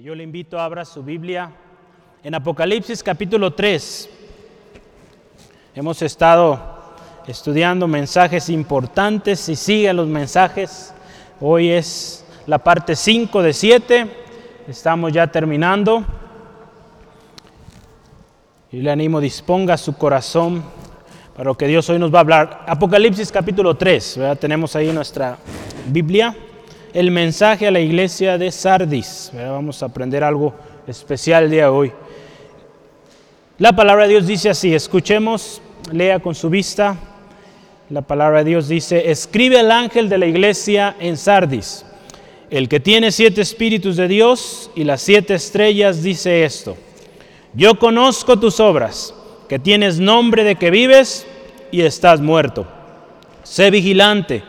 Yo 0.00 0.14
le 0.14 0.22
invito 0.22 0.60
a 0.60 0.64
abra 0.64 0.84
su 0.84 1.02
Biblia 1.02 1.50
en 2.22 2.32
Apocalipsis 2.32 3.02
capítulo 3.02 3.52
3. 3.52 4.08
Hemos 5.74 6.02
estado 6.02 6.60
estudiando 7.26 7.88
mensajes 7.88 8.48
importantes 8.48 9.48
y 9.48 9.56
siguen 9.56 9.96
los 9.96 10.06
mensajes. 10.06 10.94
Hoy 11.40 11.70
es 11.70 12.24
la 12.46 12.58
parte 12.58 12.94
5 12.94 13.42
de 13.42 13.52
7. 13.52 14.06
Estamos 14.68 15.12
ya 15.12 15.26
terminando. 15.26 16.04
Y 18.70 18.76
le 18.82 18.92
animo, 18.92 19.20
disponga 19.20 19.76
su 19.76 19.96
corazón 19.96 20.62
para 21.34 21.50
lo 21.50 21.56
que 21.56 21.66
Dios 21.66 21.90
hoy 21.90 21.98
nos 21.98 22.14
va 22.14 22.18
a 22.18 22.20
hablar. 22.20 22.64
Apocalipsis 22.68 23.32
capítulo 23.32 23.74
3, 23.74 24.20
tenemos 24.38 24.76
ahí 24.76 24.92
nuestra 24.92 25.38
Biblia 25.88 26.36
el 26.92 27.10
mensaje 27.10 27.66
a 27.66 27.70
la 27.70 27.80
iglesia 27.80 28.38
de 28.38 28.50
Sardis. 28.50 29.30
Vamos 29.34 29.82
a 29.82 29.86
aprender 29.86 30.24
algo 30.24 30.54
especial 30.86 31.44
el 31.44 31.50
día 31.50 31.64
de 31.64 31.68
hoy. 31.68 31.92
La 33.58 33.74
palabra 33.74 34.04
de 34.04 34.10
Dios 34.10 34.26
dice 34.26 34.50
así, 34.50 34.74
escuchemos, 34.74 35.60
lea 35.92 36.20
con 36.20 36.34
su 36.34 36.48
vista. 36.48 36.96
La 37.90 38.02
palabra 38.02 38.38
de 38.38 38.50
Dios 38.50 38.68
dice, 38.68 39.10
escribe 39.10 39.58
al 39.58 39.70
ángel 39.70 40.08
de 40.08 40.18
la 40.18 40.26
iglesia 40.26 40.96
en 41.00 41.16
Sardis. 41.16 41.84
El 42.50 42.68
que 42.68 42.80
tiene 42.80 43.12
siete 43.12 43.42
espíritus 43.42 43.96
de 43.96 44.08
Dios 44.08 44.70
y 44.74 44.84
las 44.84 45.02
siete 45.02 45.34
estrellas 45.34 46.02
dice 46.02 46.44
esto. 46.44 46.76
Yo 47.52 47.78
conozco 47.78 48.38
tus 48.38 48.60
obras, 48.60 49.14
que 49.48 49.58
tienes 49.58 49.98
nombre 49.98 50.44
de 50.44 50.56
que 50.56 50.70
vives 50.70 51.26
y 51.70 51.82
estás 51.82 52.20
muerto. 52.20 52.66
Sé 53.42 53.70
vigilante 53.70 54.42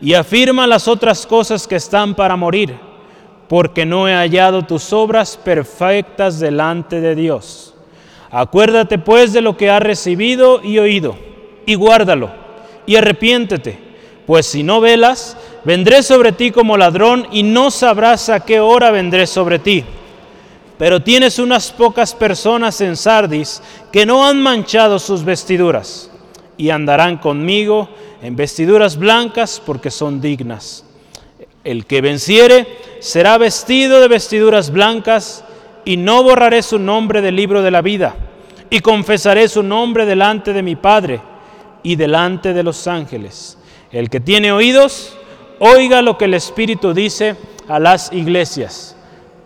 y 0.00 0.14
afirma 0.14 0.66
las 0.66 0.88
otras 0.88 1.26
cosas 1.26 1.66
que 1.66 1.76
están 1.76 2.14
para 2.14 2.36
morir, 2.36 2.76
porque 3.48 3.84
no 3.84 4.08
he 4.08 4.14
hallado 4.14 4.62
tus 4.62 4.92
obras 4.92 5.36
perfectas 5.36 6.38
delante 6.38 7.00
de 7.00 7.14
Dios. 7.14 7.74
Acuérdate 8.30 8.98
pues 8.98 9.32
de 9.32 9.40
lo 9.40 9.56
que 9.56 9.70
has 9.70 9.82
recibido 9.82 10.62
y 10.62 10.78
oído, 10.78 11.16
y 11.66 11.74
guárdalo, 11.74 12.30
y 12.86 12.96
arrepiéntete, 12.96 13.78
pues 14.26 14.46
si 14.46 14.62
no 14.62 14.80
velas, 14.80 15.36
vendré 15.64 16.02
sobre 16.02 16.32
ti 16.32 16.50
como 16.50 16.76
ladrón 16.76 17.26
y 17.32 17.42
no 17.42 17.70
sabrás 17.70 18.28
a 18.28 18.40
qué 18.40 18.60
hora 18.60 18.90
vendré 18.90 19.26
sobre 19.26 19.58
ti. 19.58 19.84
Pero 20.76 21.02
tienes 21.02 21.38
unas 21.38 21.72
pocas 21.72 22.14
personas 22.14 22.80
en 22.80 22.96
Sardis 22.96 23.62
que 23.90 24.06
no 24.06 24.26
han 24.26 24.40
manchado 24.40 24.98
sus 24.98 25.24
vestiduras, 25.24 26.10
y 26.56 26.70
andarán 26.70 27.16
conmigo 27.16 27.88
en 28.22 28.36
vestiduras 28.36 28.96
blancas 28.96 29.62
porque 29.64 29.90
son 29.90 30.20
dignas. 30.20 30.84
El 31.64 31.86
que 31.86 32.00
venciere 32.00 32.66
será 33.00 33.38
vestido 33.38 34.00
de 34.00 34.08
vestiduras 34.08 34.70
blancas 34.70 35.44
y 35.84 35.96
no 35.96 36.22
borraré 36.22 36.62
su 36.62 36.78
nombre 36.78 37.20
del 37.20 37.36
libro 37.36 37.62
de 37.62 37.70
la 37.70 37.82
vida 37.82 38.14
y 38.70 38.80
confesaré 38.80 39.48
su 39.48 39.62
nombre 39.62 40.06
delante 40.06 40.52
de 40.52 40.62
mi 40.62 40.76
Padre 40.76 41.20
y 41.82 41.96
delante 41.96 42.52
de 42.52 42.62
los 42.62 42.86
ángeles. 42.86 43.58
El 43.90 44.10
que 44.10 44.20
tiene 44.20 44.52
oídos, 44.52 45.16
oiga 45.58 46.02
lo 46.02 46.18
que 46.18 46.26
el 46.26 46.34
Espíritu 46.34 46.92
dice 46.92 47.36
a 47.68 47.78
las 47.78 48.12
iglesias. 48.12 48.96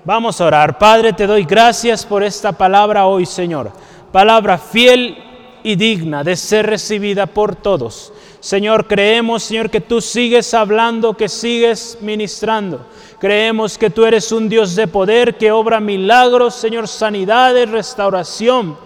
Vamos 0.04 0.40
a 0.40 0.46
orar. 0.46 0.78
Padre, 0.78 1.12
te 1.12 1.26
doy 1.26 1.44
gracias 1.44 2.04
por 2.04 2.24
esta 2.24 2.52
palabra 2.52 3.06
hoy, 3.06 3.24
Señor. 3.24 3.70
Palabra 4.10 4.58
fiel 4.58 5.16
y 5.62 5.76
digna 5.76 6.24
de 6.24 6.34
ser 6.34 6.66
recibida 6.66 7.26
por 7.26 7.54
todos. 7.54 8.12
Señor, 8.42 8.88
creemos, 8.88 9.44
Señor, 9.44 9.70
que 9.70 9.80
tú 9.80 10.00
sigues 10.00 10.52
hablando, 10.52 11.16
que 11.16 11.28
sigues 11.28 11.98
ministrando. 12.00 12.84
Creemos 13.20 13.78
que 13.78 13.88
tú 13.88 14.04
eres 14.04 14.32
un 14.32 14.48
Dios 14.48 14.74
de 14.74 14.88
poder 14.88 15.36
que 15.36 15.52
obra 15.52 15.78
milagros, 15.78 16.56
Señor, 16.56 16.88
sanidades, 16.88 17.70
restauración. 17.70 18.76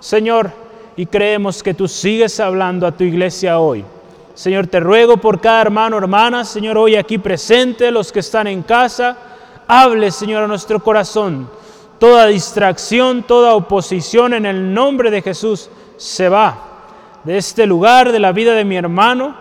Señor, 0.00 0.50
y 0.96 1.06
creemos 1.06 1.62
que 1.62 1.74
tú 1.74 1.86
sigues 1.86 2.40
hablando 2.40 2.88
a 2.88 2.90
tu 2.90 3.04
iglesia 3.04 3.60
hoy. 3.60 3.84
Señor, 4.34 4.66
te 4.66 4.80
ruego 4.80 5.16
por 5.16 5.40
cada 5.40 5.62
hermano, 5.62 5.96
hermana, 5.96 6.44
Señor, 6.44 6.76
hoy 6.76 6.96
aquí 6.96 7.18
presente, 7.18 7.92
los 7.92 8.10
que 8.10 8.18
están 8.18 8.48
en 8.48 8.64
casa, 8.64 9.16
hable, 9.68 10.10
Señor, 10.10 10.42
a 10.42 10.48
nuestro 10.48 10.82
corazón. 10.82 11.48
Toda 12.00 12.26
distracción, 12.26 13.22
toda 13.22 13.54
oposición 13.54 14.34
en 14.34 14.44
el 14.44 14.74
nombre 14.74 15.12
de 15.12 15.22
Jesús 15.22 15.70
se 15.96 16.28
va 16.28 16.67
de 17.28 17.36
este 17.36 17.66
lugar, 17.66 18.10
de 18.10 18.20
la 18.20 18.32
vida 18.32 18.54
de 18.54 18.64
mi 18.64 18.76
hermano. 18.76 19.34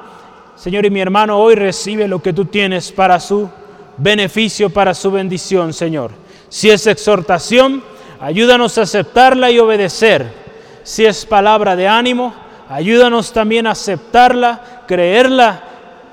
Señor, 0.57 0.85
y 0.85 0.89
mi 0.89 0.99
hermano 0.99 1.39
hoy 1.39 1.55
recibe 1.55 2.05
lo 2.05 2.21
que 2.21 2.33
tú 2.33 2.43
tienes 2.43 2.91
para 2.91 3.17
su 3.17 3.49
beneficio, 3.95 4.69
para 4.69 4.93
su 4.93 5.09
bendición, 5.09 5.71
Señor. 5.71 6.11
Si 6.49 6.69
es 6.69 6.85
exhortación, 6.85 7.81
ayúdanos 8.19 8.77
a 8.77 8.81
aceptarla 8.81 9.51
y 9.51 9.59
obedecer. 9.59 10.29
Si 10.83 11.05
es 11.05 11.25
palabra 11.25 11.77
de 11.77 11.87
ánimo, 11.87 12.33
ayúdanos 12.67 13.31
también 13.31 13.65
a 13.67 13.71
aceptarla, 13.71 14.83
creerla 14.85 15.63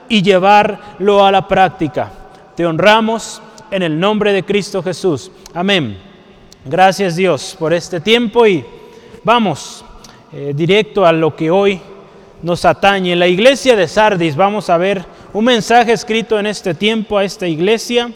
y 0.09 0.23
llevarlo 0.23 1.27
a 1.27 1.33
la 1.33 1.49
práctica. 1.49 2.09
Te 2.55 2.65
honramos 2.65 3.43
en 3.73 3.83
el 3.83 3.99
nombre 3.99 4.33
de 4.33 4.45
Cristo 4.45 4.81
Jesús. 4.81 5.29
Amén. 5.53 5.99
Gracias 6.65 7.17
Dios 7.17 7.56
por 7.59 7.73
este 7.73 7.99
tiempo 7.99 8.47
y 8.47 8.65
vamos 9.25 9.84
eh, 10.37 10.53
directo 10.53 11.06
a 11.06 11.12
lo 11.12 11.37
que 11.37 11.49
hoy 11.49 11.81
nos 12.43 12.65
atañe. 12.65 13.15
La 13.15 13.28
iglesia 13.28 13.77
de 13.77 13.87
Sardis 13.87 14.34
vamos 14.34 14.69
a 14.69 14.77
ver 14.77 15.05
un 15.33 15.45
mensaje 15.45 15.93
escrito 15.93 16.41
en 16.41 16.47
este 16.47 16.75
tiempo 16.75 17.17
a 17.17 17.22
esta 17.22 17.47
iglesia. 17.47 18.11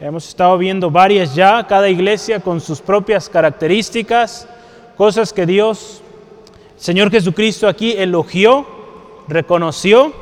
Hemos 0.00 0.28
estado 0.28 0.56
viendo 0.56 0.88
varias 0.88 1.34
ya, 1.34 1.66
cada 1.66 1.88
iglesia 1.88 2.38
con 2.38 2.60
sus 2.60 2.80
propias 2.80 3.28
características, 3.28 4.46
cosas 4.96 5.32
que 5.32 5.46
Dios, 5.46 6.00
Señor 6.76 7.10
Jesucristo 7.10 7.66
aquí 7.66 7.90
elogió, 7.90 8.64
reconoció, 9.26 10.12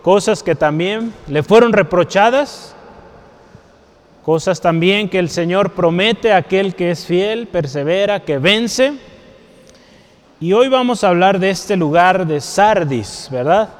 cosas 0.00 0.42
que 0.42 0.54
también 0.54 1.12
le 1.28 1.42
fueron 1.42 1.74
reprochadas, 1.74 2.74
cosas 4.24 4.62
también 4.62 5.10
que 5.10 5.18
el 5.18 5.28
Señor 5.28 5.72
promete 5.72 6.32
a 6.32 6.38
aquel 6.38 6.74
que 6.74 6.92
es 6.92 7.04
fiel, 7.04 7.46
persevera, 7.46 8.20
que 8.20 8.38
vence. 8.38 8.94
Y 10.38 10.52
hoy 10.52 10.68
vamos 10.68 11.02
a 11.02 11.08
hablar 11.08 11.38
de 11.38 11.48
este 11.48 11.76
lugar 11.76 12.26
de 12.26 12.42
Sardis, 12.42 13.28
¿verdad? 13.30 13.70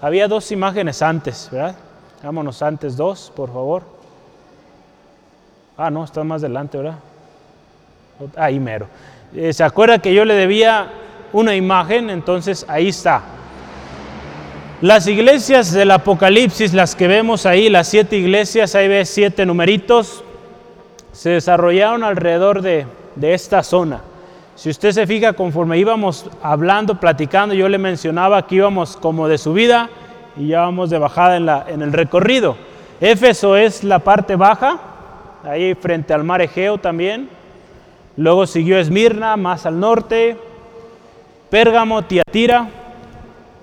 Había 0.00 0.28
dos 0.28 0.52
imágenes 0.52 1.02
antes, 1.02 1.48
¿verdad? 1.50 1.74
Vámonos 2.22 2.62
antes 2.62 2.96
dos, 2.96 3.32
por 3.34 3.52
favor. 3.52 3.82
Ah, 5.76 5.90
no, 5.90 6.04
está 6.04 6.22
más 6.22 6.40
adelante, 6.42 6.78
¿verdad? 6.78 6.98
Ahí 8.36 8.60
mero. 8.60 8.86
Eh, 9.34 9.52
¿Se 9.52 9.64
acuerda 9.64 9.98
que 9.98 10.14
yo 10.14 10.24
le 10.24 10.34
debía 10.34 10.88
una 11.32 11.56
imagen? 11.56 12.10
Entonces 12.10 12.64
ahí 12.68 12.90
está. 12.90 13.22
Las 14.80 15.08
iglesias 15.08 15.72
del 15.72 15.90
Apocalipsis, 15.90 16.74
las 16.74 16.94
que 16.94 17.08
vemos 17.08 17.44
ahí, 17.44 17.68
las 17.68 17.88
siete 17.88 18.16
iglesias, 18.16 18.76
ahí 18.76 18.86
ve 18.86 19.04
siete 19.04 19.44
numeritos, 19.44 20.22
se 21.10 21.30
desarrollaron 21.30 22.04
alrededor 22.04 22.62
de, 22.62 22.86
de 23.16 23.34
esta 23.34 23.64
zona. 23.64 24.00
Si 24.58 24.70
usted 24.70 24.90
se 24.90 25.06
fija, 25.06 25.34
conforme 25.34 25.78
íbamos 25.78 26.28
hablando, 26.42 26.98
platicando, 26.98 27.54
yo 27.54 27.68
le 27.68 27.78
mencionaba 27.78 28.44
que 28.44 28.56
íbamos 28.56 28.96
como 28.96 29.28
de 29.28 29.38
subida 29.38 29.88
y 30.36 30.48
ya 30.48 30.62
vamos 30.62 30.90
de 30.90 30.98
bajada 30.98 31.36
en, 31.36 31.48
en 31.74 31.80
el 31.80 31.92
recorrido. 31.92 32.56
Éfeso 33.00 33.56
es 33.56 33.84
la 33.84 34.00
parte 34.00 34.34
baja, 34.34 34.80
ahí 35.44 35.76
frente 35.76 36.12
al 36.12 36.24
mar 36.24 36.42
Egeo 36.42 36.76
también. 36.76 37.28
Luego 38.16 38.48
siguió 38.48 38.80
Esmirna, 38.80 39.36
más 39.36 39.64
al 39.64 39.78
norte, 39.78 40.36
Pérgamo, 41.50 42.02
Tiatira. 42.02 42.68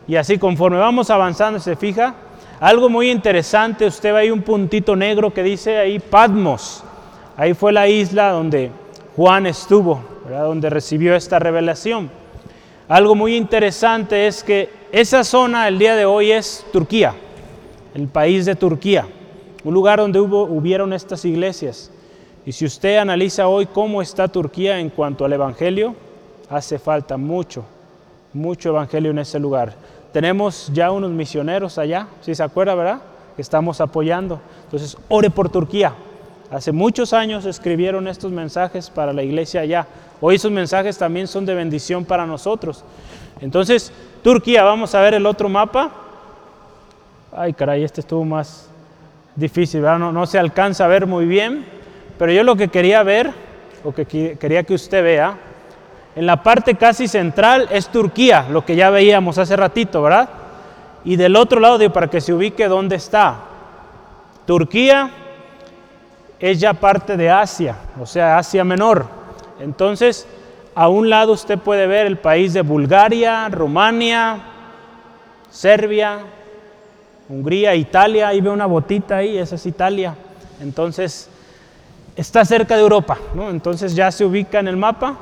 Y 0.07 0.15
así 0.15 0.37
conforme 0.37 0.77
vamos 0.77 1.09
avanzando, 1.09 1.59
se 1.59 1.75
fija, 1.75 2.15
algo 2.61 2.87
muy 2.87 3.11
interesante, 3.11 3.85
usted 3.85 4.13
ve 4.13 4.19
ahí 4.19 4.31
un 4.31 4.43
puntito 4.43 4.95
negro 4.95 5.33
que 5.33 5.43
dice 5.43 5.77
ahí 5.77 5.99
Patmos. 5.99 6.85
Ahí 7.35 7.53
fue 7.53 7.73
la 7.73 7.85
isla 7.89 8.29
donde 8.29 8.71
Juan 9.17 9.45
estuvo 9.45 10.14
donde 10.29 10.69
recibió 10.69 11.15
esta 11.15 11.39
revelación. 11.39 12.09
Algo 12.87 13.15
muy 13.15 13.35
interesante 13.35 14.27
es 14.27 14.43
que 14.43 14.69
esa 14.91 15.23
zona 15.23 15.67
el 15.67 15.79
día 15.79 15.95
de 15.95 16.05
hoy 16.05 16.31
es 16.31 16.65
Turquía, 16.71 17.13
el 17.93 18.07
país 18.07 18.45
de 18.45 18.55
Turquía, 18.55 19.07
un 19.63 19.73
lugar 19.73 19.99
donde 19.99 20.19
hubo, 20.19 20.43
hubieron 20.43 20.93
estas 20.93 21.25
iglesias. 21.25 21.91
Y 22.45 22.51
si 22.51 22.65
usted 22.65 22.97
analiza 22.97 23.47
hoy 23.47 23.65
cómo 23.65 24.01
está 24.01 24.27
Turquía 24.27 24.79
en 24.79 24.89
cuanto 24.89 25.25
al 25.25 25.33
Evangelio, 25.33 25.95
hace 26.49 26.77
falta 26.77 27.17
mucho, 27.17 27.65
mucho 28.33 28.69
Evangelio 28.69 29.11
en 29.11 29.19
ese 29.19 29.39
lugar. 29.39 29.73
Tenemos 30.13 30.69
ya 30.71 30.91
unos 30.91 31.11
misioneros 31.11 31.77
allá, 31.77 32.07
si 32.21 32.35
se 32.35 32.43
acuerda, 32.43 32.75
¿verdad? 32.75 33.01
Estamos 33.37 33.81
apoyando. 33.81 34.39
Entonces, 34.65 34.95
ore 35.09 35.29
por 35.29 35.49
Turquía. 35.49 35.93
Hace 36.51 36.71
muchos 36.71 37.11
años 37.13 37.45
escribieron 37.45 38.07
estos 38.07 38.31
mensajes 38.31 38.89
para 38.89 39.13
la 39.13 39.23
iglesia 39.23 39.61
allá. 39.61 39.87
Hoy 40.21 40.35
esos 40.35 40.51
mensajes 40.51 40.97
también 40.97 41.27
son 41.27 41.45
de 41.45 41.55
bendición 41.55 42.05
para 42.05 42.25
nosotros. 42.25 42.83
Entonces, 43.41 43.91
Turquía, 44.23 44.63
vamos 44.63 44.93
a 44.93 45.01
ver 45.01 45.15
el 45.15 45.25
otro 45.25 45.49
mapa. 45.49 45.91
Ay, 47.35 47.53
caray, 47.53 47.83
este 47.83 48.01
estuvo 48.01 48.23
más 48.23 48.69
difícil, 49.35 49.81
No, 49.81 50.11
no 50.11 50.25
se 50.25 50.39
alcanza 50.39 50.85
a 50.85 50.87
ver 50.87 51.07
muy 51.07 51.25
bien, 51.25 51.65
Pero 52.17 52.31
yo 52.31 52.43
lo 52.43 52.55
que 52.55 52.69
quería 52.69 53.03
ver, 53.03 53.33
o 53.83 53.91
que 53.91 54.05
quería 54.05 54.63
que 54.63 54.75
usted 54.75 55.03
vea, 55.03 55.37
en 56.15 56.25
la 56.25 56.41
parte 56.41 56.75
casi 56.75 57.09
central 57.09 57.67
es 57.71 57.89
Turquía, 57.89 58.47
lo 58.49 58.63
que 58.63 58.75
ya 58.75 58.89
veíamos 58.89 59.37
hace 59.37 59.55
ratito, 59.57 60.01
¿verdad? 60.01 60.29
Y 61.03 61.17
del 61.17 61.35
otro 61.35 61.59
lado, 61.59 61.91
para 61.91 62.07
que 62.07 62.21
se 62.21 62.33
ubique 62.33 62.67
dónde 62.67 62.95
está. 62.95 63.35
Turquía 64.45 65.11
es 66.39 66.59
ya 66.59 66.73
parte 66.73 67.17
de 67.17 67.29
Asia, 67.29 67.75
o 67.99 68.05
sea, 68.05 68.37
Asia 68.37 68.63
Menor. 68.63 69.05
Entonces, 69.59 70.27
a 70.73 70.89
un 70.89 71.09
lado 71.09 71.33
usted 71.33 71.57
puede 71.57 71.87
ver 71.87 72.05
el 72.05 72.17
país 72.17 72.53
de 72.53 72.61
Bulgaria, 72.61 73.47
Rumania, 73.49 74.39
Serbia, 75.49 76.19
Hungría, 77.29 77.73
Italia, 77.75 78.27
ahí 78.27 78.41
ve 78.41 78.49
una 78.49 78.65
botita 78.65 79.17
ahí, 79.17 79.37
esa 79.37 79.55
es 79.55 79.65
Italia. 79.65 80.15
Entonces, 80.61 81.29
está 82.15 82.45
cerca 82.45 82.75
de 82.75 82.81
Europa. 82.81 83.17
Entonces 83.49 83.95
ya 83.95 84.11
se 84.11 84.25
ubica 84.25 84.59
en 84.59 84.67
el 84.67 84.77
mapa. 84.77 85.17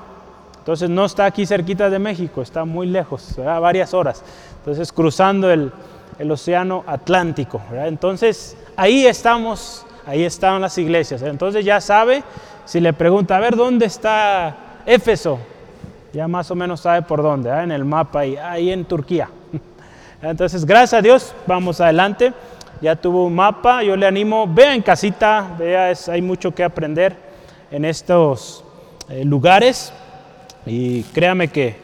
Entonces 0.60 0.90
no 0.90 1.06
está 1.06 1.26
aquí 1.26 1.46
cerquita 1.46 1.90
de 1.90 2.00
México, 2.00 2.42
está 2.42 2.64
muy 2.64 2.88
lejos, 2.88 3.36
varias 3.38 3.94
horas. 3.94 4.24
Entonces 4.60 4.94
cruzando 4.94 5.52
el, 5.52 5.72
océano 6.32 6.84
Atlántico. 6.88 7.62
Entonces 7.74 8.56
ahí 8.78 9.06
estamos, 9.06 9.86
ahí 10.06 10.24
están 10.24 10.62
las 10.62 10.78
iglesias. 10.78 11.22
Entonces 11.22 11.64
ya 11.66 11.82
sabe, 11.82 12.24
si 12.66 12.80
le 12.80 12.94
pregunta, 12.94 13.38
a 13.38 13.40
ver, 13.40 13.56
¿dónde 13.56 13.86
está 13.86 14.56
Éfeso? 14.86 15.40
Ya 16.14 16.28
más 16.28 16.52
o 16.52 16.56
menos 16.56 16.82
sabe 16.82 17.02
por 17.02 17.24
dónde, 17.24 17.50
en 17.50 17.72
el 17.72 17.86
mapa, 17.86 18.20
ahí, 18.20 18.38
ahí 18.38 18.72
en 18.72 18.86
Turquía. 18.86 19.30
Entonces, 20.22 20.66
gracias 20.66 20.94
a 20.94 21.02
Dios, 21.02 21.34
vamos 21.48 21.82
adelante. 21.82 22.34
Ya 22.82 22.96
tuvo 22.96 23.26
un 23.26 23.36
mapa, 23.36 23.82
yo 23.82 23.96
le 23.96 24.06
animo, 24.06 24.46
vea 24.48 24.76
en 24.76 24.82
casita, 24.82 25.56
vea, 25.58 25.94
hay 26.08 26.22
mucho 26.22 26.54
que 26.54 26.64
aprender 26.64 27.16
en 27.72 27.86
estos 27.86 28.64
eh, 29.10 29.24
lugares. 29.24 29.94
Y 30.66 31.04
créame 31.04 31.48
que 31.48 31.78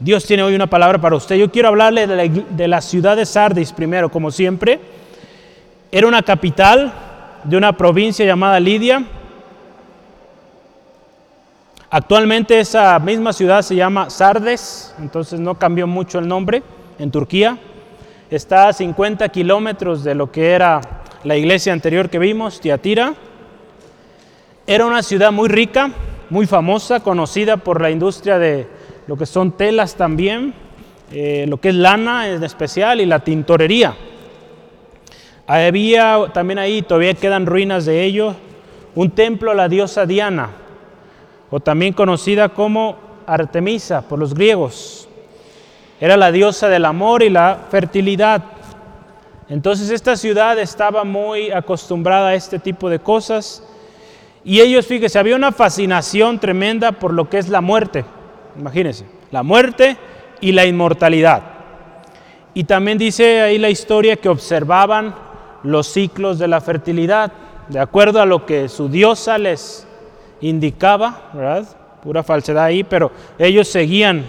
Dios 0.00 0.24
tiene 0.26 0.42
hoy 0.42 0.54
una 0.54 0.66
palabra 0.66 0.98
para 0.98 1.16
usted. 1.16 1.36
Yo 1.36 1.50
quiero 1.50 1.68
hablarle 1.68 2.06
de 2.06 2.16
la, 2.16 2.28
de 2.28 2.68
la 2.68 2.80
ciudad 2.80 3.16
de 3.16 3.26
Sardis 3.26 3.72
primero, 3.72 4.10
como 4.10 4.30
siempre. 4.30 4.80
Era 5.92 6.06
una 6.06 6.22
capital 6.22 6.92
de 7.48 7.56
una 7.56 7.72
provincia 7.72 8.26
llamada 8.26 8.60
Lidia. 8.60 9.02
Actualmente 11.88 12.60
esa 12.60 12.98
misma 12.98 13.32
ciudad 13.32 13.62
se 13.62 13.74
llama 13.74 14.10
Sardes, 14.10 14.94
entonces 14.98 15.40
no 15.40 15.54
cambió 15.54 15.86
mucho 15.86 16.18
el 16.18 16.28
nombre 16.28 16.62
en 16.98 17.10
Turquía. 17.10 17.56
Está 18.30 18.68
a 18.68 18.72
50 18.74 19.26
kilómetros 19.30 20.04
de 20.04 20.14
lo 20.14 20.30
que 20.30 20.50
era 20.50 20.82
la 21.24 21.36
iglesia 21.38 21.72
anterior 21.72 22.10
que 22.10 22.18
vimos, 22.18 22.60
Tiatira. 22.60 23.14
Era 24.66 24.84
una 24.84 25.02
ciudad 25.02 25.32
muy 25.32 25.48
rica, 25.48 25.90
muy 26.28 26.46
famosa, 26.46 27.00
conocida 27.00 27.56
por 27.56 27.80
la 27.80 27.90
industria 27.90 28.38
de 28.38 28.68
lo 29.06 29.16
que 29.16 29.24
son 29.24 29.52
telas 29.52 29.94
también, 29.94 30.52
eh, 31.10 31.46
lo 31.48 31.58
que 31.58 31.70
es 31.70 31.74
lana 31.74 32.28
en 32.28 32.44
especial 32.44 33.00
y 33.00 33.06
la 33.06 33.20
tintorería. 33.20 33.96
Había 35.48 36.26
también 36.34 36.58
ahí, 36.58 36.82
todavía 36.82 37.14
quedan 37.14 37.46
ruinas 37.46 37.86
de 37.86 38.04
ello, 38.04 38.36
un 38.94 39.10
templo 39.12 39.50
a 39.50 39.54
la 39.54 39.66
diosa 39.66 40.04
Diana, 40.04 40.50
o 41.50 41.58
también 41.58 41.94
conocida 41.94 42.50
como 42.50 42.98
Artemisa 43.26 44.02
por 44.02 44.18
los 44.18 44.34
griegos. 44.34 45.08
Era 46.00 46.18
la 46.18 46.30
diosa 46.32 46.68
del 46.68 46.84
amor 46.84 47.22
y 47.22 47.30
la 47.30 47.60
fertilidad. 47.70 48.44
Entonces 49.48 49.88
esta 49.88 50.16
ciudad 50.16 50.58
estaba 50.58 51.02
muy 51.04 51.50
acostumbrada 51.50 52.28
a 52.28 52.34
este 52.34 52.58
tipo 52.58 52.90
de 52.90 52.98
cosas 52.98 53.64
y 54.44 54.60
ellos, 54.60 54.86
fíjense, 54.86 55.18
había 55.18 55.34
una 55.34 55.52
fascinación 55.52 56.38
tremenda 56.38 56.92
por 56.92 57.14
lo 57.14 57.30
que 57.30 57.38
es 57.38 57.48
la 57.48 57.62
muerte. 57.62 58.04
Imagínense, 58.58 59.06
la 59.30 59.42
muerte 59.42 59.96
y 60.42 60.52
la 60.52 60.66
inmortalidad. 60.66 61.42
Y 62.52 62.64
también 62.64 62.98
dice 62.98 63.40
ahí 63.40 63.56
la 63.56 63.70
historia 63.70 64.16
que 64.16 64.28
observaban 64.28 65.27
los 65.62 65.86
ciclos 65.86 66.38
de 66.38 66.48
la 66.48 66.60
fertilidad, 66.60 67.32
de 67.68 67.80
acuerdo 67.80 68.20
a 68.20 68.26
lo 68.26 68.46
que 68.46 68.68
su 68.68 68.88
diosa 68.88 69.38
les 69.38 69.86
indicaba. 70.40 71.64
Pura 72.02 72.22
falsedad 72.22 72.64
ahí, 72.64 72.84
pero 72.84 73.10
ellos 73.38 73.68
seguían 73.68 74.24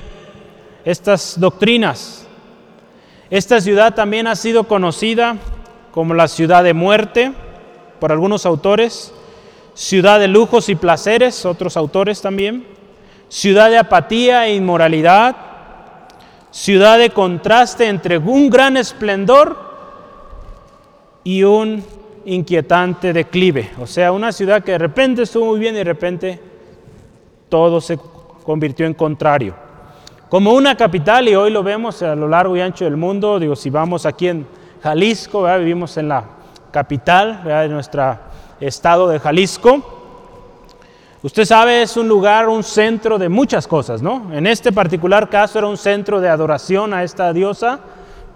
estas 0.84 1.40
doctrinas. 1.40 2.28
Esta 3.30 3.62
ciudad 3.62 3.94
también 3.94 4.28
ha 4.28 4.36
sido 4.36 4.64
conocida 4.66 5.38
como 5.92 6.14
la 6.14 6.28
ciudad 6.28 6.64
de 6.64 6.74
muerte 6.74 7.32
por 8.00 8.12
algunos 8.12 8.46
autores 8.46 9.14
ciudad 9.80 10.20
de 10.20 10.28
lujos 10.28 10.68
y 10.68 10.76
placeres, 10.76 11.46
otros 11.46 11.78
autores 11.78 12.22
también, 12.22 12.68
ciudad 13.30 13.70
de 13.70 13.78
apatía 13.78 14.46
e 14.46 14.56
inmoralidad, 14.56 15.38
ciudad 16.52 16.98
de 16.98 17.12
contraste 17.12 17.88
entre 17.88 18.18
un 18.18 18.50
gran 18.50 18.76
esplendor 18.76 19.69
y 21.30 21.44
un 21.44 21.84
inquietante 22.26 23.14
declive. 23.14 23.70
O 23.80 23.86
sea, 23.86 24.12
una 24.12 24.32
ciudad 24.32 24.64
que 24.64 24.72
de 24.72 24.80
repente 24.80 25.22
estuvo 25.22 25.46
muy 25.46 25.60
bien 25.60 25.76
y 25.76 25.78
de 25.78 25.84
repente 25.84 26.40
todo 27.50 27.80
se 27.80 28.00
convirtió 28.44 28.88
en 28.88 28.96
contrario. 28.96 29.54
Como 30.28 30.54
una 30.54 30.76
capital, 30.76 31.28
y 31.28 31.36
hoy 31.36 31.52
lo 31.52 31.62
vemos 31.62 32.02
a 32.02 32.16
lo 32.16 32.28
largo 32.28 32.58
y 32.58 32.62
ancho 32.62 32.86
del 32.86 32.98
mundo, 32.98 33.40
digo, 33.40 33.56
si 33.56 33.70
vamos 33.70 34.08
aquí 34.08 34.28
en 34.28 34.48
Jalisco, 34.82 35.46
vivimos 35.60 35.98
en 35.98 36.08
la 36.08 36.24
capital 36.72 37.44
de 37.44 37.70
nuestra 37.70 38.22
estado 38.60 39.08
de 39.08 39.20
Jalisco. 39.20 39.82
Usted 41.22 41.46
sabe, 41.46 41.84
es 41.84 41.96
un 41.96 42.08
lugar, 42.08 42.50
un 42.50 42.64
centro 42.64 43.20
de 43.20 43.30
muchas 43.30 43.68
cosas, 43.68 44.02
¿no? 44.02 44.32
En 44.34 44.48
este 44.48 44.72
particular 44.72 45.30
caso 45.30 45.60
era 45.60 45.68
un 45.68 45.78
centro 45.78 46.20
de 46.22 46.30
adoración 46.30 46.92
a 46.92 47.04
esta 47.04 47.32
diosa, 47.34 47.82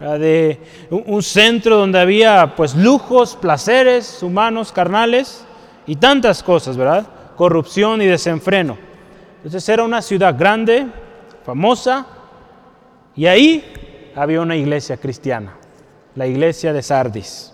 de 0.04 0.60
un 0.90 1.24
centro 1.24 1.78
donde 1.78 2.00
había 2.00 2.54
pues 2.56 2.76
lujos, 2.76 3.36
placeres 3.36 4.22
humanos, 4.22 4.72
carnales 4.72 5.46
y 5.88 5.96
tantas 5.96 6.44
cosas, 6.44 6.78
¿verdad? 6.78 7.06
Corrupción 7.36 8.02
y 8.02 8.06
desenfreno. 8.06 8.78
Entonces 9.38 9.68
era 9.68 9.84
una 9.84 10.02
ciudad 10.02 10.38
grande, 10.38 10.88
famosa, 11.46 12.06
y 13.16 13.26
ahí 13.26 14.12
había 14.16 14.42
una 14.42 14.56
iglesia 14.56 14.98
cristiana, 14.98 15.56
la 16.16 16.28
iglesia 16.28 16.74
de 16.74 16.82
Sardis 16.82 17.54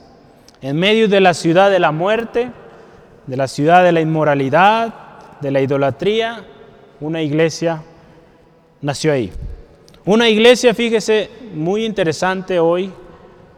en 0.62 0.78
medio 0.78 1.08
de 1.08 1.22
la 1.22 1.34
ciudad 1.34 1.70
de 1.70 1.80
la 1.80 1.92
muerte, 1.92 2.52
de 3.28 3.38
la 3.38 3.48
ciudad 3.48 3.84
de 3.84 3.92
la 3.92 4.02
inmoralidad, 4.02 4.94
de 5.40 5.52
la 5.52 5.62
idolatría, 5.62 6.44
una 7.00 7.22
iglesia 7.22 7.82
nació 8.82 9.14
ahí. 9.14 9.32
Una 10.06 10.30
iglesia, 10.30 10.74
fíjese, 10.74 11.30
muy 11.54 11.86
interesante 11.86 12.60
hoy, 12.60 12.92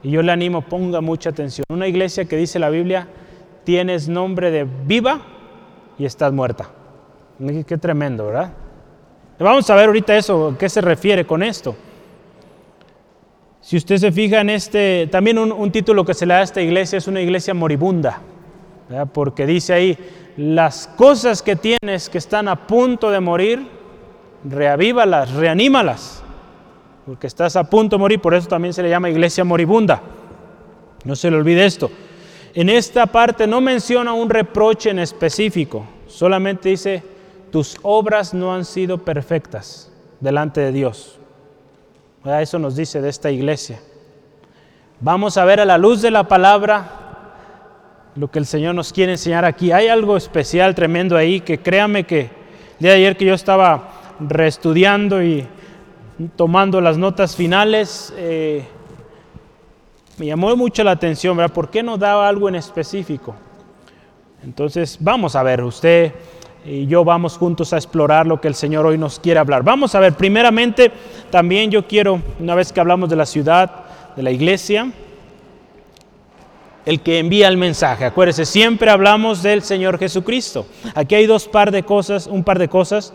y 0.04 0.12
yo 0.12 0.22
le 0.22 0.32
animo, 0.32 0.62
ponga 0.62 1.02
mucha 1.02 1.30
atención. 1.30 1.66
Una 1.70 1.88
iglesia 1.88 2.26
que 2.26 2.36
dice 2.36 2.58
la 2.58 2.70
Biblia, 2.70 3.08
tienes 3.64 4.10
nombre 4.10 4.50
de 4.50 4.68
viva 4.86 5.22
y 5.98 6.06
estás 6.06 6.34
muerta. 6.34 6.70
Qué 7.68 7.78
tremendo, 7.78 8.28
¿verdad? 8.28 8.54
Vamos 9.40 9.70
a 9.70 9.76
ver 9.76 9.88
ahorita 9.88 10.16
eso, 10.16 10.56
¿qué 10.58 10.70
se 10.70 10.82
refiere 10.82 11.26
con 11.26 11.42
esto? 11.42 11.76
Si 13.60 13.78
usted 13.78 13.98
se 13.98 14.12
fija 14.12 14.42
en 14.42 14.50
este, 14.50 15.08
también 15.12 15.38
un, 15.38 15.72
título 15.72 16.04
que 16.04 16.14
se 16.14 16.26
le 16.26 16.34
da 16.34 16.40
a 16.40 16.44
esta 16.44 16.62
iglesia 16.62 16.98
es 16.98 17.08
una 17.08 17.22
iglesia 17.22 17.54
moribunda, 17.54 18.22
porque 19.14 19.46
dice 19.46 19.74
ahí, 19.74 19.98
las 20.38 20.88
cosas 20.88 21.42
que 21.42 21.56
tienes 21.56 22.10
que 22.10 22.18
están 22.18 22.48
a 22.48 22.68
punto 22.68 23.12
de 23.12 23.20
morir, 23.20 23.68
reavívalas, 24.44 25.34
reanímalas, 25.34 26.24
porque 27.06 27.28
estás 27.28 27.56
a 27.56 27.64
punto 27.64 27.96
de 27.96 28.00
morir, 28.00 28.20
por 28.20 28.34
eso 28.34 28.48
también 28.48 28.74
se 28.74 28.84
le 28.84 28.90
llama 28.90 29.10
iglesia 29.10 29.44
moribunda. 29.44 30.02
No 31.04 31.16
se 31.16 31.32
le 31.32 31.38
olvide 31.38 31.66
esto. 31.66 31.90
En 32.54 32.70
esta 32.70 33.06
parte 33.06 33.48
no 33.48 33.62
menciona 33.62 34.14
un 34.14 34.30
reproche 34.30 34.90
en 34.90 35.00
específico, 35.00 35.86
solamente 36.08 36.70
dice, 36.70 37.04
tus 37.52 37.78
obras 37.82 38.34
no 38.34 38.54
han 38.54 38.66
sido 38.66 38.98
perfectas 39.00 39.92
delante 40.20 40.62
de 40.62 40.72
Dios. 40.72 41.18
Eso 42.26 42.60
nos 42.60 42.76
dice 42.76 43.02
de 43.02 43.10
esta 43.10 43.32
iglesia. 43.32 43.80
Vamos 45.00 45.38
a 45.38 45.46
ver 45.46 45.60
a 45.60 45.66
la 45.66 45.78
luz 45.78 46.02
de 46.02 46.12
la 46.12 46.28
palabra 46.28 47.02
lo 48.16 48.30
que 48.30 48.40
el 48.40 48.46
Señor 48.46 48.76
nos 48.76 48.94
quiere 48.94 49.14
enseñar 49.14 49.46
aquí. 49.46 49.72
Hay 49.72 49.88
algo 49.88 50.18
especial, 50.18 50.76
tremendo 50.76 51.18
ahí, 51.18 51.40
que 51.40 51.58
créame 51.58 52.04
que 52.04 52.20
el 52.20 52.30
día 52.80 52.92
de 52.92 52.98
ayer 52.98 53.18
que 53.18 53.26
yo 53.26 53.34
estaba 53.34 53.90
reestudiando 54.20 55.24
y 55.24 55.48
tomando 56.30 56.82
las 56.82 56.98
notas 56.98 57.36
finales, 57.36 58.14
eh, 58.18 58.66
me 60.18 60.26
llamó 60.26 60.56
mucho 60.56 60.84
la 60.84 60.92
atención, 60.92 61.38
¿verdad? 61.38 61.54
¿Por 61.54 61.70
qué 61.70 61.84
no 61.84 61.98
daba 61.98 62.28
algo 62.28 62.50
en 62.50 62.56
específico? 62.56 63.36
Entonces, 64.44 64.98
vamos 65.00 65.36
a 65.36 65.44
ver, 65.44 65.64
usted 65.64 66.14
y 66.64 66.86
yo 66.86 67.04
vamos 67.04 67.38
juntos 67.38 67.74
a 67.74 67.78
explorar 67.78 68.28
lo 68.28 68.40
que 68.40 68.48
el 68.48 68.56
Señor 68.56 68.86
hoy 68.86 68.98
nos 68.98 69.20
quiere 69.20 69.40
hablar. 69.40 69.64
Vamos 69.64 69.96
a 69.96 70.00
ver, 70.00 70.14
primeramente, 70.14 70.92
también 71.30 71.72
yo 71.72 71.88
quiero, 71.88 72.22
una 72.40 72.56
vez 72.56 72.72
que 72.72 72.80
hablamos 72.80 73.10
de 73.10 73.16
la 73.16 73.26
ciudad, 73.26 73.72
de 74.16 74.24
la 74.24 74.32
iglesia, 74.32 74.92
el 76.86 77.02
que 77.02 77.20
envía 77.20 77.48
el 77.48 77.58
mensaje. 77.58 78.06
Acuérdese, 78.06 78.46
siempre 78.46 78.90
hablamos 78.90 79.42
del 79.44 79.62
Señor 79.64 79.98
Jesucristo. 79.98 80.66
Aquí 80.96 81.16
hay 81.16 81.26
dos 81.26 81.48
par 81.48 81.72
de 81.72 81.84
cosas, 81.84 82.28
un 82.28 82.44
par 82.44 82.60
de 82.60 82.68
cosas 82.68 83.14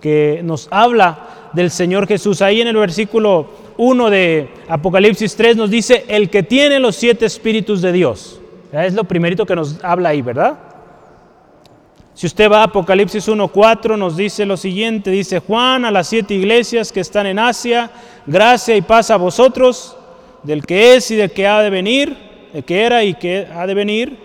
que 0.00 0.40
nos 0.44 0.68
habla 0.70 1.43
del 1.54 1.70
Señor 1.70 2.06
Jesús. 2.06 2.42
Ahí 2.42 2.60
en 2.60 2.68
el 2.68 2.76
versículo 2.76 3.48
1 3.76 4.10
de 4.10 4.50
Apocalipsis 4.68 5.34
3 5.36 5.56
nos 5.56 5.70
dice, 5.70 6.04
el 6.08 6.30
que 6.30 6.42
tiene 6.42 6.78
los 6.78 6.96
siete 6.96 7.26
espíritus 7.26 7.80
de 7.80 7.92
Dios. 7.92 8.40
Es 8.72 8.94
lo 8.94 9.04
primerito 9.04 9.46
que 9.46 9.54
nos 9.54 9.82
habla 9.84 10.10
ahí, 10.10 10.22
¿verdad? 10.22 10.58
Si 12.14 12.26
usted 12.26 12.50
va 12.50 12.60
a 12.60 12.64
Apocalipsis 12.64 13.26
1.4 13.28 13.98
nos 13.98 14.16
dice 14.16 14.46
lo 14.46 14.56
siguiente, 14.56 15.10
dice 15.10 15.40
Juan 15.40 15.84
a 15.84 15.90
las 15.90 16.06
siete 16.06 16.34
iglesias 16.34 16.92
que 16.92 17.00
están 17.00 17.26
en 17.26 17.40
Asia, 17.40 17.90
gracia 18.26 18.76
y 18.76 18.82
paz 18.82 19.10
a 19.10 19.16
vosotros, 19.16 19.96
del 20.44 20.64
que 20.64 20.94
es 20.94 21.10
y 21.10 21.16
del 21.16 21.32
que 21.32 21.46
ha 21.46 21.60
de 21.60 21.70
venir, 21.70 22.16
el 22.52 22.62
que 22.62 22.82
era 22.82 23.02
y 23.02 23.14
que 23.14 23.48
ha 23.52 23.66
de 23.66 23.74
venir, 23.74 24.16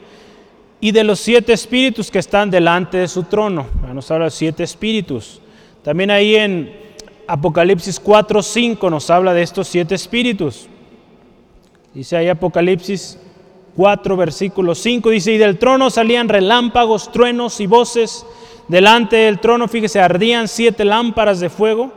y 0.79 0.91
de 0.91 1.03
los 1.03 1.19
siete 1.19 1.51
espíritus 1.53 2.11
que 2.11 2.19
están 2.19 2.51
delante 2.51 2.97
de 2.97 3.07
su 3.07 3.23
trono. 3.23 3.65
Nos 3.91 4.11
habla 4.11 4.25
de 4.25 4.31
siete 4.31 4.63
espíritus. 4.63 5.41
También 5.83 6.11
ahí 6.11 6.35
en 6.35 6.88
Apocalipsis 7.29 8.03
4.5 8.03 8.89
nos 8.89 9.11
habla 9.11 9.35
de 9.35 9.43
estos 9.43 9.67
siete 9.67 9.93
espíritus. 9.93 10.67
Dice 11.93 12.17
ahí 12.17 12.27
Apocalipsis 12.27 13.19
4, 13.75 14.17
versículo 14.17 14.73
5, 14.73 15.11
dice, 15.11 15.33
y 15.33 15.37
del 15.37 15.59
trono 15.59 15.91
salían 15.91 16.27
relámpagos, 16.27 17.11
truenos 17.11 17.59
y 17.59 17.67
voces. 17.67 18.25
Delante 18.67 19.15
del 19.15 19.37
trono, 19.37 19.67
fíjese, 19.67 19.99
ardían 19.99 20.47
siete 20.47 20.83
lámparas 20.83 21.39
de 21.39 21.51
fuego, 21.51 21.91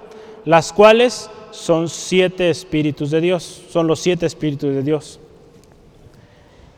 las 0.45 0.71
cuales 0.71 1.31
son 1.51 1.89
siete 1.89 2.51
espíritus 2.51 3.11
de 3.11 3.23
Dios, 3.23 3.62
son 3.71 3.87
los 3.87 4.01
siete 4.01 4.27
espíritus 4.27 4.75
de 4.75 4.83
Dios. 4.83 5.19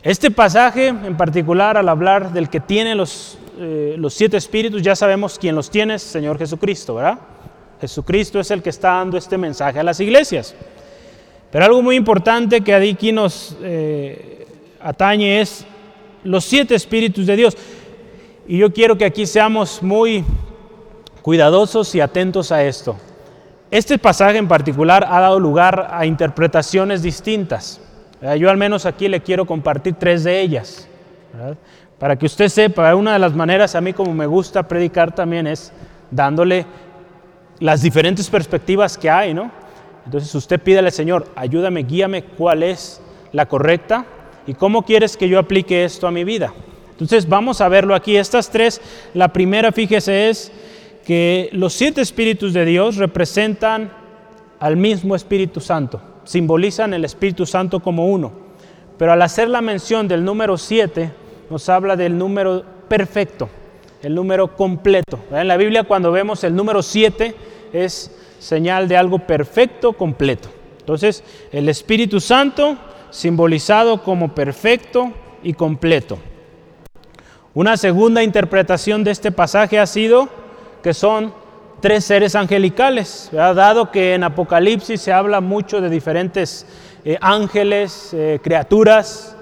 Este 0.01 0.31
pasaje 0.31 0.87
en 0.87 1.17
particular, 1.17 1.75
al 1.75 1.89
hablar 1.89 2.31
del 2.31 2.49
que 2.49 2.61
tiene 2.61 2.95
los, 2.95 3.37
eh, 3.59 3.95
los 3.97 4.13
siete 4.13 4.37
espíritus, 4.37 4.81
ya 4.81 4.95
sabemos 4.95 5.37
quién 5.37 5.55
los 5.55 5.69
tiene, 5.69 5.99
Señor 5.99 6.37
Jesucristo, 6.37 6.95
¿verdad? 6.95 7.19
Jesucristo 7.81 8.39
es 8.39 8.51
el 8.51 8.61
que 8.61 8.69
está 8.69 8.93
dando 8.93 9.17
este 9.17 9.37
mensaje 9.37 9.79
a 9.79 9.83
las 9.83 9.99
iglesias. 9.99 10.55
Pero 11.51 11.65
algo 11.65 11.81
muy 11.81 11.95
importante 11.95 12.61
que 12.61 12.73
aquí 12.73 13.11
nos 13.11 13.55
eh, 13.61 14.47
atañe 14.81 15.41
es 15.41 15.65
los 16.23 16.43
siete 16.43 16.75
espíritus 16.75 17.25
de 17.25 17.35
Dios. 17.35 17.57
Y 18.47 18.57
yo 18.57 18.73
quiero 18.73 18.97
que 18.97 19.05
aquí 19.05 19.25
seamos 19.25 19.81
muy 19.81 20.23
cuidadosos 21.21 21.95
y 21.95 22.01
atentos 22.01 22.51
a 22.51 22.63
esto. 22.63 22.95
Este 23.71 23.97
pasaje 23.97 24.37
en 24.37 24.47
particular 24.47 25.05
ha 25.09 25.19
dado 25.19 25.39
lugar 25.39 25.87
a 25.91 26.05
interpretaciones 26.05 27.01
distintas. 27.01 27.81
Yo 28.37 28.49
al 28.49 28.57
menos 28.57 28.85
aquí 28.85 29.07
le 29.07 29.21
quiero 29.21 29.45
compartir 29.45 29.95
tres 29.95 30.23
de 30.23 30.39
ellas. 30.39 30.87
Para 31.99 32.15
que 32.15 32.25
usted 32.25 32.49
sepa, 32.49 32.93
una 32.95 33.13
de 33.13 33.19
las 33.19 33.33
maneras 33.33 33.75
a 33.75 33.81
mí 33.81 33.93
como 33.93 34.13
me 34.13 34.25
gusta 34.25 34.67
predicar 34.67 35.13
también 35.13 35.47
es 35.47 35.71
dándole 36.11 36.65
las 37.59 37.81
diferentes 37.81 38.29
perspectivas 38.29 38.97
que 38.97 39.09
hay, 39.09 39.33
¿no? 39.33 39.51
Entonces 40.05 40.33
usted 40.35 40.59
pide 40.59 40.79
al 40.79 40.91
Señor, 40.91 41.27
ayúdame, 41.35 41.83
guíame 41.83 42.23
cuál 42.23 42.63
es 42.63 43.01
la 43.31 43.47
correcta 43.47 44.05
y 44.45 44.53
cómo 44.53 44.83
quieres 44.83 45.17
que 45.17 45.27
yo 45.27 45.39
aplique 45.39 45.83
esto 45.83 46.07
a 46.07 46.11
mi 46.11 46.23
vida. 46.23 46.53
Entonces 46.91 47.27
vamos 47.27 47.59
a 47.61 47.67
verlo 47.67 47.95
aquí. 47.95 48.15
Estas 48.15 48.49
tres, 48.49 48.79
la 49.13 49.33
primera, 49.33 49.71
fíjese, 49.71 50.29
es 50.29 50.51
que 51.05 51.49
los 51.51 51.73
siete 51.73 52.01
espíritus 52.01 52.53
de 52.53 52.65
Dios 52.65 52.97
representan 52.97 53.91
al 54.59 54.77
mismo 54.77 55.15
Espíritu 55.15 55.59
Santo, 55.59 56.01
simbolizan 56.23 56.93
el 56.93 57.03
Espíritu 57.03 57.45
Santo 57.45 57.79
como 57.79 58.07
uno. 58.07 58.31
Pero 58.97 59.11
al 59.11 59.21
hacer 59.21 59.49
la 59.49 59.61
mención 59.61 60.07
del 60.07 60.23
número 60.23 60.57
siete, 60.57 61.11
nos 61.49 61.67
habla 61.67 61.95
del 61.95 62.17
número 62.17 62.63
perfecto, 62.87 63.49
el 64.05 64.13
número 64.13 64.55
completo. 64.55 65.17
En 65.31 65.47
la 65.47 65.57
Biblia 65.57 65.83
cuando 65.83 66.11
vemos 66.11 66.43
el 66.43 66.55
número 66.55 66.83
siete 66.83 67.33
es 67.73 68.11
señal 68.37 68.87
de 68.87 68.97
algo 68.97 69.17
perfecto, 69.17 69.93
completo. 69.93 70.47
Entonces, 70.79 71.23
el 71.51 71.67
Espíritu 71.69 72.19
Santo 72.19 72.77
simbolizado 73.09 74.03
como 74.03 74.35
perfecto 74.35 75.11
y 75.41 75.53
completo. 75.53 76.19
Una 77.55 77.77
segunda 77.77 78.21
interpretación 78.21 79.03
de 79.03 79.09
este 79.09 79.31
pasaje 79.31 79.79
ha 79.79 79.87
sido 79.87 80.29
que 80.83 80.93
son 80.93 81.33
tres 81.81 82.05
seres 82.05 82.35
angelicales, 82.35 83.29
dado 83.31 83.89
que 83.89 84.13
en 84.13 84.23
Apocalipsis 84.23 85.01
se 85.01 85.13
habla 85.13 85.41
mucho 85.41 85.81
de 85.81 85.89
diferentes 85.89 86.67
eh, 87.03 87.17
ángeles, 87.21 88.11
eh, 88.13 88.39
criaturas, 88.43 89.35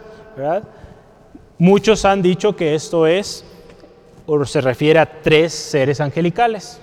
muchos 1.58 2.06
han 2.06 2.22
dicho 2.22 2.56
que 2.56 2.76
esto 2.76 3.06
es 3.06 3.44
o 4.26 4.46
se 4.46 4.62
refiere 4.62 5.00
a 5.00 5.22
tres 5.22 5.54
seres 5.54 6.00
angelicales. 6.00 6.80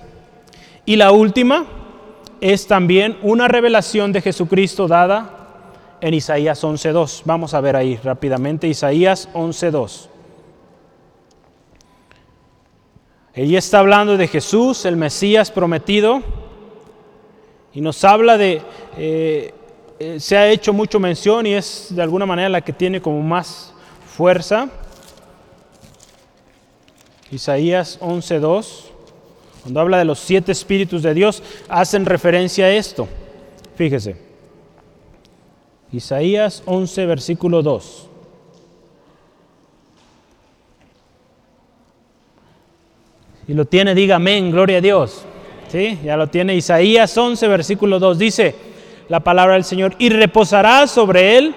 Y 0.85 0.95
la 0.95 1.11
última 1.11 1.65
es 2.39 2.67
también 2.67 3.17
una 3.21 3.47
revelación 3.47 4.11
de 4.11 4.21
Jesucristo 4.21 4.87
dada 4.87 5.37
en 6.01 6.13
Isaías 6.13 6.63
11.2. 6.63 7.21
Vamos 7.25 7.53
a 7.53 7.61
ver 7.61 7.75
ahí 7.75 7.99
rápidamente 8.03 8.67
Isaías 8.67 9.29
11.2. 9.33 10.07
Ella 13.33 13.59
está 13.59 13.79
hablando 13.79 14.17
de 14.17 14.27
Jesús, 14.27 14.85
el 14.85 14.97
Mesías 14.97 15.51
prometido, 15.51 16.21
y 17.73 17.79
nos 17.79 18.03
habla 18.03 18.37
de, 18.37 18.61
eh, 18.97 19.53
eh, 19.99 20.19
se 20.19 20.35
ha 20.35 20.49
hecho 20.49 20.73
mucho 20.73 20.99
mención 20.99 21.45
y 21.45 21.53
es 21.53 21.87
de 21.91 22.01
alguna 22.01 22.25
manera 22.25 22.49
la 22.49 22.61
que 22.61 22.73
tiene 22.73 23.01
como 23.01 23.21
más 23.21 23.73
fuerza. 24.05 24.67
Isaías 27.31 27.99
11.2, 28.01 28.65
cuando 29.63 29.79
habla 29.79 29.97
de 29.99 30.05
los 30.05 30.19
siete 30.19 30.51
espíritus 30.51 31.01
de 31.01 31.13
Dios, 31.13 31.41
hacen 31.69 32.05
referencia 32.05 32.65
a 32.65 32.71
esto. 32.71 33.07
Fíjese. 33.75 34.15
Isaías 35.93 36.61
11, 36.65 37.05
versículo 37.05 37.61
2. 37.61 38.07
Si 43.47 43.53
lo 43.53 43.65
tiene, 43.65 43.95
diga 43.95 44.17
amén, 44.17 44.51
gloria 44.51 44.77
a 44.77 44.81
Dios. 44.81 45.23
¿Sí? 45.69 45.99
Ya 46.03 46.17
lo 46.17 46.27
tiene. 46.27 46.55
Isaías 46.55 47.17
11, 47.17 47.47
versículo 47.47 47.97
2. 47.99 48.17
Dice 48.17 48.55
la 49.07 49.21
palabra 49.21 49.55
del 49.55 49.63
Señor, 49.63 49.95
y 49.99 50.09
reposará 50.09 50.87
sobre 50.87 51.37
él 51.37 51.55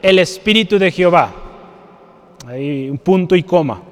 el 0.00 0.18
Espíritu 0.18 0.78
de 0.78 0.90
Jehová. 0.90 1.32
Ahí 2.46 2.90
un 2.90 2.98
punto 2.98 3.36
y 3.36 3.42
coma. 3.42 3.82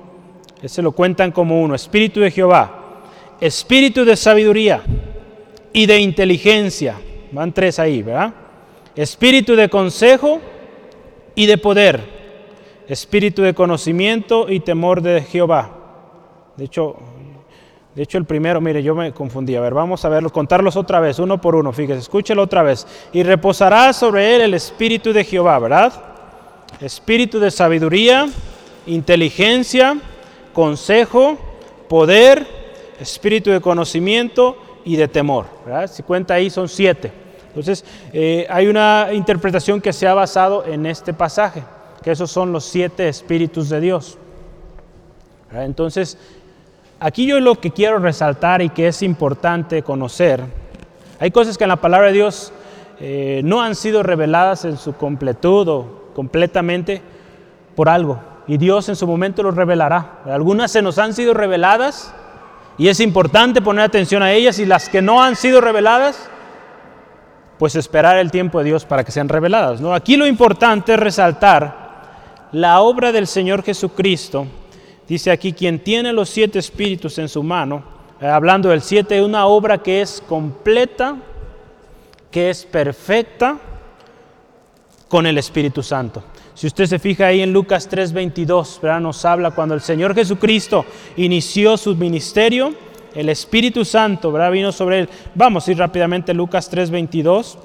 Ese 0.63 0.83
lo 0.83 0.93
cuentan 0.93 1.33
como 1.33 1.61
uno. 1.61 1.75
Espíritu 1.75 2.21
de 2.21 2.31
Jehová. 2.31 3.01
Espíritu 3.41 4.05
de 4.05 4.17
sabiduría 4.17 4.83
y 5.73 5.87
de 5.87 5.99
inteligencia. 5.99 7.01
Van 7.33 7.53
tres 7.53 7.79
ahí, 7.79 8.03
¿verdad? 8.03 8.35
espíritu 8.97 9.57
de 9.57 9.69
consejo 9.69 10.41
y 11.35 11.47
de 11.47 11.59
poder, 11.59 12.01
espíritu 12.89 13.43
de 13.43 13.55
conocimiento 13.55 14.51
y 14.51 14.61
temor 14.61 15.01
de 15.01 15.23
Jehová. 15.23 15.71
De 16.57 16.65
hecho, 16.65 16.97
de 17.95 18.03
hecho 18.03 18.19
el 18.19 18.25
primero, 18.25 18.61
mire, 18.61 18.83
yo 18.83 18.95
me 18.95 19.13
confundí. 19.13 19.57
A 19.57 19.61
ver, 19.61 19.75
vamos 19.75 20.05
a 20.05 20.09
verlo, 20.09 20.31
contarlos 20.31 20.77
otra 20.77 21.01
vez, 21.01 21.19
uno 21.19 21.41
por 21.41 21.55
uno. 21.55 21.73
Fíjese, 21.73 22.01
escúchelo 22.01 22.43
otra 22.43 22.63
vez. 22.63 22.87
Y 23.13 23.23
reposará 23.23 23.93
sobre 23.93 24.35
él 24.35 24.43
el 24.43 24.55
espíritu 24.55 25.13
de 25.13 25.25
Jehová, 25.25 25.59
¿verdad? 25.59 25.93
Espíritu 26.81 27.39
de 27.39 27.51
sabiduría, 27.51 28.29
inteligencia, 28.87 29.97
consejo, 30.53 31.39
poder, 31.89 32.47
espíritu 33.01 33.51
de 33.51 33.61
conocimiento 33.61 34.57
y 34.85 34.97
de 34.97 35.09
temor. 35.09 35.47
Si 35.89 36.03
cuenta 36.03 36.35
ahí 36.35 36.51
son 36.51 36.69
siete. 36.69 37.13
Entonces, 37.49 37.85
eh, 38.13 38.47
hay 38.49 38.69
una 38.69 39.09
interpretación 39.13 39.81
que 39.81 39.93
se 39.93 40.07
ha 40.07 40.15
basado 40.15 40.65
en 40.65 40.87
este 40.87 41.13
pasaje, 41.13 41.65
que 42.03 42.13
esos 42.13 42.31
son 42.31 42.53
los 42.53 42.65
siete 42.65 43.09
espíritus 43.09 43.69
de 43.69 43.81
Dios. 43.81 44.19
Entonces, 45.53 46.17
aquí 47.01 47.27
yo 47.27 47.41
lo 47.41 47.57
que 47.57 47.73
quiero 47.73 47.99
resaltar 47.99 48.63
y 48.63 48.69
que 48.69 48.87
es 48.87 49.03
importante 49.03 49.83
conocer, 49.83 50.45
hay 51.19 51.31
cosas 51.33 51.59
que 51.59 51.65
en 51.65 51.69
la 51.69 51.77
palabra 51.77 52.09
de 52.09 52.13
Dios 52.13 52.53
eh, 53.01 53.41
no 53.45 53.61
han 53.63 53.75
sido 53.75 54.03
reveladas 54.03 54.65
en 54.65 54.77
su 54.77 54.93
completud 54.93 55.69
o 55.69 56.01
completamente 56.15 57.03
por 57.75 57.89
algo, 57.89 58.21
y 58.47 58.57
Dios 58.57 58.89
en 58.89 58.97
su 58.97 59.07
momento 59.07 59.43
los 59.43 59.55
revelará. 59.55 60.21
Algunas 60.27 60.71
se 60.71 60.83
nos 60.83 60.99
han 60.99 61.15
sido 61.15 61.35
reveladas 61.35 62.13
y 62.79 62.89
es 62.89 63.01
importante 63.01 63.61
poner 63.61 63.85
atención 63.85 64.23
a 64.23 64.33
ellas 64.33 64.59
y 64.59 64.67
las 64.67 64.89
que 64.89 65.03
no 65.03 65.23
han 65.23 65.37
sido 65.37 65.61
reveladas, 65.61 66.29
pues 67.59 67.77
esperar 67.77 68.17
el 68.17 68.31
tiempo 68.31 68.59
de 68.59 68.65
Dios 68.65 68.85
para 68.85 69.05
que 69.05 69.13
sean 69.13 69.29
reveladas. 69.29 69.81
¿no? 69.81 69.95
Aquí 69.95 70.17
lo 70.17 70.27
importante 70.27 70.95
es 70.95 70.99
resaltar 70.99 72.49
la 72.53 72.81
obra 72.81 73.13
del 73.13 73.27
Señor 73.27 73.63
Jesucristo. 73.63 74.47
Dice 75.07 75.31
aquí, 75.31 75.53
quien 75.53 75.81
tiene 75.81 76.13
los 76.13 76.31
siete 76.31 76.59
espíritus 76.59 77.19
en 77.19 77.29
su 77.29 77.43
mano, 77.43 77.83
eh, 78.21 78.27
hablando 78.27 78.69
del 78.69 78.81
siete, 78.81 79.23
una 79.23 79.47
obra 79.47 79.79
que 79.79 80.01
es 80.01 80.23
completa, 80.29 81.17
que 82.31 82.51
es 82.51 82.65
perfecta 82.65 83.59
con 85.09 85.27
el 85.27 85.37
Espíritu 85.37 85.83
Santo. 85.83 86.23
Si 86.55 86.67
usted 86.67 86.87
se 86.87 86.99
fija 86.99 87.27
ahí 87.27 87.41
en 87.41 87.53
Lucas 87.53 87.89
3:22, 87.89 89.01
nos 89.01 89.25
habla 89.25 89.53
cuando 89.53 89.75
el 89.75 89.81
Señor 89.81 90.15
Jesucristo 90.15 90.85
inició 91.17 91.77
su 91.77 91.95
ministerio, 91.97 92.75
el 93.15 93.29
Espíritu 93.29 93.85
Santo 93.85 94.31
¿verdad? 94.31 94.53
vino 94.53 94.73
sobre 94.73 95.01
él. 95.01 95.09
Vamos 95.35 95.67
a 95.67 95.71
ir 95.71 95.79
rápidamente 95.79 96.33
a 96.33 96.35
Lucas 96.35 96.71
3:22. 96.71 97.59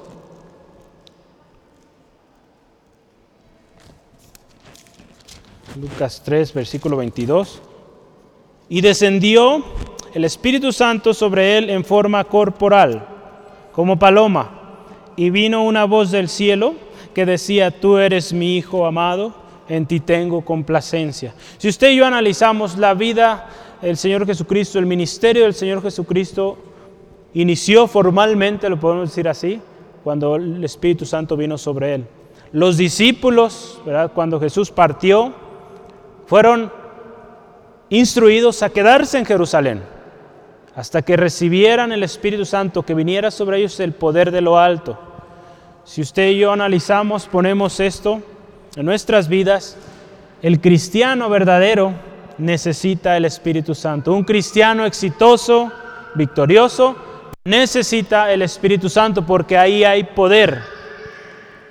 Lucas 5.80 6.22
3, 6.24 6.54
versículo 6.54 6.96
22. 6.96 7.60
Y 8.70 8.80
descendió 8.80 9.62
el 10.14 10.24
Espíritu 10.24 10.72
Santo 10.72 11.12
sobre 11.12 11.58
él 11.58 11.68
en 11.68 11.84
forma 11.84 12.24
corporal, 12.24 13.06
como 13.72 13.98
paloma, 13.98 14.78
y 15.16 15.28
vino 15.28 15.62
una 15.62 15.84
voz 15.84 16.10
del 16.10 16.30
cielo 16.30 16.74
que 17.16 17.24
decía, 17.24 17.70
tú 17.70 17.96
eres 17.96 18.34
mi 18.34 18.58
Hijo 18.58 18.84
amado, 18.84 19.32
en 19.70 19.86
ti 19.86 20.00
tengo 20.00 20.44
complacencia. 20.44 21.32
Si 21.56 21.66
usted 21.66 21.92
y 21.92 21.96
yo 21.96 22.04
analizamos 22.04 22.76
la 22.76 22.92
vida 22.92 23.48
del 23.80 23.96
Señor 23.96 24.26
Jesucristo, 24.26 24.78
el 24.78 24.84
ministerio 24.84 25.44
del 25.44 25.54
Señor 25.54 25.80
Jesucristo 25.80 26.58
inició 27.32 27.86
formalmente, 27.86 28.68
lo 28.68 28.78
podemos 28.78 29.08
decir 29.08 29.30
así, 29.30 29.62
cuando 30.04 30.36
el 30.36 30.62
Espíritu 30.62 31.06
Santo 31.06 31.38
vino 31.38 31.56
sobre 31.56 31.94
él. 31.94 32.06
Los 32.52 32.76
discípulos, 32.76 33.80
¿verdad? 33.86 34.12
cuando 34.14 34.38
Jesús 34.38 34.70
partió, 34.70 35.32
fueron 36.26 36.70
instruidos 37.88 38.62
a 38.62 38.68
quedarse 38.68 39.16
en 39.16 39.24
Jerusalén 39.24 39.82
hasta 40.74 41.00
que 41.00 41.16
recibieran 41.16 41.92
el 41.92 42.02
Espíritu 42.02 42.44
Santo, 42.44 42.82
que 42.82 42.92
viniera 42.92 43.30
sobre 43.30 43.56
ellos 43.56 43.80
el 43.80 43.94
poder 43.94 44.30
de 44.30 44.42
lo 44.42 44.58
alto. 44.58 45.15
Si 45.86 46.02
usted 46.02 46.30
y 46.30 46.38
yo 46.38 46.50
analizamos, 46.50 47.28
ponemos 47.28 47.78
esto 47.78 48.20
en 48.74 48.84
nuestras 48.84 49.28
vidas, 49.28 49.76
el 50.42 50.60
cristiano 50.60 51.30
verdadero 51.30 51.94
necesita 52.38 53.16
el 53.16 53.24
Espíritu 53.24 53.72
Santo. 53.72 54.12
Un 54.12 54.24
cristiano 54.24 54.84
exitoso, 54.84 55.70
victorioso, 56.16 56.96
necesita 57.44 58.32
el 58.32 58.42
Espíritu 58.42 58.88
Santo 58.88 59.24
porque 59.24 59.56
ahí 59.56 59.84
hay 59.84 60.02
poder. 60.02 60.60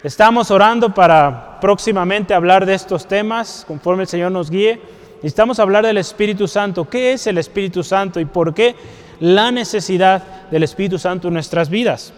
Estamos 0.01 0.50
orando 0.50 0.93
para 0.93 1.60
próximamente 1.60 2.34
hablar 2.34 2.65
de 2.65 2.74
estos 2.74 3.10
temas 3.10 3.65
conforme 3.67 4.03
el 4.03 4.07
Señor 4.07 4.31
nos 4.31 4.50
guíe. 4.50 4.79
Necesitamos 5.15 5.60
hablar 5.60 5.86
del 5.86 5.98
Espíritu 5.98 6.48
Santo. 6.48 6.89
¿Qué 6.89 7.12
es 7.12 7.27
el 7.27 7.38
Espíritu 7.38 7.84
Santo 7.84 8.22
y 8.22 8.25
por 8.25 8.53
qué 8.53 8.77
la 9.19 9.51
necesidad 9.51 10.24
del 10.50 10.63
Espíritu 10.63 10.98
Santo 10.98 11.27
en 11.27 11.34
nuestras 11.34 11.69
vidas? 11.69 12.13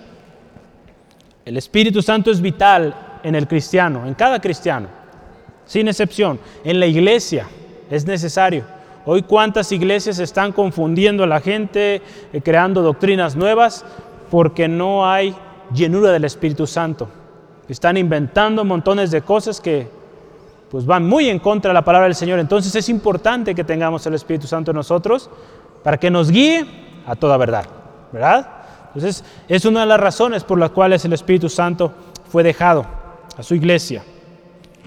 El 1.48 1.56
Espíritu 1.56 2.02
Santo 2.02 2.30
es 2.30 2.42
vital 2.42 2.94
en 3.24 3.34
el 3.34 3.48
cristiano, 3.48 4.06
en 4.06 4.16
cada 4.16 4.42
cristiano, 4.42 4.90
sin 5.66 5.88
excepción. 5.88 6.42
En 6.66 6.78
la 6.78 6.88
iglesia 6.88 7.48
es 7.90 8.06
necesario. 8.06 8.66
Hoy 9.06 9.22
cuántas 9.22 9.72
iglesias 9.72 10.20
están 10.20 10.52
confundiendo 10.52 11.24
a 11.24 11.28
la 11.28 11.40
gente, 11.40 12.02
eh, 12.34 12.42
creando 12.42 12.82
doctrinas 12.82 13.38
nuevas, 13.38 13.86
porque 14.30 14.68
no 14.68 15.10
hay 15.10 15.34
llenura 15.74 16.12
del 16.12 16.26
Espíritu 16.26 16.68
Santo. 16.68 17.08
Están 17.70 17.96
inventando 17.96 18.66
montones 18.66 19.10
de 19.10 19.22
cosas 19.22 19.62
que 19.62 19.88
pues 20.70 20.86
van 20.86 21.08
muy 21.08 21.30
en 21.30 21.40
contra 21.40 21.70
de 21.70 21.76
la 21.76 21.86
palabra 21.86 22.08
del 22.08 22.16
Señor. 22.16 22.40
Entonces 22.40 22.76
es 22.76 22.90
importante 22.90 23.56
que 23.56 23.64
tengamos 23.64 24.06
el 24.06 24.16
Espíritu 24.16 24.48
Santo 24.48 24.72
en 24.72 24.76
nosotros 24.76 25.30
para 25.82 25.98
que 25.98 26.12
nos 26.12 26.30
guíe 26.30 26.66
a 27.06 27.16
toda 27.16 27.38
verdad, 27.38 27.66
¿verdad? 28.12 28.57
Entonces 28.98 29.24
es 29.48 29.64
una 29.64 29.82
de 29.82 29.86
las 29.86 30.00
razones 30.00 30.44
por 30.44 30.58
las 30.58 30.72
cuales 30.72 31.06
el 31.06 31.14
Espíritu 31.14 31.50
Santo 31.50 31.94
fue 32.32 32.42
dejado 32.42 32.84
a 33.38 33.44
su 33.44 33.54
iglesia. 33.54 34.04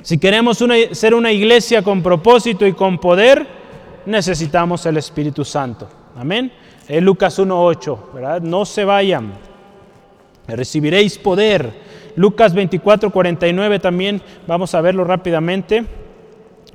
Si 0.02 0.18
queremos 0.18 0.58
ser 0.90 1.14
una 1.14 1.30
iglesia 1.30 1.82
con 1.82 2.02
propósito 2.02 2.66
y 2.66 2.72
con 2.72 2.98
poder, 2.98 3.46
necesitamos 4.06 4.84
el 4.86 4.96
Espíritu 4.96 5.44
Santo. 5.44 5.88
Amén. 6.16 6.50
En 6.88 7.04
Lucas 7.04 7.38
1.8, 7.38 8.12
¿verdad? 8.12 8.42
No 8.42 8.64
se 8.64 8.84
vayan, 8.84 9.32
recibiréis 10.48 11.16
poder 11.16 11.72
Lucas 12.16 12.52
24, 12.52 13.12
49 13.12 13.78
también, 13.78 14.20
vamos 14.48 14.74
a 14.74 14.80
verlo 14.80 15.04
rápidamente. 15.04 15.84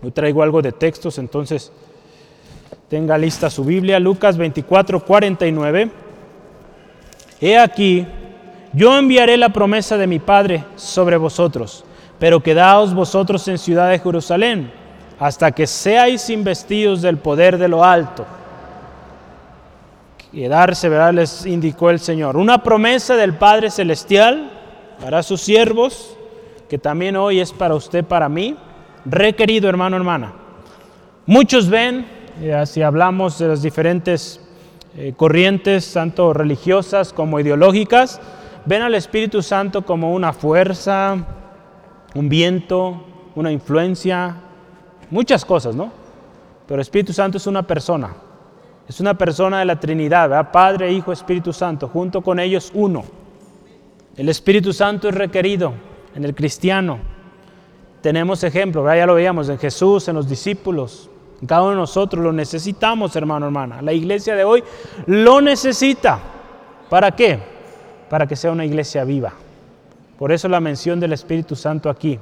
Hoy 0.02 0.12
traigo 0.12 0.42
algo 0.42 0.62
de 0.62 0.72
textos, 0.72 1.18
entonces 1.18 1.74
tenga 2.88 3.18
lista 3.18 3.50
su 3.50 3.66
Biblia. 3.66 4.00
Lucas 4.00 4.38
24, 4.38 5.04
49. 5.04 6.05
He 7.40 7.58
aquí, 7.58 8.06
yo 8.74 8.98
enviaré 8.98 9.38
la 9.38 9.50
promesa 9.50 9.98
de 9.98 10.08
mi 10.08 10.20
Padre 10.20 10.64
sobre 10.76 11.18
vosotros, 11.18 11.84
pero 12.20 12.42
quedaos 12.42 12.94
vosotros 12.94 13.48
en 13.48 13.58
ciudad 13.58 13.90
de 13.90 14.00
Jerusalén 14.00 14.72
hasta 15.20 15.52
que 15.52 15.68
seáis 15.68 16.30
investidos 16.30 17.02
del 17.02 17.18
poder 17.18 17.58
de 17.58 17.68
lo 17.68 17.84
alto. 17.84 18.26
Quedarse, 20.32 20.90
¿verdad? 20.90 21.14
Les 21.14 21.46
indicó 21.46 21.90
el 21.90 22.00
Señor. 22.00 22.36
Una 22.36 22.62
promesa 22.62 23.16
del 23.16 23.34
Padre 23.34 23.72
Celestial 23.72 24.52
para 25.00 25.24
sus 25.24 25.42
siervos, 25.42 26.18
que 26.70 26.78
también 26.78 27.16
hoy 27.16 27.40
es 27.40 27.54
para 27.54 27.76
usted, 27.76 28.04
para 28.04 28.28
mí, 28.28 28.58
requerido 29.06 29.70
hermano, 29.70 29.96
hermana. 29.96 30.34
Muchos 31.26 31.70
ven, 31.70 32.06
eh, 32.42 32.64
si 32.66 32.82
hablamos 32.82 33.40
de 33.40 33.48
las 33.48 33.62
diferentes 33.62 34.42
eh, 34.98 35.14
corrientes, 35.16 35.92
tanto 35.92 36.34
religiosas 36.34 37.12
como 37.12 37.40
ideológicas, 37.40 38.22
ven 38.66 38.82
al 38.82 38.96
Espíritu 38.96 39.42
Santo 39.42 39.86
como 39.86 40.14
una 40.14 40.32
fuerza, 40.32 41.18
un 42.16 42.30
viento, 42.30 43.04
una 43.36 43.52
influencia, 43.52 44.38
muchas 45.10 45.44
cosas, 45.44 45.76
¿no? 45.76 45.92
Pero 46.66 46.76
el 46.76 46.82
Espíritu 46.82 47.12
Santo 47.12 47.38
es 47.38 47.46
una 47.46 47.64
persona, 47.64 48.14
es 48.88 49.02
una 49.02 49.16
persona 49.16 49.60
de 49.60 49.66
la 49.66 49.80
Trinidad, 49.80 50.52
Padre, 50.52 50.94
Hijo, 50.94 51.12
Espíritu 51.12 51.52
Santo, 51.52 51.90
junto 51.90 52.22
con 52.22 52.40
ellos 52.40 52.72
uno. 52.74 53.04
El 54.16 54.30
Espíritu 54.30 54.72
Santo 54.72 55.10
es 55.10 55.16
requerido 55.16 55.74
en 56.16 56.24
el 56.24 56.34
cristiano. 56.34 57.00
Tenemos 58.02 58.46
ejemplos, 58.46 58.86
ya 58.96 59.06
lo 59.06 59.16
veíamos 59.16 59.50
en 59.50 59.58
Jesús, 59.58 60.08
en 60.08 60.16
los 60.16 60.30
discípulos, 60.30 61.10
cada 61.46 61.64
uno 61.64 61.72
de 61.72 61.78
nosotros 61.78 62.24
lo 62.24 62.32
necesitamos, 62.32 63.16
hermano, 63.16 63.46
hermana. 63.46 63.82
La 63.82 63.94
iglesia 63.94 64.36
de 64.36 64.44
hoy 64.44 64.64
lo 65.06 65.42
necesita. 65.42 66.20
¿Para 66.90 67.12
qué? 67.12 67.40
Para 68.10 68.28
que 68.28 68.36
sea 68.36 68.52
una 68.52 68.66
iglesia 68.66 69.04
viva. 69.04 69.34
Por 70.18 70.32
eso 70.32 70.48
la 70.48 70.60
mención 70.60 71.00
del 71.00 71.14
Espíritu 71.14 71.56
Santo 71.56 71.90
aquí. 71.90 72.20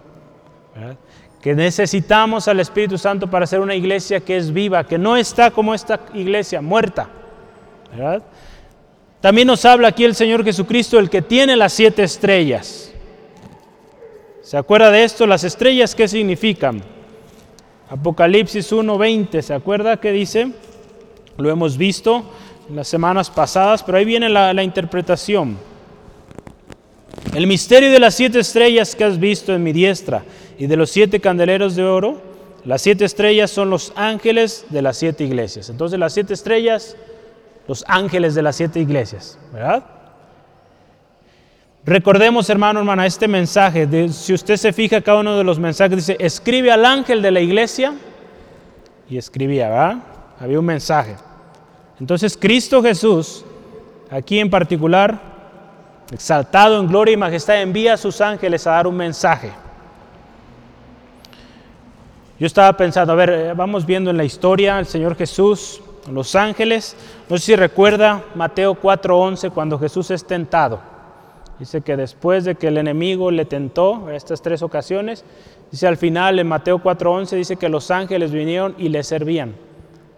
Que 1.41 1.53
necesitamos 1.53 2.47
al 2.47 2.59
Espíritu 2.59 2.97
Santo 2.97 3.29
para 3.29 3.45
ser 3.45 3.59
una 3.59 3.75
iglesia 3.75 4.21
que 4.21 4.38
es 4.38 4.51
viva, 4.51 4.86
que 4.86 4.97
no 4.97 5.17
está 5.17 5.51
como 5.51 5.73
esta 5.73 5.99
iglesia, 6.13 6.62
muerta. 6.62 7.09
También 9.21 9.47
nos 9.47 9.63
habla 9.65 9.89
aquí 9.89 10.03
el 10.03 10.15
Señor 10.15 10.43
Jesucristo, 10.43 10.97
el 10.99 11.09
que 11.09 11.21
tiene 11.21 11.55
las 11.55 11.73
siete 11.73 12.03
estrellas. 12.03 12.91
¿Se 14.41 14.57
acuerda 14.57 14.91
de 14.91 15.03
esto? 15.03 15.25
Las 15.27 15.43
estrellas, 15.43 15.95
¿qué 15.95 16.07
significan? 16.07 16.81
Apocalipsis 17.93 18.71
1.20, 18.71 19.39
¿se 19.43 19.53
acuerda 19.53 19.97
qué 19.97 20.12
dice? 20.12 20.51
Lo 21.38 21.51
hemos 21.51 21.77
visto 21.77 22.23
en 22.67 22.75
las 22.75 22.88
semanas 22.88 23.29
pasadas, 23.29 23.84
pero 23.84 23.99
ahí 23.99 24.06
viene 24.06 24.29
la, 24.29 24.51
la 24.51 24.63
interpretación. 24.63 25.60
El 27.36 27.45
misterio 27.45 27.91
de 27.91 27.99
las 27.99 28.15
siete 28.15 28.39
estrellas 28.39 28.95
que 28.95 29.03
has 29.03 29.19
visto 29.19 29.53
en 29.53 29.62
mi 29.62 29.73
diestra 29.73 30.23
y 30.58 30.65
de 30.65 30.75
los 30.75 30.89
siete 30.89 31.19
candeleros 31.19 31.75
de 31.75 31.84
oro, 31.84 32.19
las 32.65 32.82
siete 32.82 33.06
estrellas 33.06 33.51
son 33.51 33.69
los 33.69 33.93
ángeles 33.95 34.65
de 34.69 34.82
las 34.82 34.97
siete 34.97 35.23
iglesias. 35.23 35.69
Entonces 35.69 35.99
las 35.99 36.13
siete 36.13 36.34
estrellas 36.34 36.97
los 37.67 37.86
ángeles 37.88 38.34
de 38.34 38.41
las 38.41 38.56
siete 38.56 38.79
iglesias, 38.79 39.38
¿verdad? 39.53 39.86
Recordemos, 41.86 42.50
hermano, 42.50 42.80
hermana, 42.80 43.06
este 43.06 43.28
mensaje, 43.28 43.88
si 44.10 44.34
usted 44.34 44.56
se 44.56 44.72
fija, 44.72 45.02
cada 45.02 45.19
uno 45.19 45.38
de 45.38 45.43
los 45.43 45.60
mensajes 45.60 45.98
dice, 45.98 46.15
escribe 46.19 46.72
al 46.72 46.86
ángel 46.86 47.22
de 47.22 47.32
la 47.32 47.41
iglesia, 47.41 47.93
y 49.10 49.17
escribía, 49.17 49.69
¿verdad? 49.69 49.98
Había 50.39 50.60
un 50.60 50.65
mensaje. 50.65 51.15
Entonces, 52.00 52.38
Cristo 52.38 52.82
Jesús, 52.82 53.43
aquí 54.10 54.39
en 54.39 54.50
particular, 54.50 55.19
exaltado 56.12 56.80
en 56.80 56.88
gloria 56.88 57.13
y 57.13 57.17
majestad, 57.17 57.62
envía 57.62 57.93
a 57.93 57.98
sus 57.98 58.22
ángeles 58.22 58.65
a 58.65 58.72
dar 58.72 58.88
un 58.88 58.96
mensaje. 58.96 59.52
Yo 62.39 62.48
estaba 62.48 62.76
pensando, 62.76 63.13
a 63.13 63.15
ver, 63.15 63.30
eh, 63.30 63.54
vamos 63.54 63.86
viendo 63.86 64.10
en 64.10 64.17
la 64.17 64.24
historia, 64.24 64.80
el 64.80 64.86
Señor 64.86 65.15
Jesús 65.15 65.82
los 66.12 66.36
ángeles. 66.36 66.96
No 67.30 67.38
sé 67.38 67.46
si 67.46 67.56
recuerda 67.56 68.24
Mateo 68.36 68.76
4:11 68.76 69.50
cuando 69.52 69.80
Jesús 69.80 70.12
es 70.12 70.26
tentado. 70.26 70.92
Dice 71.63 71.80
que 71.80 71.95
después 71.95 72.43
de 72.43 72.56
que 72.56 72.67
el 72.67 72.78
enemigo 72.78 73.32
le 73.32 73.45
tentó 73.45 74.10
estas 74.10 74.41
tres 74.41 74.62
ocasiones, 74.62 75.23
dice 75.71 75.88
al 75.88 75.95
final 75.95 76.38
en 76.38 76.45
Mateo 76.45 76.84
4:11 76.84 77.38
dice 77.38 77.56
que 77.56 77.69
los 77.69 77.89
ángeles 77.89 78.34
vinieron 78.34 78.76
y 78.78 78.89
le 78.89 79.02
servían. 79.02 79.56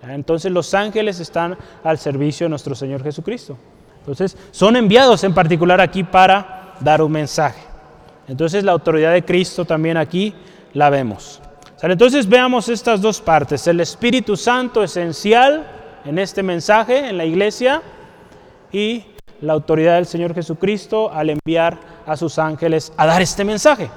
Entonces 0.01 0.51
los 0.51 0.73
ángeles 0.73 1.19
están 1.19 1.55
al 1.83 1.99
servicio 1.99 2.45
de 2.45 2.49
nuestro 2.49 2.73
Señor 2.73 3.03
Jesucristo. 3.03 3.55
Entonces 3.99 4.35
son 4.49 4.75
enviados 4.75 5.23
en 5.23 5.35
particular 5.35 5.79
aquí 5.81 6.03
para 6.03 6.73
dar 6.79 7.03
un 7.03 7.11
mensaje. 7.11 7.61
Entonces 8.27 8.63
la 8.63 8.71
autoridad 8.71 9.13
de 9.13 9.23
Cristo 9.23 9.65
también 9.65 9.97
aquí 9.97 10.33
la 10.73 10.89
vemos. 10.89 11.39
Entonces 11.79 12.27
veamos 12.27 12.69
estas 12.69 13.01
dos 13.01 13.21
partes. 13.21 13.67
El 13.67 13.81
Espíritu 13.81 14.35
Santo 14.35 14.81
esencial 14.81 15.67
en 16.05 16.17
este 16.17 16.41
mensaje 16.41 17.07
en 17.07 17.19
la 17.19 17.25
iglesia 17.25 17.83
y 18.71 19.05
la 19.45 19.53
autoridad 19.53 19.95
del 19.95 20.05
Señor 20.07 20.33
Jesucristo 20.33 21.11
al 21.11 21.29
enviar 21.29 21.77
a 22.05 22.17
sus 22.17 22.39
ángeles 22.39 22.91
a 22.97 23.05
dar 23.05 23.21
este 23.21 23.45
mensaje. 23.45 23.89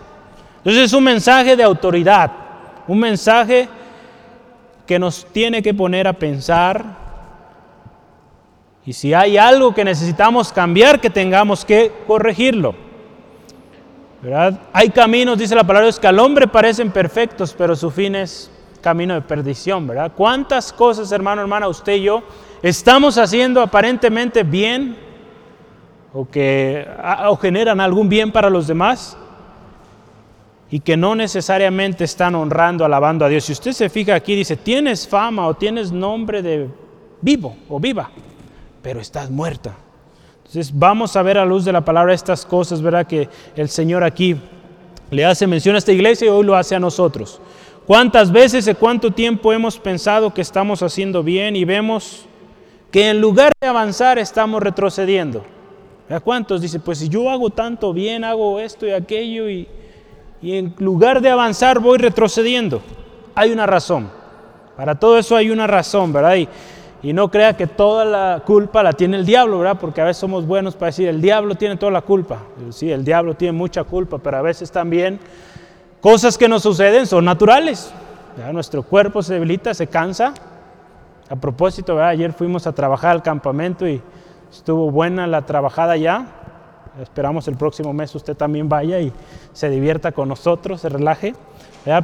Entonces 0.59 0.85
es 0.85 0.93
un 0.93 1.05
mensaje 1.05 1.57
de 1.57 1.63
autoridad, 1.63 2.31
un 2.87 2.99
mensaje 3.01 3.69
que 4.87 4.99
nos 4.99 5.27
tiene 5.33 5.63
que 5.63 5.73
poner 5.73 6.07
a 6.07 6.13
pensar 6.13 6.85
y 8.85 8.93
si 8.93 9.13
hay 9.13 9.37
algo 9.37 9.75
que 9.75 9.85
necesitamos 9.85 10.53
cambiar, 10.53 11.01
que 11.01 11.11
tengamos 11.11 11.65
que 11.65 11.93
corregirlo. 12.07 12.75
¿verdad? 14.23 14.59
Hay 14.73 14.91
caminos, 14.91 15.39
dice 15.39 15.55
la 15.55 15.65
palabra, 15.65 15.91
que 15.93 16.07
al 16.07 16.19
hombre 16.19 16.47
parecen 16.47 16.91
perfectos, 16.91 17.55
pero 17.57 17.77
su 17.77 17.91
fin 17.91 18.15
es 18.15 18.51
camino 18.81 19.15
de 19.15 19.21
perdición, 19.21 19.87
¿verdad? 19.87 20.13
¿Cuántas 20.17 20.73
cosas, 20.73 21.13
hermano, 21.13 21.43
hermana, 21.43 21.69
usted 21.69 21.97
y 21.97 22.03
yo 22.03 22.23
estamos 22.63 23.19
haciendo 23.19 23.61
aparentemente 23.61 24.43
bien 24.43 25.08
o 26.13 26.29
que 26.29 26.87
o 27.27 27.37
generan 27.37 27.81
algún 27.81 28.09
bien 28.09 28.33
para 28.33 28.51
los 28.51 28.67
demás 28.67 29.17
y 30.71 30.81
que 30.81 30.97
no 30.97 31.15
necesariamente 31.15 32.05
están 32.05 32.35
honrando, 32.35 32.85
alabando 32.85 33.25
a 33.25 33.29
Dios? 33.29 33.45
Si 33.45 33.53
usted 33.53 33.73
se 33.73 33.89
fija 33.89 34.15
aquí, 34.15 34.35
dice, 34.35 34.57
tienes 34.57 35.07
fama 35.07 35.47
o 35.47 35.55
tienes 35.55 35.93
nombre 35.93 36.43
de 36.43 36.69
vivo 37.21 37.57
o 37.69 37.79
viva, 37.81 38.11
pero 38.83 39.01
estás 39.01 39.31
muerta. 39.31 39.75
Entonces 40.39 40.71
vamos 40.73 41.15
a 41.17 41.23
ver 41.23 41.37
a 41.37 41.45
luz 41.45 41.65
de 41.65 41.73
la 41.73 41.85
palabra 41.85 42.15
estas 42.15 42.47
cosas, 42.47 42.81
¿verdad? 42.81 43.07
Que 43.07 43.29
el 43.55 43.69
Señor 43.69 44.03
aquí 44.03 44.37
le 45.11 45.25
hace 45.25 45.47
mención 45.47 45.75
a 45.75 45.79
esta 45.79 45.93
iglesia 45.93 46.27
y 46.27 46.31
hoy 46.31 46.45
lo 46.45 46.57
hace 46.57 46.75
a 46.75 46.81
nosotros. 46.81 47.41
¿Cuántas 47.87 48.31
veces 48.31 48.69
y 48.69 48.75
cuánto 48.75 49.11
tiempo 49.11 49.53
hemos 49.53 49.79
pensado 49.79 50.33
que 50.33 50.43
estamos 50.43 50.83
haciendo 50.83 51.23
bien 51.23 51.57
y 51.57 51.65
vemos 51.65 52.27
que 52.91 53.11
en 53.11 53.21
lugar 53.21 53.53
de 53.61 53.69
avanzar 53.69 54.19
estamos 54.19 54.63
retrocediendo? 54.63 55.45
¿A 56.11 56.21
cuántos 56.21 56.61
dice, 56.61 56.81
pues 56.81 56.99
si 56.99 57.09
yo 57.09 57.29
hago 57.29 57.51
tanto 57.51 57.93
bien, 57.93 58.25
hago 58.25 58.61
esto 58.61 58.87
y 58.87 58.93
aquello 58.93 59.49
y, 59.51 59.69
y 60.41 60.57
en 60.57 60.75
lugar 60.79 61.21
de 61.21 61.31
avanzar 61.31 61.81
voy 61.81 61.99
retrocediendo? 61.99 62.81
Hay 63.35 63.53
una 63.53 63.67
razón. 63.67 64.11
Para 64.77 64.95
todo 64.95 65.19
eso 65.19 65.37
hay 65.37 65.51
una 65.51 65.67
razón, 65.67 66.13
¿verdad? 66.13 66.37
Y, 66.37 66.49
y 67.03 67.13
no 67.13 67.31
crea 67.31 67.57
que 67.57 67.67
toda 67.67 68.05
la 68.05 68.43
culpa 68.45 68.83
la 68.83 68.93
tiene 68.93 69.19
el 69.19 69.27
diablo, 69.27 69.59
¿verdad? 69.59 69.79
Porque 69.81 70.01
a 70.01 70.05
veces 70.05 70.19
somos 70.19 70.47
buenos 70.47 70.75
para 70.75 70.87
decir, 70.87 71.09
el 71.09 71.21
diablo 71.21 71.55
tiene 71.55 71.77
toda 71.77 71.93
la 71.93 72.01
culpa. 72.01 72.39
Sí, 72.71 72.91
el 72.91 73.05
diablo 73.05 73.35
tiene 73.35 73.53
mucha 73.53 73.85
culpa, 73.85 74.19
pero 74.19 74.39
a 74.39 74.43
veces 74.43 74.71
también 74.73 75.21
cosas 76.01 76.37
que 76.37 76.49
nos 76.49 76.63
suceden 76.63 77.07
son 77.07 77.25
naturales. 77.25 77.93
Nuestro 78.53 78.83
cuerpo 78.83 79.23
se 79.23 79.35
debilita, 79.35 79.75
se 79.75 79.87
cansa. 79.87 80.33
A 81.29 81.37
propósito, 81.37 81.95
¿verdad? 81.95 82.11
ayer 82.11 82.33
fuimos 82.33 82.67
a 82.67 82.73
trabajar 82.73 83.11
al 83.11 83.23
campamento 83.23 83.87
y 83.87 84.01
estuvo 84.51 84.91
buena 84.91 85.27
la 85.27 85.43
trabajada 85.43 85.97
ya. 85.97 86.27
Esperamos 87.01 87.47
el 87.49 87.57
próximo 87.57 87.93
mes 87.93 88.15
usted 88.15 88.37
también 88.37 88.69
vaya 88.69 88.99
y 88.99 89.13
se 89.53 89.71
divierta 89.71 90.13
con 90.13 90.29
nosotros, 90.29 90.81
se 90.81 90.89
relaje. 90.89 91.35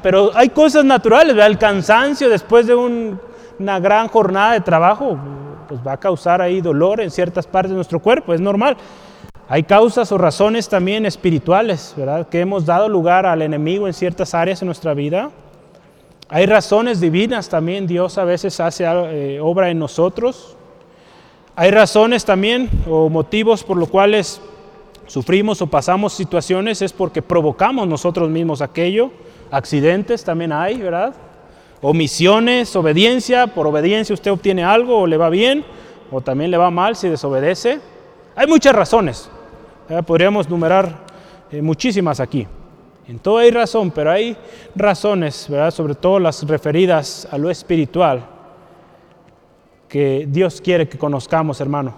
Pero 0.02 0.30
hay 0.34 0.50
cosas 0.50 0.84
naturales, 0.84 1.34
¿verdad? 1.34 1.50
el 1.50 1.58
cansancio 1.58 2.28
después 2.28 2.66
de 2.66 2.74
un 2.74 3.18
una 3.58 3.78
gran 3.78 4.08
jornada 4.08 4.52
de 4.52 4.60
trabajo, 4.60 5.16
pues 5.68 5.80
va 5.86 5.92
a 5.92 5.96
causar 5.96 6.40
ahí 6.40 6.60
dolor 6.60 7.00
en 7.00 7.10
ciertas 7.10 7.46
partes 7.46 7.70
de 7.70 7.76
nuestro 7.76 8.00
cuerpo, 8.00 8.34
es 8.34 8.40
normal. 8.40 8.76
Hay 9.48 9.62
causas 9.62 10.10
o 10.10 10.18
razones 10.18 10.68
también 10.68 11.04
espirituales, 11.04 11.94
¿verdad? 11.96 12.28
Que 12.28 12.40
hemos 12.40 12.64
dado 12.64 12.88
lugar 12.88 13.26
al 13.26 13.42
enemigo 13.42 13.86
en 13.86 13.92
ciertas 13.92 14.34
áreas 14.34 14.60
de 14.60 14.66
nuestra 14.66 14.94
vida. 14.94 15.30
Hay 16.30 16.46
razones 16.46 17.00
divinas 17.00 17.48
también, 17.48 17.86
Dios 17.86 18.16
a 18.16 18.24
veces 18.24 18.58
hace 18.60 18.84
eh, 18.86 19.38
obra 19.40 19.68
en 19.68 19.78
nosotros. 19.78 20.56
Hay 21.56 21.70
razones 21.70 22.24
también 22.24 22.68
o 22.90 23.08
motivos 23.08 23.62
por 23.62 23.76
los 23.76 23.88
cuales 23.88 24.40
sufrimos 25.06 25.62
o 25.62 25.68
pasamos 25.68 26.12
situaciones, 26.12 26.82
es 26.82 26.92
porque 26.92 27.22
provocamos 27.22 27.86
nosotros 27.86 28.28
mismos 28.28 28.60
aquello. 28.60 29.12
Accidentes 29.52 30.24
también 30.24 30.50
hay, 30.50 30.78
¿verdad? 30.78 31.14
Omisiones, 31.80 32.74
obediencia, 32.74 33.46
por 33.46 33.68
obediencia 33.68 34.14
usted 34.14 34.32
obtiene 34.32 34.64
algo 34.64 34.98
o 34.98 35.06
le 35.06 35.16
va 35.16 35.28
bien, 35.28 35.64
o 36.10 36.20
también 36.20 36.50
le 36.50 36.56
va 36.56 36.72
mal 36.72 36.96
si 36.96 37.08
desobedece. 37.08 37.78
Hay 38.34 38.48
muchas 38.48 38.74
razones, 38.74 39.30
podríamos 40.06 40.48
numerar 40.48 41.04
eh, 41.52 41.62
muchísimas 41.62 42.18
aquí. 42.18 42.48
En 43.06 43.20
todo 43.20 43.38
hay 43.38 43.52
razón, 43.52 43.92
pero 43.92 44.10
hay 44.10 44.36
razones, 44.74 45.46
¿verdad? 45.48 45.70
sobre 45.70 45.94
todo 45.94 46.18
las 46.18 46.42
referidas 46.48 47.28
a 47.30 47.38
lo 47.38 47.48
espiritual, 47.48 48.26
que 49.94 50.26
Dios 50.28 50.60
quiere 50.60 50.88
que 50.88 50.98
conozcamos, 50.98 51.60
hermano, 51.60 51.94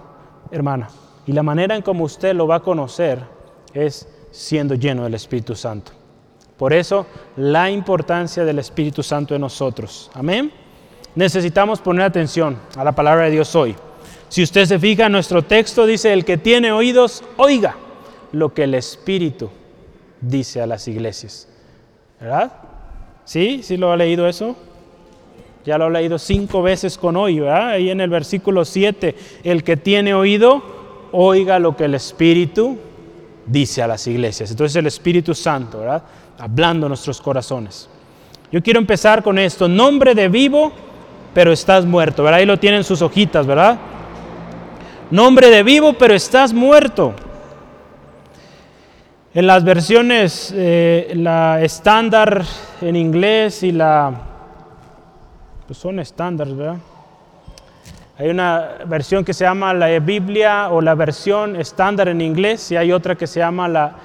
hermana. 0.50 0.90
Y 1.26 1.32
la 1.32 1.42
manera 1.42 1.74
en 1.74 1.80
cómo 1.80 2.04
usted 2.04 2.35
lo 2.35 2.46
va 2.46 2.56
a 2.56 2.61
conocer 2.61 3.20
es 3.72 4.06
siendo 4.30 4.74
lleno 4.74 5.04
del 5.04 5.14
Espíritu 5.14 5.54
Santo. 5.56 5.92
Por 6.59 6.74
eso, 6.74 7.06
la 7.37 7.70
importancia 7.70 8.44
del 8.44 8.59
Espíritu 8.59 9.02
Santo 9.02 9.35
en 9.35 9.40
nosotros. 9.40 10.11
Amén. 10.12 10.52
Necesitamos 11.14 11.80
poner 11.80 12.04
atención 12.04 12.59
a 12.76 12.85
la 12.85 12.92
palabra 12.92 13.24
de 13.24 13.30
Dios 13.30 13.56
hoy. 13.56 13.74
Si 14.28 14.42
usted 14.42 14.66
se 14.66 14.78
fija, 14.78 15.09
nuestro 15.09 15.40
texto 15.40 15.87
dice, 15.87 16.12
el 16.12 16.26
que 16.26 16.37
tiene 16.37 16.72
oídos, 16.72 17.24
oiga 17.38 17.76
lo 18.30 18.52
que 18.52 18.64
el 18.64 18.74
Espíritu 18.74 19.48
dice 20.20 20.61
a 20.61 20.66
las 20.66 20.87
iglesias. 20.87 21.48
¿Verdad? 22.20 22.52
¿Sí? 23.24 23.62
¿Sí 23.62 23.78
lo 23.78 23.90
ha 23.90 23.96
leído 23.96 24.28
eso? 24.28 24.54
Ya 25.66 25.76
lo 25.76 25.87
ha 25.87 25.90
leído 25.90 26.16
cinco 26.18 26.62
veces 26.62 26.96
con 26.96 27.16
hoy, 27.16 27.40
¿verdad? 27.40 27.70
Ahí 27.70 27.90
en 27.90 28.00
el 28.00 28.09
versículo 28.09 28.64
7, 28.64 29.16
el 29.42 29.64
que 29.64 29.76
tiene 29.76 30.14
oído, 30.14 30.62
oiga 31.11 31.59
lo 31.59 31.76
que 31.76 31.87
el 31.87 31.94
Espíritu 31.94 32.79
dice 33.44 33.83
a 33.83 33.88
las 33.88 34.07
iglesias. 34.07 34.52
Entonces 34.52 34.76
el 34.76 34.87
Espíritu 34.87 35.35
Santo, 35.35 35.81
¿verdad? 35.81 36.05
hablando 36.38 36.88
nuestros 36.88 37.20
corazones. 37.20 37.88
Yo 38.52 38.62
quiero 38.62 38.79
empezar 38.79 39.22
con 39.22 39.38
esto, 39.38 39.68
nombre 39.68 40.14
de 40.14 40.29
vivo, 40.29 40.72
pero 41.35 41.52
estás 41.52 41.85
muerto, 41.85 42.22
¿verdad? 42.22 42.40
Ahí 42.40 42.46
lo 42.46 42.59
tienen 42.59 42.85
sus 42.85 43.02
hojitas, 43.02 43.46
¿verdad? 43.46 43.79
Nombre 45.11 45.50
de 45.50 45.62
vivo, 45.62 45.94
pero 45.94 46.14
estás 46.14 46.52
muerto. 46.52 47.14
En 49.35 49.46
las 49.46 49.64
versiones, 49.64 50.52
eh, 50.57 51.12
la 51.16 51.61
estándar 51.61 52.44
en 52.81 52.96
inglés 52.96 53.62
y 53.62 53.72
la, 53.72 54.12
pues 55.66 55.79
son 55.79 55.98
estándares, 55.98 56.57
¿verdad? 56.57 56.76
Hay 58.18 58.29
una 58.31 58.79
versión 58.87 59.24
que 59.24 59.35
se 59.35 59.44
llama 59.44 59.74
la 59.74 59.98
Biblia 59.98 60.70
o 60.70 60.81
la 60.81 60.94
versión 60.94 61.57
estándar 61.57 62.09
en 62.09 62.20
inglés 62.20 62.70
y 62.72 62.76
hay 62.76 62.92
otra 62.92 63.14
que 63.14 63.26
se 63.26 63.40
llama 63.40 63.68
la 63.68 63.96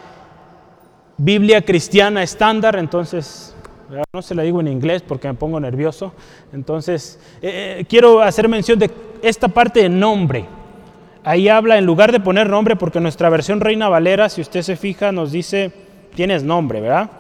Biblia 1.18 1.62
cristiana 1.62 2.24
estándar, 2.24 2.76
entonces 2.76 3.56
no 4.14 4.22
se 4.22 4.36
la 4.36 4.44
digo 4.44 4.60
en 4.60 4.68
inglés 4.68 5.02
porque 5.02 5.28
me 5.28 5.34
pongo 5.34 5.60
nervioso. 5.60 6.14
Entonces, 6.52 7.20
eh, 7.42 7.78
eh, 7.80 7.86
quiero 7.88 8.22
hacer 8.22 8.48
mención 8.48 8.80
de 8.80 8.90
esta 9.22 9.48
parte 9.48 9.82
de 9.82 9.90
nombre. 9.90 10.46
Ahí 11.24 11.48
habla, 11.48 11.78
en 11.78 11.86
lugar 11.86 12.12
de 12.12 12.20
poner 12.20 12.50
nombre, 12.50 12.76
porque 12.76 13.00
nuestra 13.00 13.30
versión 13.30 13.60
Reina 13.60 13.90
Valera, 13.90 14.30
si 14.30 14.42
usted 14.42 14.62
se 14.62 14.76
fija, 14.76 15.12
nos 15.12 15.32
dice, 15.32 15.72
tienes 16.16 16.44
nombre, 16.44 16.82
¿verdad? 16.82 17.12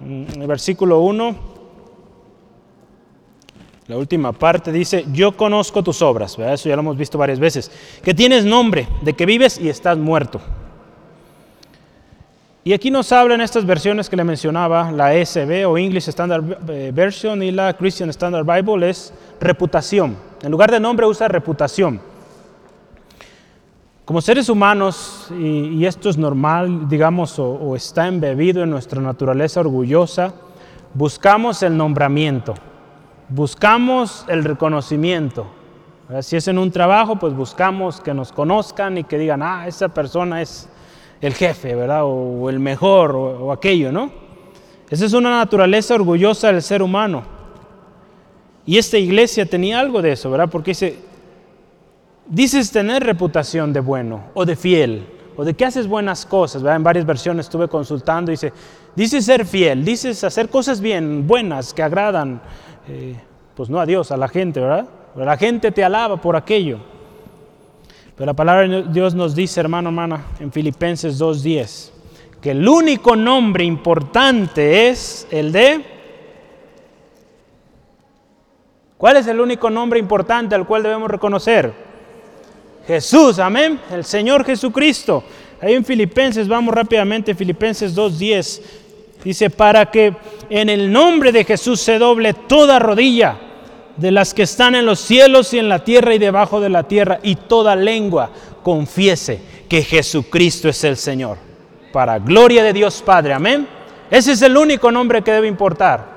Mm, 0.00 0.46
versículo 0.46 1.00
1, 1.00 1.55
la 3.88 3.96
última 3.96 4.32
parte 4.32 4.72
dice, 4.72 5.06
yo 5.12 5.36
conozco 5.36 5.82
tus 5.82 6.02
obras, 6.02 6.36
¿verdad? 6.36 6.54
Eso 6.54 6.68
ya 6.68 6.76
lo 6.76 6.80
hemos 6.80 6.96
visto 6.96 7.18
varias 7.18 7.38
veces. 7.38 7.70
Que 8.02 8.14
tienes 8.14 8.44
nombre, 8.44 8.88
de 9.02 9.12
que 9.12 9.26
vives 9.26 9.58
y 9.58 9.68
estás 9.68 9.96
muerto. 9.96 10.40
Y 12.64 12.72
aquí 12.72 12.90
nos 12.90 13.12
hablan 13.12 13.40
estas 13.40 13.64
versiones 13.64 14.10
que 14.10 14.16
le 14.16 14.24
mencionaba, 14.24 14.90
la 14.90 15.12
SB 15.24 15.68
o 15.68 15.78
English 15.78 16.08
Standard 16.08 16.68
eh, 16.68 16.90
Version 16.92 17.40
y 17.40 17.52
la 17.52 17.76
Christian 17.76 18.10
Standard 18.10 18.44
Bible, 18.44 18.90
es 18.90 19.14
reputación. 19.40 20.16
En 20.42 20.50
lugar 20.50 20.72
de 20.72 20.80
nombre 20.80 21.06
usa 21.06 21.28
reputación. 21.28 22.00
Como 24.04 24.20
seres 24.20 24.48
humanos, 24.48 25.28
y, 25.36 25.84
esto 25.84 26.08
es 26.08 26.16
normal, 26.16 26.88
digamos, 26.88 27.38
o, 27.38 27.74
está 27.76 28.06
embebido 28.06 28.62
en 28.62 28.70
nuestra 28.70 29.00
naturaleza 29.00 29.60
orgullosa, 29.60 30.32
buscamos 30.94 31.62
el 31.62 31.76
nombramiento, 31.76 32.54
buscamos 33.28 34.24
el 34.28 34.44
reconocimiento. 34.44 35.46
Si 36.20 36.36
es 36.36 36.46
en 36.46 36.58
un 36.58 36.70
trabajo, 36.70 37.16
pues 37.16 37.34
buscamos 37.34 38.00
que 38.00 38.14
nos 38.14 38.32
conozcan 38.32 38.98
y 38.98 39.04
que 39.04 39.18
digan, 39.18 39.42
ah, 39.42 39.66
esa 39.66 39.88
persona 39.88 40.40
es 40.40 40.68
el 41.20 41.34
jefe, 41.34 41.74
¿verdad? 41.74 42.02
O, 42.04 42.48
el 42.48 42.60
mejor, 42.60 43.16
o, 43.16 43.50
aquello, 43.50 43.90
¿no? 43.90 44.10
Esa 44.88 45.04
es 45.04 45.12
una 45.14 45.30
naturaleza 45.30 45.94
orgullosa 45.94 46.52
del 46.52 46.62
ser 46.62 46.80
humano. 46.80 47.24
Y 48.64 48.78
esta 48.78 48.98
iglesia 48.98 49.46
tenía 49.46 49.80
algo 49.80 50.00
de 50.00 50.12
eso, 50.12 50.30
¿verdad? 50.30 50.48
Porque 50.48 50.70
dice, 50.70 50.98
dices 52.28 52.70
tener 52.70 53.02
reputación 53.02 53.72
de 53.72 53.80
bueno 53.80 54.26
o 54.34 54.44
de 54.44 54.54
fiel 54.54 55.06
o 55.36 55.44
de 55.44 55.54
que 55.54 55.64
haces 55.64 55.88
buenas 55.88 56.24
cosas, 56.24 56.62
¿verdad? 56.62 56.76
En 56.76 56.84
varias 56.84 57.04
versiones 57.04 57.46
estuve 57.46 57.68
consultando 57.68 58.30
dice, 58.30 58.52
Dice 58.96 59.20
ser 59.20 59.44
fiel, 59.44 59.84
dice 59.84 60.08
hacer 60.26 60.48
cosas 60.48 60.80
bien, 60.80 61.26
buenas, 61.26 61.74
que 61.74 61.82
agradan, 61.82 62.40
eh, 62.88 63.16
pues 63.54 63.68
no 63.68 63.80
a 63.80 63.86
Dios, 63.86 64.12
a 64.12 64.16
la 64.16 64.28
gente, 64.28 64.60
¿verdad? 64.60 64.86
la 65.16 65.36
gente 65.36 65.70
te 65.72 65.82
alaba 65.82 66.20
por 66.20 66.36
aquello. 66.36 66.78
Pero 68.16 68.26
la 68.26 68.34
palabra 68.34 68.66
de 68.66 68.82
Dios 68.84 69.14
nos 69.14 69.34
dice, 69.34 69.60
hermano, 69.60 69.88
hermana, 69.90 70.24
en 70.40 70.50
Filipenses 70.52 71.20
2.10, 71.20 71.90
que 72.40 72.50
el 72.52 72.66
único 72.66 73.16
nombre 73.16 73.64
importante 73.64 74.88
es 74.88 75.26
el 75.30 75.52
de... 75.52 75.84
¿Cuál 78.96 79.18
es 79.18 79.26
el 79.26 79.40
único 79.40 79.68
nombre 79.68 79.98
importante 79.98 80.54
al 80.54 80.66
cual 80.66 80.82
debemos 80.82 81.10
reconocer? 81.10 81.72
Jesús, 82.86 83.38
amén, 83.38 83.80
el 83.90 84.04
Señor 84.04 84.44
Jesucristo. 84.44 85.22
Ahí 85.60 85.74
en 85.74 85.84
Filipenses, 85.84 86.48
vamos 86.48 86.74
rápidamente, 86.74 87.34
Filipenses 87.34 87.94
2.10, 87.94 88.62
dice, 89.24 89.50
para 89.50 89.90
que 89.90 90.14
en 90.50 90.68
el 90.68 90.92
nombre 90.92 91.32
de 91.32 91.44
Jesús 91.44 91.80
se 91.80 91.98
doble 91.98 92.34
toda 92.34 92.78
rodilla 92.78 93.38
de 93.96 94.10
las 94.10 94.34
que 94.34 94.42
están 94.42 94.74
en 94.74 94.86
los 94.86 95.00
cielos 95.00 95.54
y 95.54 95.58
en 95.58 95.68
la 95.68 95.82
tierra 95.82 96.14
y 96.14 96.18
debajo 96.18 96.60
de 96.60 96.68
la 96.68 96.82
tierra, 96.84 97.18
y 97.22 97.36
toda 97.36 97.74
lengua 97.74 98.30
confiese 98.62 99.40
que 99.68 99.82
Jesucristo 99.82 100.68
es 100.68 100.84
el 100.84 100.96
Señor. 100.96 101.38
Para 101.92 102.18
gloria 102.18 102.62
de 102.62 102.72
Dios 102.72 103.02
Padre, 103.02 103.32
amén. 103.32 103.66
Ese 104.10 104.32
es 104.32 104.42
el 104.42 104.56
único 104.56 104.90
nombre 104.92 105.22
que 105.22 105.32
debe 105.32 105.48
importar. 105.48 106.16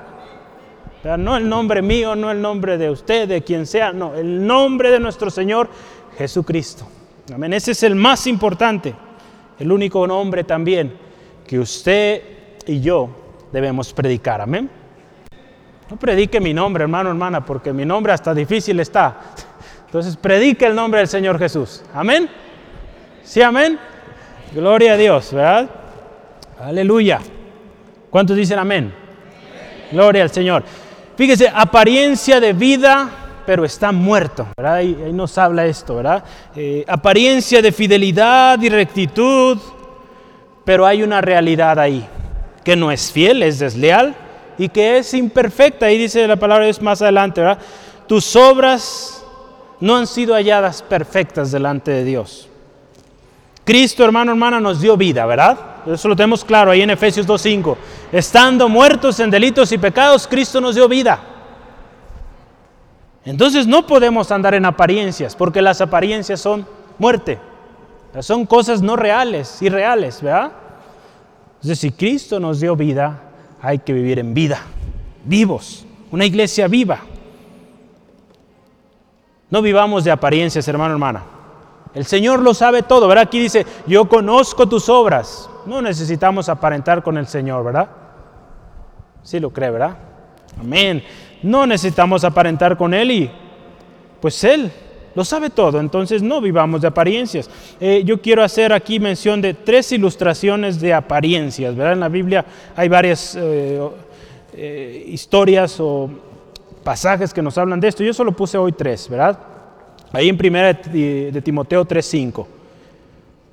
No 1.02 1.36
el 1.36 1.48
nombre 1.48 1.80
mío, 1.80 2.14
no 2.14 2.30
el 2.30 2.42
nombre 2.42 2.76
de 2.76 2.90
usted, 2.90 3.26
de 3.26 3.42
quien 3.42 3.66
sea, 3.66 3.92
no, 3.92 4.14
el 4.14 4.46
nombre 4.46 4.90
de 4.90 5.00
nuestro 5.00 5.30
Señor 5.30 5.70
Jesucristo. 6.18 6.86
Amén. 7.32 7.54
Ese 7.54 7.70
es 7.70 7.82
el 7.82 7.94
más 7.94 8.26
importante, 8.26 8.94
el 9.58 9.72
único 9.72 10.06
nombre 10.06 10.44
también 10.44 10.92
que 11.46 11.58
usted 11.58 12.22
y 12.66 12.80
yo 12.80 13.08
debemos 13.52 13.92
predicar. 13.92 14.40
Amén. 14.40 14.70
No 15.90 15.96
predique 15.96 16.40
mi 16.40 16.54
nombre, 16.54 16.82
hermano, 16.82 17.10
hermana, 17.10 17.44
porque 17.44 17.72
mi 17.72 17.84
nombre 17.84 18.12
hasta 18.12 18.32
difícil 18.32 18.78
está. 18.78 19.16
Entonces 19.86 20.16
predique 20.16 20.66
el 20.66 20.74
nombre 20.74 21.00
del 21.00 21.08
Señor 21.08 21.38
Jesús. 21.38 21.82
Amén. 21.92 22.28
Sí, 23.24 23.42
amén. 23.42 23.78
Gloria 24.54 24.92
a 24.92 24.96
Dios, 24.96 25.32
¿verdad? 25.32 25.68
Aleluya. 26.60 27.20
¿Cuántos 28.08 28.36
dicen 28.36 28.58
amén? 28.58 28.92
Gloria 29.90 30.22
al 30.22 30.30
Señor. 30.30 30.62
Fíjese, 31.16 31.50
apariencia 31.52 32.40
de 32.40 32.52
vida, 32.52 33.10
pero 33.44 33.64
está 33.64 33.92
muerto, 33.92 34.46
¿verdad? 34.56 34.74
Ahí, 34.76 35.10
nos 35.12 35.36
habla 35.38 35.66
esto, 35.66 35.96
¿verdad? 35.96 36.24
Eh, 36.54 36.84
apariencia 36.86 37.60
de 37.60 37.72
fidelidad 37.72 38.60
y 38.62 38.68
rectitud, 38.68 39.58
pero 40.64 40.86
hay 40.86 41.02
una 41.02 41.20
realidad 41.20 41.78
ahí, 41.78 42.06
que 42.64 42.76
no 42.76 42.90
es 42.90 43.10
fiel, 43.10 43.42
es 43.42 43.58
desleal 43.58 44.14
y 44.58 44.68
que 44.68 44.98
es 44.98 45.14
imperfecta. 45.14 45.86
Ahí 45.86 45.98
dice 45.98 46.26
la 46.26 46.36
palabra 46.36 46.68
es 46.68 46.80
más 46.82 47.00
adelante, 47.02 47.40
¿verdad? 47.40 47.58
Tus 48.06 48.36
obras 48.36 49.24
no 49.80 49.96
han 49.96 50.06
sido 50.06 50.34
halladas 50.34 50.82
perfectas 50.82 51.50
delante 51.50 51.90
de 51.90 52.04
Dios. 52.04 52.48
Cristo, 53.64 54.04
hermano, 54.04 54.32
hermana, 54.32 54.60
nos 54.60 54.80
dio 54.80 54.96
vida, 54.96 55.24
¿verdad? 55.26 55.58
Eso 55.86 56.08
lo 56.08 56.16
tenemos 56.16 56.44
claro 56.44 56.70
ahí 56.70 56.82
en 56.82 56.90
Efesios 56.90 57.26
2.5. 57.26 57.76
Estando 58.12 58.68
muertos 58.68 59.20
en 59.20 59.30
delitos 59.30 59.70
y 59.72 59.78
pecados, 59.78 60.26
Cristo 60.26 60.60
nos 60.60 60.74
dio 60.74 60.88
vida. 60.88 61.20
Entonces 63.24 63.66
no 63.66 63.86
podemos 63.86 64.30
andar 64.32 64.54
en 64.54 64.64
apariencias, 64.64 65.36
porque 65.36 65.62
las 65.62 65.80
apariencias 65.80 66.40
son 66.40 66.66
muerte. 66.98 67.38
Son 68.20 68.44
cosas 68.44 68.82
no 68.82 68.96
reales, 68.96 69.60
irreales, 69.62 70.20
¿verdad? 70.20 70.52
Entonces 71.60 71.78
si 71.78 71.92
Cristo 71.92 72.40
nos 72.40 72.58
dio 72.58 72.74
vida, 72.74 73.20
hay 73.60 73.80
que 73.80 73.92
vivir 73.92 74.18
en 74.18 74.32
vida, 74.32 74.62
vivos, 75.24 75.84
una 76.10 76.24
iglesia 76.24 76.68
viva. 76.68 77.00
No 79.50 79.60
vivamos 79.60 80.04
de 80.04 80.10
apariencias, 80.10 80.66
hermano, 80.68 80.94
hermana. 80.94 81.22
El 81.92 82.06
Señor 82.06 82.40
lo 82.40 82.54
sabe 82.54 82.82
todo, 82.82 83.06
¿verdad? 83.08 83.24
Aquí 83.24 83.38
dice, 83.38 83.66
yo 83.86 84.08
conozco 84.08 84.68
tus 84.68 84.88
obras. 84.88 85.50
No 85.66 85.82
necesitamos 85.82 86.48
aparentar 86.48 87.02
con 87.02 87.18
el 87.18 87.26
Señor, 87.26 87.62
¿verdad? 87.64 87.90
Sí 89.22 89.38
lo 89.38 89.50
cree, 89.50 89.70
¿verdad? 89.70 89.98
Amén. 90.58 91.04
No 91.42 91.66
necesitamos 91.66 92.24
aparentar 92.24 92.78
con 92.78 92.94
Él 92.94 93.10
y 93.10 93.30
pues 94.20 94.42
Él 94.44 94.72
lo 95.14 95.24
sabe 95.24 95.50
todo, 95.50 95.80
entonces 95.80 96.22
no 96.22 96.40
vivamos 96.40 96.80
de 96.80 96.88
apariencias. 96.88 97.50
Eh, 97.80 98.02
yo 98.04 98.20
quiero 98.20 98.44
hacer 98.44 98.72
aquí 98.72 99.00
mención 99.00 99.40
de 99.42 99.54
tres 99.54 99.90
ilustraciones 99.92 100.80
de 100.80 100.94
apariencias, 100.94 101.74
¿verdad? 101.74 101.94
En 101.94 102.00
la 102.00 102.08
Biblia 102.08 102.44
hay 102.76 102.88
varias 102.88 103.36
eh, 103.36 103.80
eh, 104.54 105.04
historias 105.08 105.80
o 105.80 106.08
pasajes 106.84 107.34
que 107.34 107.42
nos 107.42 107.58
hablan 107.58 107.80
de 107.80 107.88
esto. 107.88 108.04
Yo 108.04 108.14
solo 108.14 108.32
puse 108.32 108.56
hoy 108.56 108.72
tres, 108.72 109.08
¿verdad? 109.08 109.38
Ahí 110.12 110.28
en 110.28 110.36
primera 110.36 110.72
de 110.72 111.42
Timoteo 111.44 111.86
3.5. 111.86 112.46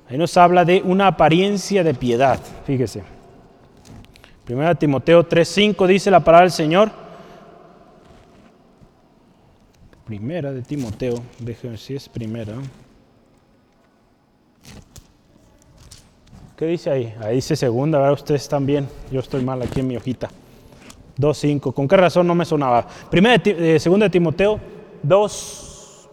Ahí 0.08 0.16
nos 0.16 0.36
habla 0.36 0.64
de 0.64 0.82
una 0.84 1.08
apariencia 1.08 1.84
de 1.84 1.94
piedad, 1.94 2.40
fíjese. 2.66 3.02
Primera 4.44 4.70
de 4.70 4.74
Timoteo 4.76 5.28
3.5 5.28 5.86
dice 5.86 6.10
la 6.10 6.20
palabra 6.20 6.46
del 6.46 6.52
Señor 6.52 7.07
Primera 10.08 10.54
de 10.54 10.62
Timoteo, 10.62 11.22
déjeme 11.38 11.72
ver 11.72 11.78
si 11.78 11.94
es 11.94 12.08
primera. 12.08 12.54
¿Qué 16.56 16.64
dice 16.64 16.90
ahí? 16.90 17.14
Ahí 17.20 17.34
dice 17.34 17.54
segunda, 17.54 17.98
¿verdad? 17.98 18.14
Ustedes 18.14 18.40
están 18.40 18.64
bien. 18.64 18.88
Yo 19.12 19.20
estoy 19.20 19.44
mal 19.44 19.60
aquí 19.60 19.80
en 19.80 19.86
mi 19.86 19.98
hojita. 19.98 20.30
2.5. 21.18 21.74
¿Con 21.74 21.86
qué 21.86 21.98
razón 21.98 22.26
no 22.26 22.34
me 22.34 22.46
sonaba? 22.46 22.86
Primera 23.10 23.36
de, 23.36 23.76
eh, 23.76 23.78
segunda 23.78 24.06
de 24.06 24.10
Timoteo 24.10 24.58
2, 25.02 26.08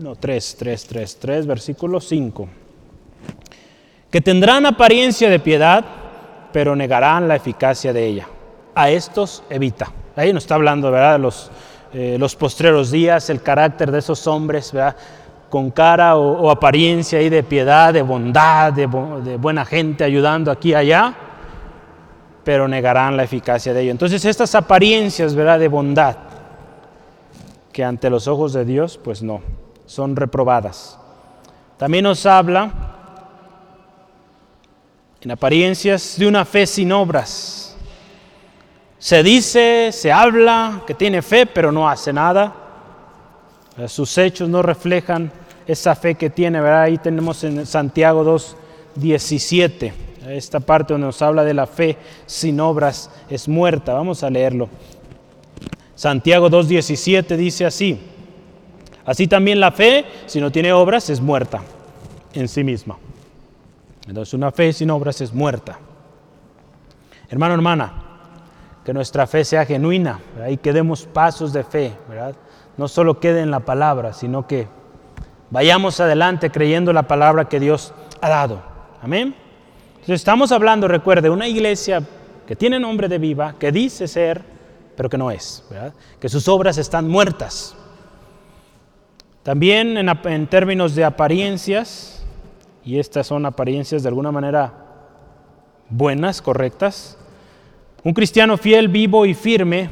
no, 0.00 0.16
3, 0.16 0.56
3, 0.58 0.86
3, 0.88 1.18
3, 1.20 1.46
versículo 1.46 2.00
5. 2.00 2.48
Que 4.10 4.20
tendrán 4.20 4.66
apariencia 4.66 5.30
de 5.30 5.38
piedad, 5.38 5.84
pero 6.52 6.74
negarán 6.74 7.28
la 7.28 7.36
eficacia 7.36 7.92
de 7.92 8.04
ella. 8.04 8.28
A 8.74 8.90
estos 8.90 9.44
evita. 9.48 9.92
Ahí 10.16 10.32
nos 10.32 10.42
está 10.42 10.56
hablando, 10.56 10.90
¿verdad? 10.90 11.20
Los 11.20 11.52
eh, 11.92 12.16
los 12.18 12.36
postreros 12.36 12.90
días, 12.90 13.30
el 13.30 13.42
carácter 13.42 13.90
de 13.90 13.98
esos 14.00 14.26
hombres, 14.26 14.72
con 15.48 15.70
cara 15.70 16.16
o, 16.16 16.50
apariencia 16.50 17.18
ahí 17.18 17.28
de 17.28 17.42
piedad, 17.42 17.92
de 17.92 18.02
bondad, 18.02 18.72
de, 18.72 18.86
buena 18.86 19.64
gente 19.64 20.04
ayudando 20.04 20.50
aquí 20.50 20.70
y 20.70 20.74
allá, 20.74 21.14
pero 22.44 22.68
negarán 22.68 23.16
la 23.16 23.24
eficacia 23.24 23.72
de 23.72 23.82
ello. 23.82 23.90
Entonces 23.90 24.24
estas 24.24 24.54
apariencias 24.54 25.34
¿verdad? 25.34 25.58
de 25.58 25.68
bondad, 25.68 26.16
que 27.72 27.84
ante 27.84 28.10
los 28.10 28.28
ojos 28.28 28.52
de 28.52 28.64
Dios, 28.64 29.00
pues 29.02 29.22
no, 29.22 29.40
son 29.86 30.16
reprobadas. 30.16 30.98
También 31.78 32.04
nos 32.04 32.26
habla 32.26 32.72
en 35.20 35.30
apariencias 35.30 36.16
de 36.18 36.26
una 36.26 36.44
fe 36.44 36.66
sin 36.66 36.92
obras. 36.92 37.67
Se 38.98 39.22
dice, 39.22 39.90
se 39.92 40.10
habla 40.10 40.82
que 40.86 40.94
tiene 40.94 41.22
fe, 41.22 41.46
pero 41.46 41.70
no 41.70 41.88
hace 41.88 42.12
nada. 42.12 42.52
Eh, 43.76 43.86
sus 43.86 44.18
hechos 44.18 44.48
no 44.48 44.60
reflejan 44.60 45.30
esa 45.66 45.94
fe 45.94 46.16
que 46.16 46.30
tiene, 46.30 46.60
¿verdad? 46.60 46.82
Ahí 46.82 46.98
tenemos 46.98 47.44
en 47.44 47.64
Santiago 47.64 48.24
2, 48.24 48.56
17, 48.96 49.92
esta 50.28 50.58
parte 50.58 50.94
donde 50.94 51.06
nos 51.06 51.22
habla 51.22 51.44
de 51.44 51.54
la 51.54 51.66
fe 51.66 51.96
sin 52.26 52.58
obras 52.58 53.08
es 53.30 53.46
muerta. 53.46 53.94
Vamos 53.94 54.24
a 54.24 54.30
leerlo. 54.30 54.68
Santiago 55.94 56.48
2, 56.48 56.68
17 56.68 57.36
dice 57.36 57.66
así. 57.66 58.00
Así 59.04 59.28
también 59.28 59.60
la 59.60 59.70
fe, 59.70 60.04
si 60.26 60.40
no 60.40 60.50
tiene 60.50 60.72
obras, 60.72 61.08
es 61.08 61.20
muerta 61.20 61.62
en 62.34 62.48
sí 62.48 62.64
misma. 62.64 62.98
Entonces 64.08 64.34
una 64.34 64.50
fe 64.50 64.72
sin 64.72 64.90
obras 64.90 65.20
es 65.20 65.32
muerta. 65.32 65.78
Hermano, 67.30 67.54
hermana, 67.54 68.07
que 68.88 68.94
nuestra 68.94 69.26
fe 69.26 69.44
sea 69.44 69.66
genuina 69.66 70.18
y 70.48 70.56
que 70.56 70.72
demos 70.72 71.04
pasos 71.04 71.52
de 71.52 71.62
fe, 71.62 71.92
¿verdad? 72.08 72.34
No 72.78 72.88
solo 72.88 73.20
quede 73.20 73.42
en 73.42 73.50
la 73.50 73.60
palabra, 73.60 74.14
sino 74.14 74.46
que 74.46 74.66
vayamos 75.50 76.00
adelante 76.00 76.48
creyendo 76.48 76.94
la 76.94 77.02
palabra 77.02 77.50
que 77.50 77.60
Dios 77.60 77.92
ha 78.22 78.30
dado. 78.30 78.62
Amén. 79.02 79.34
Entonces 79.90 80.14
estamos 80.14 80.52
hablando, 80.52 80.88
recuerde, 80.88 81.28
una 81.28 81.46
iglesia 81.46 82.02
que 82.46 82.56
tiene 82.56 82.80
nombre 82.80 83.08
de 83.08 83.18
viva, 83.18 83.56
que 83.58 83.72
dice 83.72 84.08
ser, 84.08 84.42
pero 84.96 85.10
que 85.10 85.18
no 85.18 85.30
es, 85.30 85.66
¿verdad? 85.68 85.92
Que 86.18 86.30
sus 86.30 86.48
obras 86.48 86.78
están 86.78 87.06
muertas. 87.08 87.76
También 89.42 89.98
en, 89.98 90.08
en 90.08 90.46
términos 90.46 90.94
de 90.94 91.04
apariencias, 91.04 92.24
y 92.86 92.98
estas 92.98 93.26
son 93.26 93.44
apariencias 93.44 94.02
de 94.02 94.08
alguna 94.08 94.32
manera 94.32 94.72
buenas, 95.90 96.40
correctas, 96.40 97.18
un 98.04 98.14
cristiano 98.14 98.56
fiel, 98.56 98.88
vivo 98.88 99.26
y 99.26 99.34
firme 99.34 99.90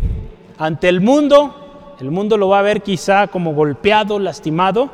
ante 0.58 0.88
el 0.88 1.00
mundo, 1.00 1.94
el 2.00 2.10
mundo 2.10 2.36
lo 2.36 2.48
va 2.48 2.60
a 2.60 2.62
ver 2.62 2.82
quizá 2.82 3.26
como 3.26 3.54
golpeado, 3.54 4.18
lastimado, 4.18 4.90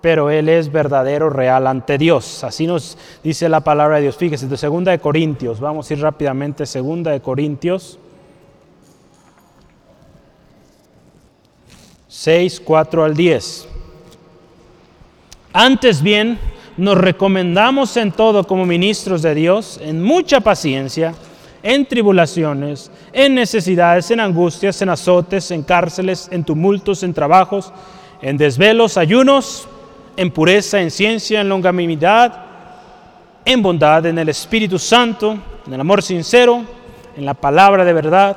pero 0.00 0.30
Él 0.30 0.48
es 0.48 0.70
verdadero, 0.70 1.28
real 1.28 1.66
ante 1.66 1.98
Dios. 1.98 2.44
Así 2.44 2.66
nos 2.66 2.96
dice 3.22 3.48
la 3.48 3.60
palabra 3.60 3.96
de 3.96 4.02
Dios. 4.02 4.16
Fíjese, 4.16 4.46
de 4.46 4.56
segunda 4.56 4.92
de 4.92 5.00
Corintios, 5.00 5.60
vamos 5.60 5.90
a 5.90 5.94
ir 5.94 6.00
rápidamente, 6.00 6.66
segunda 6.66 7.10
de 7.10 7.20
Corintios 7.20 7.98
6, 12.08 12.60
4 12.64 13.04
al 13.04 13.14
10. 13.14 13.68
Antes 15.52 16.02
bien, 16.02 16.38
nos 16.76 16.98
recomendamos 16.98 17.96
en 17.96 18.10
todo 18.10 18.44
como 18.44 18.66
ministros 18.66 19.22
de 19.22 19.34
Dios, 19.34 19.78
en 19.82 20.02
mucha 20.02 20.40
paciencia, 20.40 21.14
en 21.68 21.84
tribulaciones, 21.84 22.90
en 23.12 23.34
necesidades, 23.34 24.10
en 24.10 24.20
angustias, 24.20 24.80
en 24.80 24.88
azotes, 24.88 25.50
en 25.50 25.62
cárceles, 25.62 26.26
en 26.32 26.42
tumultos, 26.42 27.02
en 27.02 27.12
trabajos, 27.12 27.74
en 28.22 28.38
desvelos, 28.38 28.96
ayunos, 28.96 29.68
en 30.16 30.30
pureza, 30.30 30.80
en 30.80 30.90
ciencia, 30.90 31.42
en 31.42 31.50
longanimidad, 31.50 32.42
en 33.44 33.60
bondad, 33.60 34.06
en 34.06 34.18
el 34.18 34.30
Espíritu 34.30 34.78
Santo, 34.78 35.36
en 35.66 35.74
el 35.74 35.78
amor 35.78 36.02
sincero, 36.02 36.64
en 37.14 37.26
la 37.26 37.34
palabra 37.34 37.84
de 37.84 37.92
verdad, 37.92 38.34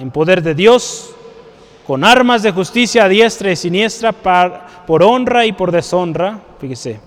en 0.00 0.10
poder 0.10 0.42
de 0.42 0.56
Dios, 0.56 1.14
con 1.86 2.02
armas 2.02 2.42
de 2.42 2.50
justicia 2.50 3.04
a 3.04 3.08
diestra 3.08 3.52
y 3.52 3.56
siniestra, 3.56 4.10
por 4.12 5.00
honra 5.04 5.46
y 5.46 5.52
por 5.52 5.70
deshonra, 5.70 6.40
fíjese, 6.58 6.98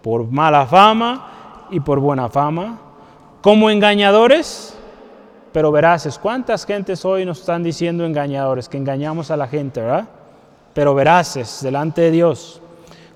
por 0.00 0.26
mala 0.26 0.64
fama 0.64 1.66
y 1.70 1.80
por 1.80 2.00
buena 2.00 2.30
fama, 2.30 2.80
como 3.42 3.68
engañadores, 3.68 4.78
pero 5.52 5.70
veraces. 5.72 6.18
¿Cuántas 6.18 6.64
gentes 6.66 7.04
hoy 7.04 7.24
nos 7.24 7.40
están 7.40 7.62
diciendo 7.62 8.04
engañadores? 8.04 8.68
Que 8.68 8.78
engañamos 8.78 9.30
a 9.30 9.36
la 9.36 9.46
gente, 9.46 9.80
¿verdad? 9.80 10.08
Pero 10.74 10.94
veraces 10.94 11.60
delante 11.62 12.02
de 12.02 12.10
Dios. 12.10 12.60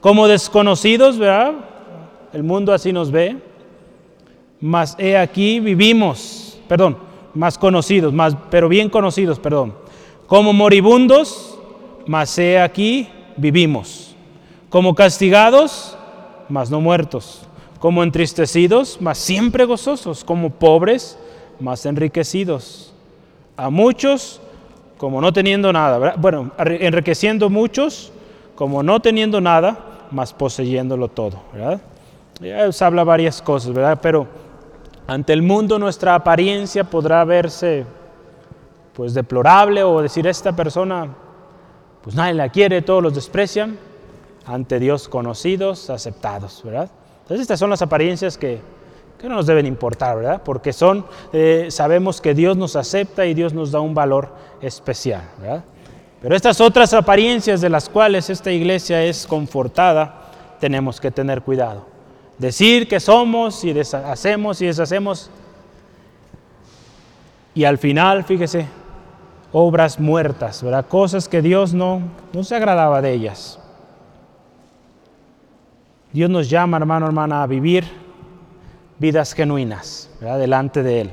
Como 0.01 0.29
desconocidos, 0.29 1.19
¿verdad? 1.19 1.55
El 2.33 2.43
mundo 2.43 2.73
así 2.73 2.93
nos 2.93 3.11
ve. 3.11 3.39
Mas 4.61 4.95
he 4.99 5.17
aquí 5.17 5.61
vivimos, 5.61 6.59
perdón, 6.69 6.99
más 7.35 7.59
conocidos, 7.59 8.13
más, 8.13 8.37
pero 8.51 8.69
bien 8.69 8.89
conocidos, 8.89 9.39
perdón 9.39 9.75
como 10.27 10.53
moribundos, 10.53 11.57
mas 12.07 12.37
he 12.39 12.59
aquí 12.59 13.09
vivimos. 13.37 14.15
Como 14.69 14.95
castigados, 14.95 15.97
mas 16.49 16.71
no 16.71 16.81
muertos. 16.81 17.43
Como 17.79 18.03
entristecidos, 18.03 18.99
mas 19.01 19.19
siempre 19.19 19.65
gozosos. 19.65 20.25
Como 20.25 20.51
pobres, 20.51 21.19
mas 21.61 21.87
enriquecidos. 21.87 22.93
A 23.57 23.71
muchos, 23.71 24.41
como 24.99 25.21
no 25.21 25.33
teniendo 25.33 25.73
nada. 25.73 26.15
Bueno, 26.17 26.53
enriqueciendo 26.59 27.51
muchos, 27.51 28.13
como 28.55 28.83
no 28.83 29.01
teniendo 29.01 29.41
nada, 29.41 29.79
mas 30.11 30.33
poseyéndolo 30.33 31.09
todo. 31.09 31.41
¿verdad? 31.53 31.81
Ya 32.41 32.71
se 32.71 32.85
habla 32.85 33.05
varias 33.05 33.41
cosas, 33.41 33.73
¿verdad? 33.73 33.99
Pero 34.03 34.27
ante 35.07 35.33
el 35.33 35.43
mundo 35.43 35.79
nuestra 35.79 36.15
apariencia 36.15 36.85
podrá 36.85 37.25
verse 37.25 37.85
pues 38.93 39.15
deplorable 39.15 39.83
o 39.83 40.01
decir 40.01 40.27
esta 40.27 40.57
persona 40.57 41.09
pues 42.03 42.15
nadie 42.15 42.35
la 42.35 42.49
quiere, 42.51 42.83
todos 42.83 43.03
los 43.03 43.15
desprecian, 43.15 43.77
ante 44.47 44.79
Dios 44.79 45.09
conocidos, 45.09 45.91
aceptados, 45.91 46.63
¿verdad? 46.65 46.89
Entonces 47.23 47.43
estas 47.43 47.59
son 47.59 47.69
las 47.69 47.83
apariencias 47.83 48.39
que, 48.39 48.61
que 49.19 49.29
no 49.29 49.37
nos 49.37 49.47
deben 49.47 49.67
importar, 49.67 50.17
¿verdad? 50.17 50.43
Porque 50.45 50.73
son, 50.73 51.07
eh, 51.33 51.69
sabemos 51.71 52.21
que 52.21 52.35
Dios 52.35 52.57
nos 52.57 52.77
acepta 52.77 53.25
y 53.25 53.35
Dios 53.35 53.53
nos 53.55 53.73
da 53.73 53.81
un 53.81 53.95
valor 53.95 54.29
especial, 54.61 55.23
¿verdad? 55.41 55.65
Pero 56.21 56.35
estas 56.35 56.61
otras 56.61 56.93
apariencias 56.93 57.61
de 57.61 57.71
las 57.71 57.89
cuales 57.89 58.29
esta 58.31 58.51
iglesia 58.51 59.03
es 59.05 59.27
confortada, 59.27 60.31
tenemos 60.61 61.01
que 61.01 61.11
tener 61.11 61.43
cuidado. 61.43 61.87
Decir 62.39 62.89
que 62.89 63.01
somos 63.01 63.65
y 63.65 63.79
hacemos 63.79 64.61
y 64.61 64.67
deshacemos. 64.67 65.31
Y 67.55 67.65
al 67.65 67.79
final, 67.79 68.25
fíjese, 68.25 68.67
obras 69.53 69.99
muertas, 69.99 70.63
¿verdad? 70.63 70.87
Cosas 70.87 71.29
que 71.29 71.41
Dios 71.41 71.73
no, 71.73 72.03
no 72.33 72.45
se 72.45 72.57
agradaba 72.57 73.01
de 73.01 73.13
ellas. 73.13 73.59
Dios 76.13 76.29
nos 76.29 76.51
llama, 76.51 76.77
hermano, 76.77 77.07
hermana, 77.07 77.43
a 77.43 77.47
vivir 77.47 78.06
vidas 78.99 79.35
genuinas, 79.35 80.11
¿verdad? 80.21 80.39
Delante 80.39 80.83
de 80.83 81.01
Él. 81.03 81.11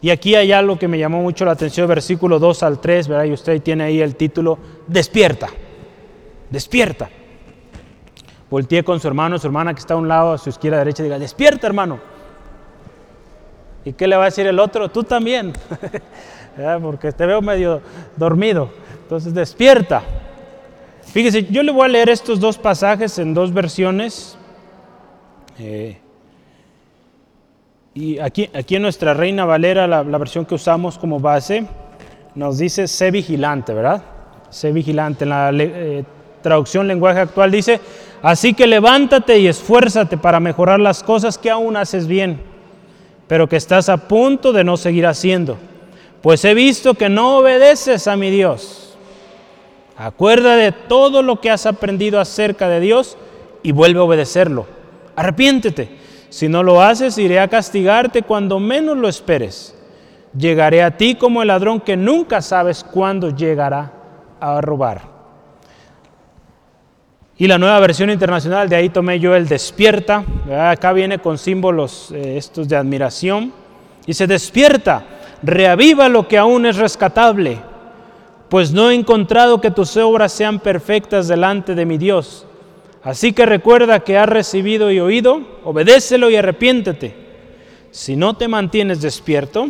Y 0.00 0.10
aquí 0.10 0.34
hay 0.34 0.52
algo 0.52 0.78
que 0.78 0.88
me 0.88 0.98
llamó 0.98 1.22
mucho 1.22 1.44
la 1.44 1.52
atención, 1.52 1.88
versículo 1.88 2.38
2 2.38 2.62
al 2.62 2.80
3, 2.80 3.08
¿verdad? 3.08 3.24
Y 3.24 3.32
usted 3.32 3.60
tiene 3.62 3.84
ahí 3.84 4.00
el 4.00 4.16
título, 4.16 4.58
despierta, 4.86 5.48
despierta. 6.50 7.08
Voltee 8.50 8.84
con 8.84 9.00
su 9.00 9.08
hermano, 9.08 9.38
su 9.38 9.46
hermana 9.46 9.72
que 9.72 9.80
está 9.80 9.94
a 9.94 9.96
un 9.96 10.06
lado, 10.06 10.32
a 10.32 10.38
su 10.38 10.50
izquierda, 10.50 10.78
derecha, 10.78 11.02
y 11.02 11.04
diga, 11.04 11.18
despierta, 11.18 11.66
hermano. 11.66 11.98
¿Y 13.84 13.92
qué 13.92 14.06
le 14.06 14.16
va 14.16 14.22
a 14.22 14.26
decir 14.26 14.46
el 14.46 14.58
otro? 14.58 14.90
Tú 14.90 15.02
también. 15.02 15.52
porque 16.82 17.12
te 17.12 17.26
veo 17.26 17.42
medio 17.42 17.80
dormido. 18.16 18.70
Entonces 19.02 19.34
despierta. 19.34 20.02
Fíjese, 21.02 21.44
yo 21.44 21.62
le 21.62 21.72
voy 21.72 21.84
a 21.84 21.88
leer 21.88 22.08
estos 22.08 22.40
dos 22.40 22.58
pasajes 22.58 23.18
en 23.18 23.34
dos 23.34 23.52
versiones. 23.52 24.36
Eh, 25.58 25.98
y 27.94 28.18
aquí, 28.18 28.50
aquí 28.52 28.76
en 28.76 28.82
nuestra 28.82 29.14
Reina 29.14 29.44
Valera, 29.44 29.86
la, 29.86 30.02
versión 30.02 30.44
que 30.44 30.54
usamos 30.54 30.98
como 30.98 31.20
base, 31.20 31.66
nos 32.34 32.58
dice 32.58 32.88
sé 32.88 33.10
vigilante, 33.10 33.72
¿verdad? 33.72 34.02
Sé 34.50 34.72
vigilante. 34.72 35.24
En 35.24 35.30
la 35.30 35.50
eh, 35.52 36.04
traducción 36.42 36.88
lenguaje 36.88 37.20
actual 37.20 37.50
dice, 37.50 37.80
así 38.22 38.54
que 38.54 38.66
levántate 38.66 39.38
y 39.38 39.46
esfuérzate 39.46 40.16
para 40.16 40.40
mejorar 40.40 40.80
las 40.80 41.02
cosas 41.02 41.38
que 41.38 41.50
aún 41.50 41.76
haces 41.76 42.06
bien, 42.06 42.40
pero 43.28 43.48
que 43.48 43.56
estás 43.56 43.88
a 43.88 43.96
punto 43.96 44.52
de 44.52 44.64
no 44.64 44.76
seguir 44.76 45.06
haciendo 45.06 45.56
pues 46.24 46.42
he 46.46 46.54
visto 46.54 46.94
que 46.94 47.10
no 47.10 47.36
obedeces 47.36 48.08
a 48.08 48.16
mi 48.16 48.30
Dios. 48.30 48.96
Acuerda 49.94 50.56
de 50.56 50.72
todo 50.72 51.20
lo 51.20 51.38
que 51.38 51.50
has 51.50 51.66
aprendido 51.66 52.18
acerca 52.18 52.66
de 52.70 52.80
Dios 52.80 53.18
y 53.62 53.72
vuelve 53.72 54.00
a 54.00 54.04
obedecerlo. 54.04 54.66
Arrepiéntete. 55.16 55.90
Si 56.34 56.48
no 56.48 56.64
lo 56.64 56.82
haces, 56.82 57.16
iré 57.16 57.38
a 57.38 57.46
castigarte 57.46 58.22
cuando 58.22 58.58
menos 58.58 58.96
lo 58.96 59.06
esperes. 59.06 59.72
Llegaré 60.36 60.82
a 60.82 60.96
ti 60.96 61.14
como 61.14 61.42
el 61.42 61.46
ladrón 61.46 61.80
que 61.80 61.96
nunca 61.96 62.42
sabes 62.42 62.82
cuándo 62.82 63.30
llegará 63.30 63.92
a 64.40 64.60
robar. 64.60 65.02
Y 67.38 67.46
la 67.46 67.56
nueva 67.56 67.78
versión 67.78 68.10
internacional, 68.10 68.68
de 68.68 68.74
ahí 68.74 68.88
tomé 68.88 69.20
yo 69.20 69.36
el 69.36 69.46
despierta. 69.46 70.24
Acá 70.52 70.92
viene 70.92 71.20
con 71.20 71.38
símbolos 71.38 72.10
eh, 72.10 72.36
estos 72.36 72.66
de 72.66 72.78
admiración. 72.78 73.52
Y 74.04 74.14
se 74.14 74.26
despierta 74.26 75.04
reaviva 75.40 76.08
lo 76.08 76.26
que 76.26 76.36
aún 76.36 76.66
es 76.66 76.78
rescatable, 76.78 77.60
pues 78.48 78.72
no 78.72 78.90
he 78.90 78.94
encontrado 78.96 79.60
que 79.60 79.70
tus 79.70 79.96
obras 79.96 80.32
sean 80.32 80.58
perfectas 80.58 81.28
delante 81.28 81.76
de 81.76 81.86
mi 81.86 81.96
Dios. 81.96 82.44
Así 83.04 83.34
que 83.34 83.44
recuerda 83.44 84.00
que 84.00 84.16
has 84.16 84.28
recibido 84.28 84.90
y 84.90 84.98
oído, 84.98 85.42
obedécelo 85.62 86.30
y 86.30 86.36
arrepiéntete. 86.36 87.14
Si 87.90 88.16
no 88.16 88.34
te 88.34 88.48
mantienes 88.48 89.02
despierto, 89.02 89.68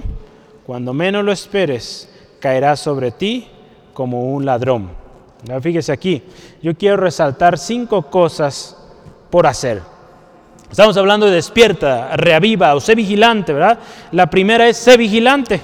cuando 0.64 0.94
menos 0.94 1.24
lo 1.24 1.32
esperes, 1.32 2.08
caerá 2.38 2.76
sobre 2.76 3.10
ti 3.10 3.48
como 3.92 4.32
un 4.32 4.46
ladrón. 4.46 4.90
fíjese 5.60 5.90
aquí, 5.90 6.22
yo 6.62 6.74
quiero 6.76 6.96
resaltar 6.96 7.58
cinco 7.58 8.02
cosas 8.08 8.76
por 9.30 9.48
hacer. 9.48 9.82
Estamos 10.70 10.96
hablando 10.96 11.26
de 11.26 11.32
despierta, 11.32 12.16
reaviva 12.16 12.74
o 12.74 12.80
sé 12.80 12.94
vigilante, 12.94 13.52
¿verdad? 13.52 13.78
La 14.12 14.30
primera 14.30 14.68
es 14.68 14.76
sé 14.76 14.96
vigilante, 14.96 15.60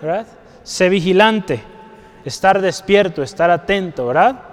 ¿verdad? 0.00 0.26
Sé 0.64 0.88
vigilante, 0.88 1.62
estar 2.24 2.60
despierto, 2.60 3.22
estar 3.22 3.50
atento, 3.50 4.06
¿verdad? 4.08 4.51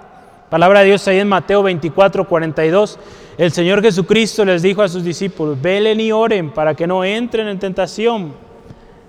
Palabra 0.50 0.80
de 0.80 0.86
Dios 0.86 1.06
ahí 1.06 1.20
en 1.20 1.28
Mateo 1.28 1.62
24, 1.62 2.26
42. 2.26 2.98
El 3.38 3.52
Señor 3.52 3.82
Jesucristo 3.82 4.44
les 4.44 4.62
dijo 4.62 4.82
a 4.82 4.88
sus 4.88 5.04
discípulos, 5.04 5.62
velen 5.62 6.00
y 6.00 6.10
oren 6.10 6.50
para 6.50 6.74
que 6.74 6.88
no 6.88 7.04
entren 7.04 7.46
en 7.46 7.60
tentación. 7.60 8.34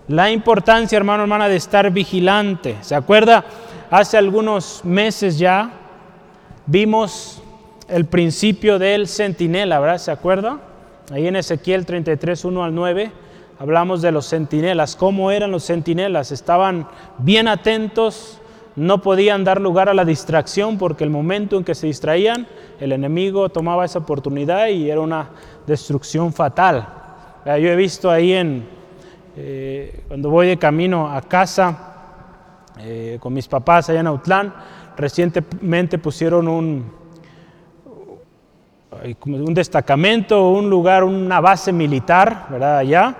La 0.07 0.29
importancia, 0.29 0.97
hermano, 0.97 1.23
hermana, 1.23 1.49
de 1.49 1.55
estar 1.55 1.89
vigilante. 1.89 2.77
¿Se 2.81 2.93
acuerda? 2.93 3.43
Hace 3.89 4.19
algunos 4.19 4.85
meses 4.85 5.39
ya 5.39 5.71
vimos 6.67 7.41
el 7.89 8.05
principio 8.05 8.77
del 8.77 9.07
centinela, 9.07 9.79
¿verdad? 9.79 9.97
¿Se 9.97 10.11
acuerda? 10.11 10.59
Ahí 11.11 11.25
en 11.25 11.37
Ezequiel 11.37 11.87
33, 11.87 12.45
1 12.45 12.63
al 12.63 12.75
9, 12.75 13.11
hablamos 13.57 14.03
de 14.03 14.11
los 14.11 14.29
centinelas. 14.29 14.95
¿Cómo 14.95 15.31
eran 15.31 15.49
los 15.49 15.65
centinelas? 15.65 16.31
Estaban 16.31 16.87
bien 17.17 17.47
atentos, 17.47 18.40
no 18.75 19.01
podían 19.01 19.43
dar 19.43 19.59
lugar 19.59 19.89
a 19.89 19.93
la 19.93 20.05
distracción 20.05 20.77
porque 20.77 21.03
el 21.03 21.09
momento 21.09 21.57
en 21.57 21.63
que 21.63 21.75
se 21.75 21.87
distraían, 21.87 22.47
el 22.79 22.91
enemigo 22.91 23.49
tomaba 23.49 23.85
esa 23.85 23.99
oportunidad 23.99 24.67
y 24.67 24.89
era 24.89 25.01
una 25.01 25.29
destrucción 25.67 26.31
fatal. 26.31 26.87
Yo 27.45 27.51
he 27.51 27.75
visto 27.75 28.09
ahí 28.09 28.33
en, 28.33 28.67
eh, 29.35 30.03
cuando 30.07 30.29
voy 30.29 30.47
de 30.47 30.57
camino 30.57 31.09
a 31.09 31.21
casa 31.21 31.91
eh, 32.79 33.17
con 33.19 33.33
mis 33.33 33.47
papás 33.47 33.89
allá 33.89 33.99
en 33.99 34.07
Autlán, 34.07 34.53
recientemente 34.95 35.97
pusieron 35.97 36.47
un, 36.47 36.91
un 39.25 39.53
destacamento, 39.53 40.49
un 40.49 40.69
lugar, 40.69 41.03
una 41.03 41.39
base 41.39 41.71
militar, 41.71 42.47
¿verdad? 42.49 42.77
Allá. 42.77 43.15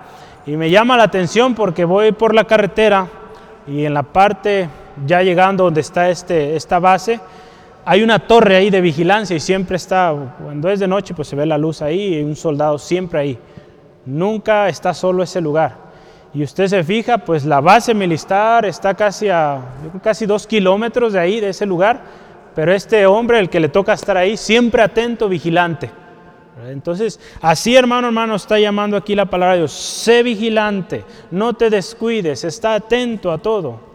Y 0.45 0.57
me 0.57 0.69
llama 0.69 0.97
la 0.97 1.03
atención 1.03 1.55
porque 1.55 1.85
voy 1.85 2.11
por 2.11 2.33
la 2.33 2.45
carretera 2.45 3.07
y 3.67 3.85
en 3.85 3.93
la 3.93 4.03
parte, 4.03 4.69
ya 5.05 5.21
llegando 5.21 5.65
donde 5.65 5.81
está 5.81 6.09
este, 6.09 6.55
esta 6.55 6.79
base, 6.79 7.19
hay 7.83 8.03
una 8.03 8.19
torre 8.19 8.55
ahí 8.55 8.69
de 8.69 8.81
vigilancia 8.81 9.35
y 9.35 9.39
siempre 9.39 9.77
está, 9.77 10.13
cuando 10.43 10.69
es 10.69 10.79
de 10.79 10.87
noche, 10.87 11.13
pues 11.13 11.27
se 11.27 11.35
ve 11.35 11.45
la 11.45 11.57
luz 11.57 11.81
ahí 11.81 12.15
y 12.15 12.23
un 12.23 12.35
soldado 12.35 12.77
siempre 12.77 13.19
ahí. 13.19 13.39
Nunca 14.05 14.69
está 14.69 14.93
solo 14.93 15.23
ese 15.23 15.41
lugar. 15.41 15.75
Y 16.33 16.43
usted 16.43 16.67
se 16.67 16.83
fija, 16.83 17.17
pues 17.17 17.43
la 17.43 17.59
base 17.59 17.93
militar 17.93 18.65
está 18.65 18.93
casi 18.93 19.29
a 19.29 19.61
casi 20.01 20.25
dos 20.25 20.47
kilómetros 20.47 21.13
de 21.13 21.19
ahí, 21.19 21.39
de 21.39 21.49
ese 21.49 21.65
lugar, 21.65 22.01
pero 22.55 22.73
este 22.73 23.05
hombre, 23.05 23.39
el 23.39 23.49
que 23.49 23.59
le 23.59 23.69
toca 23.69 23.93
estar 23.93 24.15
ahí, 24.15 24.37
siempre 24.37 24.81
atento, 24.81 25.27
vigilante. 25.27 25.89
Entonces, 26.67 27.19
así 27.41 27.75
hermano, 27.75 28.07
hermano, 28.07 28.35
está 28.35 28.59
llamando 28.59 28.95
aquí 28.95 29.15
la 29.15 29.25
palabra 29.25 29.53
de 29.53 29.59
Dios. 29.61 29.71
Sé 29.71 30.21
vigilante, 30.23 31.03
no 31.31 31.53
te 31.53 31.69
descuides, 31.69 32.43
está 32.43 32.75
atento 32.75 33.31
a 33.31 33.39
todo. 33.39 33.90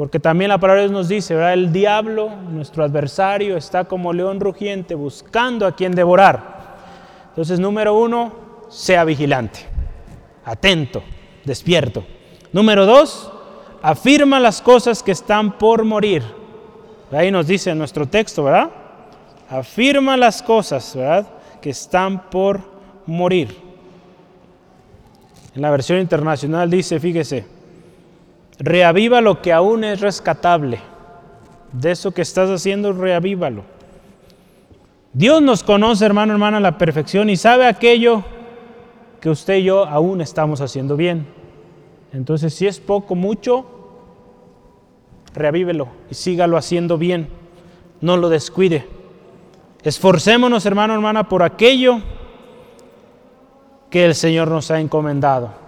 Porque 0.00 0.18
también 0.18 0.48
la 0.48 0.56
palabra 0.56 0.80
de 0.80 0.88
Dios 0.88 0.98
nos 0.98 1.08
dice, 1.08 1.34
¿verdad? 1.34 1.52
el 1.52 1.74
diablo, 1.74 2.30
nuestro 2.30 2.82
adversario, 2.84 3.58
está 3.58 3.84
como 3.84 4.14
león 4.14 4.40
rugiente 4.40 4.94
buscando 4.94 5.66
a 5.66 5.76
quien 5.76 5.92
devorar. 5.92 6.78
Entonces, 7.28 7.60
número 7.60 7.94
uno, 7.94 8.32
sea 8.70 9.04
vigilante, 9.04 9.60
atento, 10.42 11.02
despierto. 11.44 12.02
Número 12.50 12.86
dos, 12.86 13.30
afirma 13.82 14.40
las 14.40 14.62
cosas 14.62 15.02
que 15.02 15.12
están 15.12 15.58
por 15.58 15.84
morir. 15.84 16.22
Ahí 17.12 17.30
nos 17.30 17.46
dice 17.46 17.74
nuestro 17.74 18.06
texto, 18.06 18.44
¿verdad? 18.44 18.70
Afirma 19.50 20.16
las 20.16 20.40
cosas, 20.40 20.96
¿verdad? 20.96 21.26
Que 21.60 21.68
están 21.68 22.30
por 22.30 22.62
morir. 23.04 23.54
En 25.54 25.60
la 25.60 25.70
versión 25.70 25.98
internacional 25.98 26.70
dice, 26.70 26.98
fíjese, 26.98 27.59
Reaviva 28.60 29.22
lo 29.22 29.40
que 29.40 29.54
aún 29.54 29.84
es 29.84 30.00
rescatable. 30.00 30.80
De 31.72 31.92
eso 31.92 32.12
que 32.12 32.20
estás 32.20 32.50
haciendo, 32.50 32.92
reavívalo. 32.92 33.62
Dios 35.14 35.40
nos 35.40 35.64
conoce, 35.64 36.04
hermano, 36.04 36.34
hermana, 36.34 36.58
a 36.58 36.60
la 36.60 36.76
perfección 36.76 37.30
y 37.30 37.36
sabe 37.36 37.66
aquello 37.66 38.22
que 39.20 39.30
usted 39.30 39.56
y 39.56 39.64
yo 39.64 39.86
aún 39.86 40.20
estamos 40.20 40.60
haciendo 40.60 40.96
bien. 40.96 41.26
Entonces, 42.12 42.52
si 42.52 42.66
es 42.66 42.80
poco, 42.80 43.14
mucho, 43.14 43.64
reavívelo 45.34 45.88
y 46.10 46.14
sígalo 46.14 46.58
haciendo 46.58 46.98
bien. 46.98 47.28
No 48.02 48.18
lo 48.18 48.28
descuide. 48.28 48.86
Esforcémonos, 49.82 50.66
hermano, 50.66 50.92
hermana, 50.92 51.28
por 51.28 51.42
aquello 51.42 52.00
que 53.88 54.04
el 54.04 54.14
Señor 54.14 54.48
nos 54.48 54.70
ha 54.70 54.80
encomendado. 54.80 55.59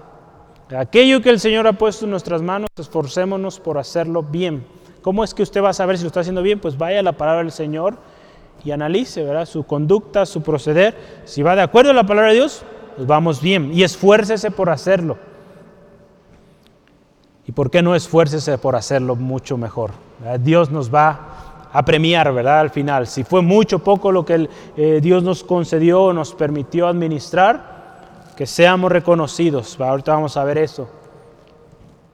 Aquello 0.79 1.21
que 1.21 1.31
el 1.31 1.39
Señor 1.39 1.67
ha 1.67 1.75
puesto 1.75 2.05
en 2.07 2.11
nuestras 2.11 2.41
manos, 2.41 2.69
esforcémonos 2.79 3.61
por 3.61 3.79
hacerlo 3.79 4.23
bien. 4.23 4.65
¿Cómo 5.03 5.25
es 5.25 5.35
que 5.35 5.43
usted 5.43 5.63
va 5.63 5.71
a 5.71 5.75
saber 5.75 5.99
si 5.99 6.05
lo 6.05 6.09
está 6.09 6.21
haciendo 6.21 6.43
bien? 6.43 6.61
Pues 6.61 6.79
vaya 6.79 7.01
a 7.01 7.03
la 7.03 7.13
palabra 7.13 7.43
del 7.43 7.53
Señor 7.53 7.99
y 8.65 8.71
analice 8.71 9.25
¿verdad? 9.25 9.47
su 9.47 9.65
conducta, 9.65 10.25
su 10.25 10.43
proceder. 10.43 10.97
Si 11.25 11.43
va 11.43 11.57
de 11.57 11.63
acuerdo 11.63 11.91
a 11.91 11.95
la 11.95 12.07
palabra 12.07 12.31
de 12.31 12.37
Dios, 12.37 12.65
pues 12.97 13.07
vamos 13.07 13.43
bien 13.43 13.71
y 13.75 13.83
esfuércese 13.83 14.51
por 14.51 14.71
hacerlo. 14.71 15.19
¿Y 17.47 17.53
por 17.53 17.71
qué 17.71 17.83
no 17.83 17.95
esfuércese 17.95 18.57
por 18.59 18.77
hacerlo 18.77 19.17
mucho 19.17 19.59
mejor? 19.59 19.91
Dios 20.41 20.71
nos 20.71 20.95
va 20.95 21.69
a 21.73 21.85
premiar, 21.85 22.33
¿verdad? 22.33 22.61
Al 22.61 22.71
final, 22.71 23.07
si 23.07 23.25
fue 23.25 23.43
mucho 23.43 23.81
poco 23.81 24.13
lo 24.13 24.25
que 24.25 24.49
eh, 24.77 25.01
Dios 25.03 25.23
nos 25.23 25.43
concedió, 25.43 26.13
nos 26.13 26.35
permitió 26.35 26.87
administrar, 26.87 27.72
que 28.37 28.47
seamos 28.47 28.91
reconocidos, 28.91 29.79
ahorita 29.81 30.15
vamos 30.15 30.37
a 30.37 30.45
ver 30.45 30.59
eso, 30.59 30.89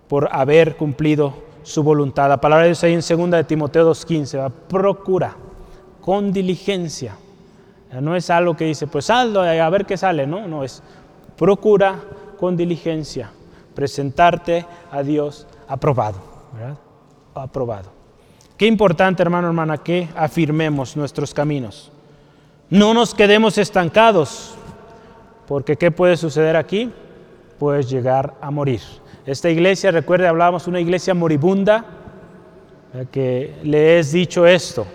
por 0.08 0.28
haber 0.32 0.76
cumplido 0.76 1.34
su 1.62 1.82
voluntad. 1.82 2.28
La 2.28 2.40
palabra 2.40 2.64
de 2.64 2.70
Dios 2.70 2.84
ahí 2.84 2.94
en 2.94 3.00
2 3.00 3.30
de 3.30 3.44
Timoteo 3.44 3.90
2.15, 3.90 4.50
procura 4.68 5.36
con 6.00 6.32
diligencia. 6.32 7.16
No 8.00 8.16
es 8.16 8.30
algo 8.30 8.56
que 8.56 8.64
dice, 8.64 8.86
pues 8.86 9.06
saldo 9.06 9.42
a 9.42 9.70
ver 9.70 9.86
qué 9.86 9.96
sale, 9.96 10.26
no, 10.26 10.46
no, 10.46 10.64
es 10.64 10.82
procura 11.36 12.00
con 12.38 12.56
diligencia 12.56 13.30
presentarte 13.78 14.66
a 14.90 15.04
Dios 15.04 15.46
aprobado, 15.68 16.18
¿verdad? 16.52 16.76
Aprobado. 17.34 17.90
Qué 18.56 18.66
importante, 18.66 19.22
hermano, 19.22 19.46
hermana, 19.46 19.78
que 19.78 20.08
afirmemos 20.16 20.96
nuestros 20.96 21.32
caminos. 21.32 21.92
No 22.70 22.92
nos 22.92 23.14
quedemos 23.14 23.56
estancados, 23.56 24.56
porque 25.48 25.76
¿qué 25.76 25.90
puede 25.90 26.18
suceder 26.18 26.56
aquí? 26.56 26.90
Puedes 27.58 27.88
llegar 27.88 28.34
a 28.42 28.50
morir. 28.50 28.82
Esta 29.24 29.48
iglesia, 29.48 29.90
recuerde, 29.90 30.28
hablábamos 30.28 30.66
una 30.68 30.78
iglesia 30.78 31.14
moribunda, 31.14 31.86
que 33.10 33.54
le 33.62 33.98
es 33.98 34.12
dicho 34.12 34.46
esto, 34.46 34.86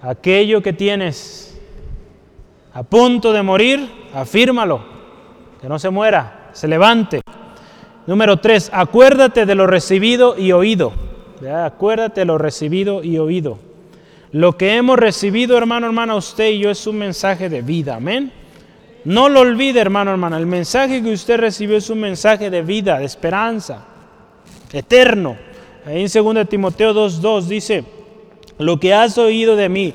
aquello 0.00 0.62
que 0.62 0.72
tienes 0.72 1.60
a 2.72 2.82
punto 2.82 3.32
de 3.32 3.42
morir, 3.42 3.90
afírmalo, 4.14 4.82
que 5.60 5.68
no 5.68 5.78
se 5.78 5.90
muera, 5.90 6.48
se 6.52 6.66
levante. 6.66 7.20
Número 8.06 8.38
tres, 8.38 8.70
acuérdate 8.72 9.44
de 9.44 9.54
lo 9.54 9.66
recibido 9.66 10.38
y 10.38 10.52
oído. 10.52 10.92
Acuérdate 11.64 12.22
de 12.22 12.24
lo 12.26 12.38
recibido 12.38 13.02
y 13.02 13.18
oído. 13.18 13.58
Lo 14.32 14.56
que 14.56 14.76
hemos 14.76 14.98
recibido, 14.98 15.58
hermano, 15.58 15.86
hermana, 15.86 16.16
usted 16.16 16.50
y 16.50 16.60
yo 16.60 16.70
es 16.70 16.86
un 16.86 16.96
mensaje 16.96 17.48
de 17.48 17.60
vida. 17.60 17.96
Amén. 17.96 18.43
No 19.04 19.28
lo 19.28 19.40
olvide, 19.40 19.80
hermano, 19.80 20.10
hermana. 20.10 20.38
El 20.38 20.46
mensaje 20.46 21.02
que 21.02 21.12
usted 21.12 21.38
recibió 21.38 21.76
es 21.76 21.90
un 21.90 22.00
mensaje 22.00 22.48
de 22.50 22.62
vida, 22.62 22.98
de 22.98 23.04
esperanza, 23.04 23.84
eterno. 24.72 25.36
Ahí 25.86 26.02
en 26.02 26.34
2 26.34 26.48
Timoteo 26.48 26.94
2.2 26.94 27.42
dice, 27.42 27.84
lo 28.58 28.80
que 28.80 28.94
has 28.94 29.18
oído 29.18 29.56
de 29.56 29.68
mí 29.68 29.92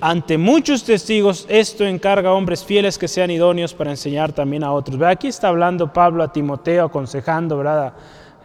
ante 0.00 0.36
muchos 0.36 0.84
testigos, 0.84 1.46
esto 1.48 1.84
encarga 1.86 2.28
a 2.28 2.32
hombres 2.34 2.62
fieles 2.62 2.98
que 2.98 3.08
sean 3.08 3.30
idóneos 3.30 3.72
para 3.72 3.90
enseñar 3.90 4.32
también 4.32 4.62
a 4.62 4.72
otros. 4.72 5.00
Aquí 5.00 5.28
está 5.28 5.48
hablando 5.48 5.94
Pablo 5.94 6.22
a 6.22 6.30
Timoteo, 6.30 6.84
aconsejando, 6.84 7.56
¿verdad? 7.56 7.94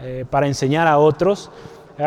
Eh, 0.02 0.24
para 0.30 0.48
enseñar 0.48 0.88
a 0.88 0.98
otros. 0.98 1.52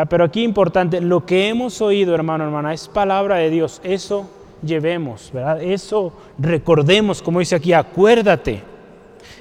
Pero 0.09 0.23
aquí 0.23 0.41
importante, 0.41 0.99
lo 1.01 1.23
que 1.23 1.49
hemos 1.49 1.79
oído, 1.79 2.15
hermano, 2.15 2.45
hermana, 2.45 2.73
es 2.73 2.87
palabra 2.87 3.35
de 3.35 3.51
Dios. 3.51 3.79
Eso 3.83 4.27
llevemos, 4.63 5.31
¿verdad? 5.33 5.61
Eso 5.61 6.13
recordemos, 6.37 7.21
como 7.21 7.39
dice 7.39 7.55
aquí, 7.55 7.73
acuérdate. 7.73 8.63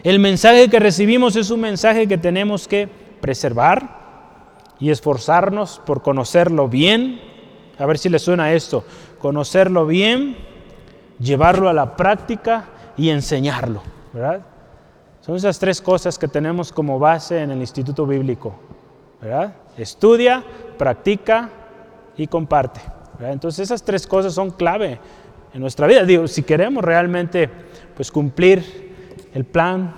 El 0.02 0.18
mensaje 0.18 0.68
que 0.68 0.78
recibimos 0.78 1.36
es 1.36 1.50
un 1.50 1.60
mensaje 1.60 2.06
que 2.06 2.18
tenemos 2.18 2.66
que 2.66 2.88
preservar 3.20 4.00
y 4.78 4.90
esforzarnos 4.90 5.80
por 5.86 6.02
conocerlo 6.02 6.68
bien. 6.68 7.20
A 7.78 7.86
ver 7.86 7.98
si 7.98 8.08
le 8.08 8.18
suena 8.18 8.52
esto. 8.52 8.84
Conocerlo 9.18 9.86
bien, 9.86 10.36
llevarlo 11.18 11.68
a 11.68 11.72
la 11.72 11.96
práctica 11.96 12.66
y 12.96 13.10
enseñarlo, 13.10 13.82
¿verdad? 14.12 14.40
Son 15.20 15.36
esas 15.36 15.58
tres 15.58 15.80
cosas 15.80 16.18
que 16.18 16.26
tenemos 16.26 16.72
como 16.72 16.98
base 16.98 17.40
en 17.40 17.52
el 17.52 17.60
Instituto 17.60 18.06
Bíblico, 18.06 18.56
¿verdad? 19.20 19.54
Estudia, 19.76 20.42
practica 20.76 21.48
y 22.16 22.26
comparte. 22.26 22.80
Entonces 23.30 23.60
esas 23.60 23.82
tres 23.82 24.06
cosas 24.06 24.34
son 24.34 24.50
clave 24.50 24.98
en 25.54 25.60
nuestra 25.60 25.86
vida. 25.86 26.04
Digo, 26.04 26.26
si 26.26 26.42
queremos 26.42 26.82
realmente 26.84 27.48
pues, 27.94 28.10
cumplir 28.10 29.28
el 29.34 29.44
plan 29.44 29.94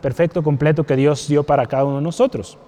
perfecto, 0.00 0.42
completo 0.42 0.84
que 0.84 0.96
Dios 0.96 1.28
dio 1.28 1.44
para 1.44 1.66
cada 1.66 1.84
uno 1.84 1.96
de 1.96 2.02
nosotros. 2.02 2.58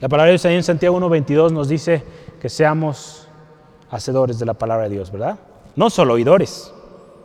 La 0.00 0.08
palabra 0.08 0.26
de 0.26 0.32
Dios 0.32 0.44
ahí 0.44 0.54
en 0.54 0.62
Santiago 0.62 0.98
1.22 0.98 1.50
nos 1.50 1.68
dice 1.68 2.04
que 2.40 2.48
seamos 2.48 3.28
hacedores 3.90 4.38
de 4.38 4.46
la 4.46 4.54
palabra 4.54 4.84
de 4.84 4.94
Dios, 4.94 5.10
¿verdad? 5.10 5.38
No 5.76 5.90
solo 5.90 6.14
oidores. 6.14 6.72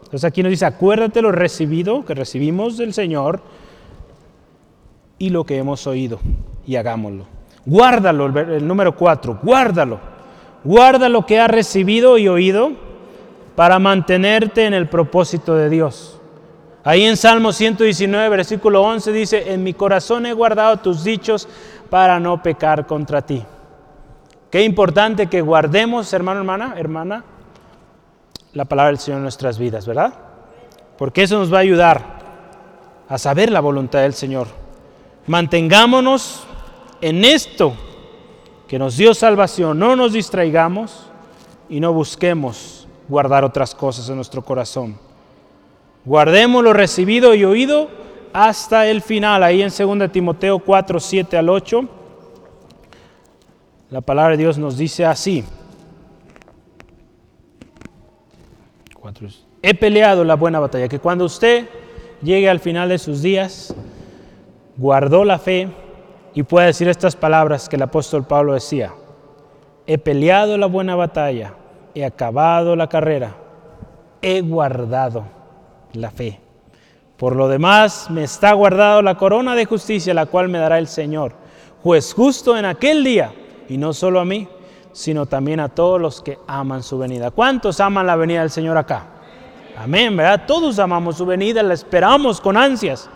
Entonces 0.03 0.23
aquí 0.23 0.41
nos 0.43 0.49
dice, 0.49 0.65
acuérdate 0.65 1.21
lo 1.21 1.31
recibido, 1.31 2.05
que 2.05 2.13
recibimos 2.13 2.77
del 2.77 2.93
Señor, 2.93 3.41
y 5.19 5.29
lo 5.29 5.45
que 5.45 5.57
hemos 5.57 5.85
oído, 5.87 6.19
y 6.65 6.75
hagámoslo. 6.75 7.25
Guárdalo, 7.65 8.25
el 8.25 8.67
número 8.67 8.95
4, 8.95 9.39
guárdalo 9.41 10.12
Guarda 10.63 11.09
lo 11.09 11.25
que 11.25 11.39
has 11.39 11.49
recibido 11.49 12.17
y 12.17 12.27
oído 12.27 12.71
para 13.55 13.79
mantenerte 13.79 14.65
en 14.65 14.73
el 14.73 14.87
propósito 14.87 15.55
de 15.55 15.69
Dios. 15.69 16.19
Ahí 16.85 17.03
en 17.05 17.15
Salmo 17.15 17.53
119, 17.53 18.29
versículo 18.29 18.81
11 18.81 19.11
dice, 19.11 19.53
en 19.53 19.63
mi 19.63 19.73
corazón 19.73 20.25
he 20.25 20.33
guardado 20.33 20.77
tus 20.77 21.03
dichos 21.03 21.47
para 21.89 22.19
no 22.19 22.41
pecar 22.41 22.85
contra 22.85 23.21
ti. 23.21 23.43
Qué 24.49 24.63
importante 24.63 25.27
que 25.27 25.41
guardemos, 25.41 26.11
hermano, 26.13 26.41
hermana, 26.41 26.75
hermana, 26.77 27.23
la 28.53 28.65
palabra 28.65 28.89
del 28.89 28.99
Señor 28.99 29.17
en 29.17 29.23
nuestras 29.23 29.57
vidas, 29.57 29.87
¿verdad? 29.87 30.13
Porque 30.97 31.23
eso 31.23 31.37
nos 31.37 31.51
va 31.51 31.57
a 31.57 31.61
ayudar 31.61 32.01
a 33.07 33.17
saber 33.17 33.51
la 33.51 33.61
voluntad 33.61 34.01
del 34.01 34.13
Señor. 34.13 34.47
Mantengámonos 35.25 36.43
en 37.01 37.23
esto 37.25 37.73
que 38.73 38.79
nos 38.79 38.97
dio 38.97 39.13
salvación, 39.13 39.77
no 39.77 39.95
nos 39.95 40.13
distraigamos 40.13 41.05
y 41.69 41.79
no 41.79 41.93
busquemos 41.93 42.87
guardar 43.07 43.43
otras 43.43 43.75
cosas 43.75 44.09
en 44.09 44.15
nuestro 44.15 44.41
corazón. 44.41 44.97
Guardemos 46.03 46.63
lo 46.63 46.73
recibido 46.73 47.35
y 47.35 47.45
oído 47.45 47.87
hasta 48.33 48.87
el 48.87 49.03
final. 49.03 49.43
Ahí 49.43 49.61
en 49.61 49.69
2 49.69 50.11
Timoteo 50.11 50.57
4, 50.57 50.99
7 50.99 51.37
al 51.37 51.49
8, 51.49 51.87
la 53.91 54.01
palabra 54.01 54.31
de 54.31 54.37
Dios 54.37 54.57
nos 54.57 54.75
dice 54.75 55.05
así. 55.05 55.43
He 59.61 59.75
peleado 59.75 60.23
la 60.23 60.33
buena 60.33 60.59
batalla, 60.59 60.87
que 60.87 60.97
cuando 60.97 61.25
usted 61.25 61.69
llegue 62.23 62.49
al 62.49 62.59
final 62.59 62.89
de 62.89 62.97
sus 62.97 63.21
días, 63.21 63.75
guardó 64.77 65.25
la 65.25 65.37
fe 65.37 65.69
y 66.33 66.43
pueda 66.43 66.67
decir 66.67 66.87
estas 66.87 67.15
palabras 67.15 67.69
que 67.69 67.75
el 67.75 67.83
apóstol 67.83 68.25
Pablo 68.25 68.53
decía. 68.53 68.93
He 69.85 69.97
peleado 69.97 70.57
la 70.57 70.65
buena 70.65 70.95
batalla, 70.95 71.53
he 71.93 72.05
acabado 72.05 72.75
la 72.75 72.87
carrera, 72.87 73.35
he 74.21 74.41
guardado 74.41 75.25
la 75.93 76.09
fe. 76.09 76.39
Por 77.17 77.35
lo 77.35 77.47
demás, 77.47 78.09
me 78.09 78.23
está 78.23 78.53
guardado 78.53 79.01
la 79.01 79.15
corona 79.15 79.55
de 79.55 79.65
justicia, 79.65 80.13
la 80.13 80.25
cual 80.25 80.49
me 80.49 80.57
dará 80.57 80.79
el 80.79 80.87
Señor, 80.87 81.33
juez 81.83 82.13
justo 82.13 82.57
en 82.57 82.65
aquel 82.65 83.03
día, 83.03 83.33
y 83.69 83.77
no 83.77 83.93
solo 83.93 84.19
a 84.19 84.25
mí, 84.25 84.47
sino 84.91 85.25
también 85.25 85.59
a 85.59 85.69
todos 85.69 85.99
los 85.99 86.21
que 86.21 86.39
aman 86.47 86.83
su 86.83 86.97
venida. 86.97 87.31
¿Cuántos 87.31 87.79
aman 87.79 88.07
la 88.07 88.15
venida 88.15 88.41
del 88.41 88.49
Señor 88.49 88.77
acá? 88.77 89.07
Amén, 89.77 90.15
¿verdad? 90.15 90.43
Todos 90.45 90.79
amamos 90.79 91.17
su 91.17 91.25
venida, 91.25 91.63
la 91.63 91.73
esperamos 91.73 92.39
con 92.39 92.57
ansias. 92.57 93.09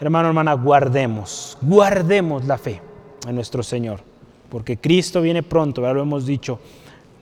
Hermano, 0.00 0.28
hermana, 0.28 0.54
guardemos, 0.54 1.56
guardemos 1.60 2.44
la 2.44 2.58
fe 2.58 2.80
en 3.26 3.34
nuestro 3.34 3.62
Señor, 3.62 4.00
porque 4.48 4.76
Cristo 4.76 5.22
viene 5.22 5.42
pronto, 5.42 5.82
ya 5.82 5.92
lo 5.92 6.02
hemos 6.02 6.26
dicho 6.26 6.58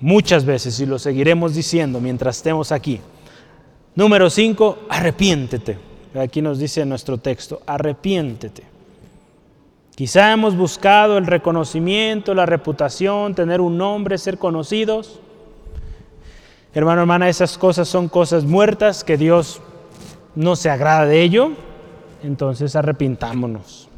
muchas 0.01 0.45
veces 0.45 0.79
y 0.81 0.87
lo 0.87 0.99
seguiremos 0.99 1.55
diciendo 1.55 2.01
mientras 2.01 2.39
estemos 2.39 2.73
aquí. 2.73 3.01
Número 3.95 4.31
5, 4.31 4.79
arrepiéntete. 4.89 5.79
Aquí 6.15 6.43
nos 6.43 6.59
dice 6.59 6.85
nuestro 6.85 7.19
texto, 7.19 7.63
arrepiéntete. 7.67 8.65
Quizá 9.95 10.33
hemos 10.33 10.57
buscado 10.57 11.19
el 11.19 11.27
reconocimiento, 11.27 12.35
la 12.35 12.47
reputación, 12.47 13.35
tener 13.35 13.61
un 13.61 13.77
nombre, 13.77 14.17
ser 14.19 14.39
conocidos. 14.39 15.21
Hermano, 16.75 17.03
hermana, 17.03 17.29
esas 17.29 17.59
cosas 17.59 17.89
son 17.89 18.09
cosas 18.09 18.45
muertas 18.45 19.05
que 19.05 19.19
Dios 19.19 19.61
no 20.35 20.57
se 20.57 20.71
agrada 20.71 21.05
de 21.05 21.23
ello. 21.23 21.53
Entonces 22.23 22.77
arrepintámonos. 22.77 23.89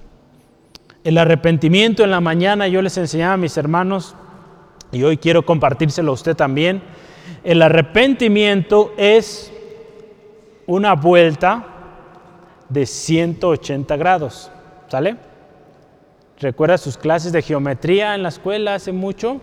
El 1.03 1.19
arrepentimiento 1.19 2.03
en 2.05 2.11
la 2.11 2.21
mañana 2.21 2.67
yo 2.67 2.81
les 2.81 2.97
enseñaba 2.97 3.35
a 3.35 3.37
mis 3.39 3.57
hermanos 3.59 4.15
y 4.91 5.03
hoy 5.03 5.19
quiero 5.19 5.45
compartírselo 5.45 6.13
a 6.13 6.15
usted 6.15 6.35
también. 6.35 6.83
El 7.43 7.61
arrepentimiento 7.61 8.93
es 8.97 9.53
una 10.67 10.95
vuelta 10.95 11.67
de 12.69 12.87
180 12.87 13.97
grados. 13.97 14.51
¿Sale? 14.89 15.17
¿Recuerda 16.39 16.79
sus 16.79 16.97
clases 16.97 17.33
de 17.33 17.43
geometría 17.43 18.15
en 18.15 18.23
la 18.23 18.31
escuela 18.31 18.75
hace 18.75 18.93
mucho? 18.93 19.41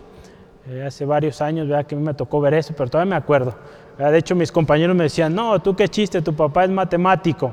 Eh, 0.68 0.84
hace 0.86 1.04
varios 1.04 1.40
años, 1.40 1.68
¿verdad? 1.68 1.86
Que 1.86 1.94
a 1.94 1.98
mí 1.98 2.04
me 2.04 2.14
tocó 2.14 2.40
ver 2.40 2.54
eso, 2.54 2.74
pero 2.76 2.90
todavía 2.90 3.10
me 3.10 3.16
acuerdo. 3.16 3.54
De 3.98 4.18
hecho, 4.18 4.34
mis 4.34 4.50
compañeros 4.50 4.96
me 4.96 5.04
decían, 5.04 5.34
no, 5.34 5.60
tú 5.60 5.76
qué 5.76 5.88
chiste, 5.88 6.22
tu 6.22 6.34
papá 6.34 6.64
es 6.64 6.70
matemático. 6.70 7.52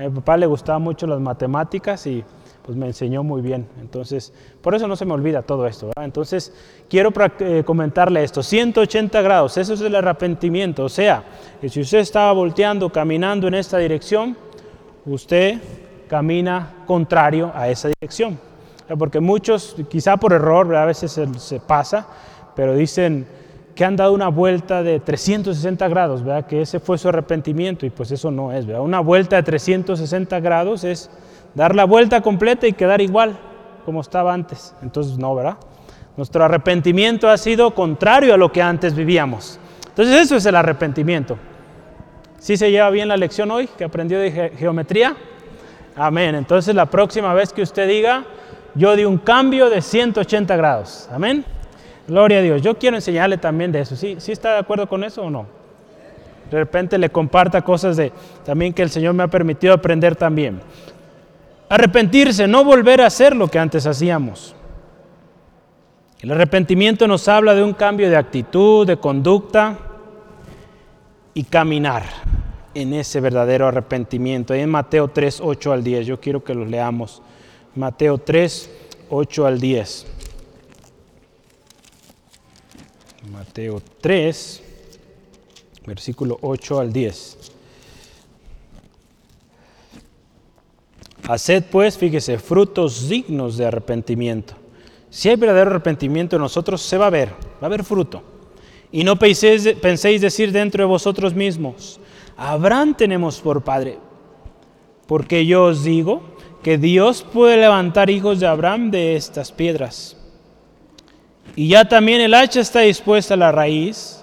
A 0.00 0.08
mi 0.08 0.14
papá 0.14 0.38
le 0.38 0.46
gustaban 0.46 0.80
mucho 0.80 1.06
las 1.06 1.20
matemáticas 1.20 2.06
y 2.06 2.24
pues 2.64 2.74
me 2.74 2.86
enseñó 2.86 3.22
muy 3.22 3.42
bien. 3.42 3.68
Entonces, 3.82 4.32
por 4.62 4.74
eso 4.74 4.88
no 4.88 4.96
se 4.96 5.04
me 5.04 5.12
olvida 5.12 5.42
todo 5.42 5.66
esto. 5.66 5.90
Entonces, 6.00 6.54
quiero 6.88 7.12
eh, 7.40 7.62
comentarle 7.66 8.24
esto. 8.24 8.42
180 8.42 9.20
grados, 9.20 9.58
eso 9.58 9.74
es 9.74 9.80
el 9.82 9.94
arrepentimiento. 9.94 10.84
O 10.84 10.88
sea, 10.88 11.22
que 11.60 11.68
si 11.68 11.80
usted 11.80 11.98
estaba 11.98 12.32
volteando, 12.32 12.88
caminando 12.90 13.46
en 13.46 13.54
esta 13.54 13.76
dirección, 13.76 14.36
usted 15.04 15.60
camina 16.08 16.76
contrario 16.86 17.52
a 17.54 17.68
esa 17.68 17.88
dirección. 17.88 18.38
Porque 18.98 19.20
muchos, 19.20 19.76
quizá 19.90 20.16
por 20.16 20.32
error, 20.32 20.74
a 20.76 20.86
veces 20.86 21.20
se, 21.36 21.60
pasa, 21.60 22.06
pero 22.56 22.74
dicen 22.74 23.26
que 23.80 23.86
han 23.86 23.96
dado 23.96 24.12
una 24.12 24.28
vuelta 24.28 24.82
de 24.82 25.00
360 25.00 25.88
grados, 25.88 26.22
¿verdad? 26.22 26.44
que 26.44 26.60
ese 26.60 26.80
fue 26.80 26.98
su 26.98 27.08
arrepentimiento 27.08 27.86
y 27.86 27.88
pues 27.88 28.10
eso 28.10 28.30
no 28.30 28.52
es. 28.52 28.66
¿verdad? 28.66 28.82
Una 28.82 29.00
vuelta 29.00 29.36
de 29.36 29.42
360 29.42 30.38
grados 30.40 30.84
es 30.84 31.08
dar 31.54 31.74
la 31.74 31.84
vuelta 31.84 32.20
completa 32.20 32.66
y 32.66 32.74
quedar 32.74 33.00
igual 33.00 33.38
como 33.86 34.02
estaba 34.02 34.34
antes. 34.34 34.74
Entonces 34.82 35.16
no, 35.16 35.34
¿verdad? 35.34 35.56
Nuestro 36.18 36.44
arrepentimiento 36.44 37.30
ha 37.30 37.38
sido 37.38 37.74
contrario 37.74 38.34
a 38.34 38.36
lo 38.36 38.52
que 38.52 38.60
antes 38.60 38.94
vivíamos. 38.94 39.58
Entonces 39.88 40.14
eso 40.26 40.36
es 40.36 40.44
el 40.44 40.56
arrepentimiento. 40.56 41.38
¿Sí 42.38 42.58
se 42.58 42.70
lleva 42.70 42.90
bien 42.90 43.08
la 43.08 43.16
lección 43.16 43.50
hoy 43.50 43.66
que 43.78 43.84
aprendió 43.84 44.18
de 44.18 44.52
geometría? 44.58 45.16
Amén. 45.96 46.34
Entonces 46.34 46.74
la 46.74 46.84
próxima 46.84 47.32
vez 47.32 47.50
que 47.50 47.62
usted 47.62 47.88
diga, 47.88 48.26
yo 48.74 48.94
di 48.94 49.06
un 49.06 49.16
cambio 49.16 49.70
de 49.70 49.80
180 49.80 50.54
grados. 50.54 51.08
Amén. 51.10 51.46
Gloria 52.08 52.38
a 52.38 52.42
Dios. 52.42 52.62
Yo 52.62 52.78
quiero 52.78 52.96
enseñarle 52.96 53.38
también 53.38 53.72
de 53.72 53.80
eso. 53.80 53.96
¿Sí, 53.96 54.16
¿Sí 54.18 54.32
está 54.32 54.54
de 54.54 54.58
acuerdo 54.58 54.88
con 54.88 55.04
eso 55.04 55.22
o 55.22 55.30
no? 55.30 55.46
De 56.50 56.58
repente 56.58 56.98
le 56.98 57.10
comparta 57.10 57.62
cosas 57.62 57.96
de 57.96 58.12
también 58.44 58.72
que 58.72 58.82
el 58.82 58.90
Señor 58.90 59.14
me 59.14 59.22
ha 59.22 59.28
permitido 59.28 59.72
aprender 59.72 60.16
también. 60.16 60.60
Arrepentirse, 61.68 62.48
no 62.48 62.64
volver 62.64 63.00
a 63.00 63.06
hacer 63.06 63.36
lo 63.36 63.48
que 63.48 63.58
antes 63.58 63.86
hacíamos. 63.86 64.56
El 66.20 66.32
arrepentimiento 66.32 67.06
nos 67.06 67.28
habla 67.28 67.54
de 67.54 67.62
un 67.62 67.72
cambio 67.72 68.10
de 68.10 68.16
actitud, 68.16 68.86
de 68.86 68.96
conducta 68.96 69.78
y 71.32 71.44
caminar 71.44 72.02
en 72.74 72.92
ese 72.94 73.20
verdadero 73.20 73.68
arrepentimiento. 73.68 74.52
Ahí 74.52 74.60
en 74.60 74.70
Mateo 74.70 75.08
3, 75.08 75.40
8 75.40 75.72
al 75.72 75.84
10, 75.84 76.06
yo 76.06 76.20
quiero 76.20 76.42
que 76.42 76.54
los 76.54 76.68
leamos. 76.68 77.22
Mateo 77.74 78.18
3, 78.18 78.70
8 79.08 79.46
al 79.46 79.60
10. 79.60 80.06
Mateo 83.50 83.82
3, 84.00 84.62
versículo 85.84 86.38
8 86.40 86.78
al 86.78 86.92
10. 86.92 87.52
Haced 91.26 91.64
pues, 91.64 91.98
fíjese, 91.98 92.38
frutos 92.38 93.08
dignos 93.08 93.56
de 93.56 93.66
arrepentimiento. 93.66 94.54
Si 95.10 95.28
hay 95.28 95.34
verdadero 95.34 95.72
arrepentimiento 95.72 96.36
en 96.36 96.42
nosotros, 96.42 96.80
se 96.80 96.96
va 96.96 97.08
a 97.08 97.10
ver, 97.10 97.30
va 97.30 97.62
a 97.62 97.66
haber 97.66 97.82
fruto. 97.82 98.22
Y 98.92 99.02
no 99.02 99.16
penséis, 99.16 99.68
penséis 99.82 100.20
decir 100.20 100.52
dentro 100.52 100.84
de 100.84 100.88
vosotros 100.88 101.34
mismos, 101.34 101.98
Abraham 102.36 102.94
tenemos 102.94 103.40
por 103.40 103.64
padre. 103.64 103.98
Porque 105.08 105.44
yo 105.44 105.64
os 105.64 105.82
digo 105.82 106.22
que 106.62 106.78
Dios 106.78 107.26
puede 107.32 107.56
levantar 107.56 108.10
hijos 108.10 108.38
de 108.38 108.46
Abraham 108.46 108.92
de 108.92 109.16
estas 109.16 109.50
piedras. 109.50 110.19
Y 111.56 111.68
ya 111.68 111.84
también 111.86 112.20
el 112.20 112.34
hacha 112.34 112.60
está 112.60 112.80
dispuesta 112.80 113.34
a 113.34 113.36
la 113.36 113.52
raíz 113.52 114.22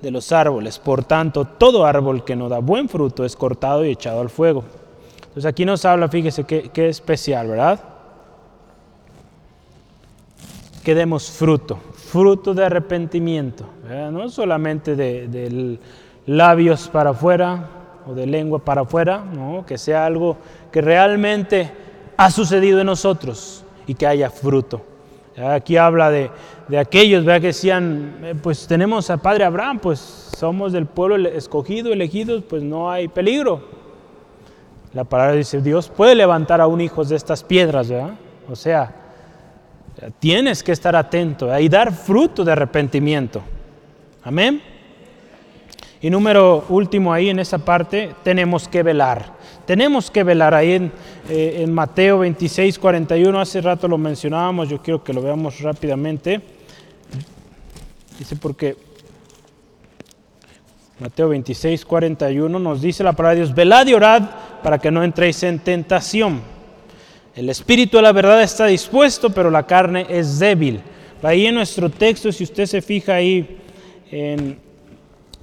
de 0.00 0.10
los 0.10 0.32
árboles. 0.32 0.78
Por 0.78 1.04
tanto, 1.04 1.44
todo 1.44 1.86
árbol 1.86 2.24
que 2.24 2.36
no 2.36 2.48
da 2.48 2.58
buen 2.58 2.88
fruto 2.88 3.24
es 3.24 3.36
cortado 3.36 3.84
y 3.84 3.90
echado 3.90 4.20
al 4.20 4.30
fuego. 4.30 4.64
Entonces 5.20 5.46
aquí 5.46 5.64
nos 5.64 5.84
habla, 5.84 6.08
fíjese 6.08 6.44
qué, 6.44 6.88
especial, 6.88 7.48
¿verdad? 7.48 7.80
Que 10.82 10.94
demos 10.94 11.30
fruto, 11.30 11.78
fruto 11.92 12.54
de 12.54 12.64
arrepentimiento, 12.64 13.66
no 14.10 14.28
solamente 14.30 14.96
de, 14.96 15.78
labios 16.26 16.88
para 16.88 17.10
afuera 17.10 17.68
o 18.06 18.14
de 18.14 18.26
lengua 18.26 18.60
para 18.60 18.82
afuera, 18.82 19.18
¿no? 19.18 19.64
que 19.66 19.78
sea 19.78 20.06
algo 20.06 20.36
que 20.72 20.80
realmente 20.80 21.70
ha 22.16 22.30
sucedido 22.30 22.80
en 22.80 22.86
nosotros 22.86 23.64
y 23.86 23.94
que 23.94 24.06
haya 24.06 24.30
fruto. 24.30 24.95
Aquí 25.36 25.76
habla 25.76 26.10
de, 26.10 26.30
aquellos 26.78 27.24
¿verdad? 27.24 27.42
que 27.42 27.48
decían, 27.48 28.16
eh, 28.22 28.34
pues 28.42 28.66
tenemos 28.66 29.10
al 29.10 29.20
Padre 29.20 29.44
Abraham, 29.44 29.78
pues 29.80 29.98
somos 29.98 30.72
del 30.72 30.86
pueblo 30.86 31.28
escogido, 31.28 31.92
elegidos, 31.92 32.42
pues 32.48 32.62
no 32.62 32.90
hay 32.90 33.08
peligro. 33.08 33.62
La 34.94 35.04
palabra 35.04 35.34
dice, 35.34 35.60
Dios 35.60 35.90
puede 35.90 36.14
levantar 36.14 36.62
a 36.62 36.66
un 36.66 36.78
de 36.78 37.16
estas 37.16 37.44
piedras, 37.44 37.90
¿verdad? 37.90 38.14
O 38.50 38.56
sea, 38.56 38.94
tienes 40.18 40.62
que 40.62 40.72
estar 40.72 40.96
atento 40.96 41.58
y 41.58 41.68
dar 41.68 41.92
fruto 41.92 42.42
de 42.42 42.52
arrepentimiento. 42.52 43.42
Amén. 44.22 44.62
Y 46.00 46.08
número 46.08 46.64
último 46.70 47.12
ahí 47.12 47.28
en 47.28 47.40
esa 47.40 47.58
parte, 47.58 48.14
tenemos 48.22 48.68
que 48.68 48.82
velar. 48.82 49.35
Tenemos 49.66 50.10
que 50.10 50.22
velar 50.22 50.54
ahí 50.54 50.72
en, 50.72 50.92
eh, 51.28 51.62
en 51.62 51.72
Mateo 51.72 52.20
26, 52.20 52.78
41, 52.78 53.40
hace 53.40 53.60
rato 53.60 53.88
lo 53.88 53.98
mencionábamos, 53.98 54.68
yo 54.68 54.80
quiero 54.80 55.02
que 55.02 55.12
lo 55.12 55.20
veamos 55.20 55.60
rápidamente. 55.60 56.40
Dice 58.18 58.36
porque 58.36 58.76
Mateo 60.98 61.28
26, 61.28 61.84
41 61.84 62.58
nos 62.58 62.80
dice 62.80 63.04
la 63.04 63.12
palabra 63.12 63.34
de 63.34 63.42
Dios, 63.42 63.54
velad 63.54 63.86
y 63.86 63.94
orad 63.94 64.22
para 64.62 64.78
que 64.78 64.90
no 64.90 65.04
entréis 65.04 65.42
en 65.42 65.58
tentación. 65.58 66.40
El 67.34 67.50
espíritu 67.50 67.98
de 67.98 68.04
la 68.04 68.12
verdad 68.12 68.42
está 68.42 68.66
dispuesto, 68.66 69.28
pero 69.30 69.50
la 69.50 69.66
carne 69.66 70.06
es 70.08 70.38
débil. 70.38 70.80
Ahí 71.22 71.46
en 71.46 71.56
nuestro 71.56 71.90
texto, 71.90 72.30
si 72.32 72.44
usted 72.44 72.66
se 72.66 72.80
fija 72.80 73.16
ahí 73.16 73.58
en 74.10 74.58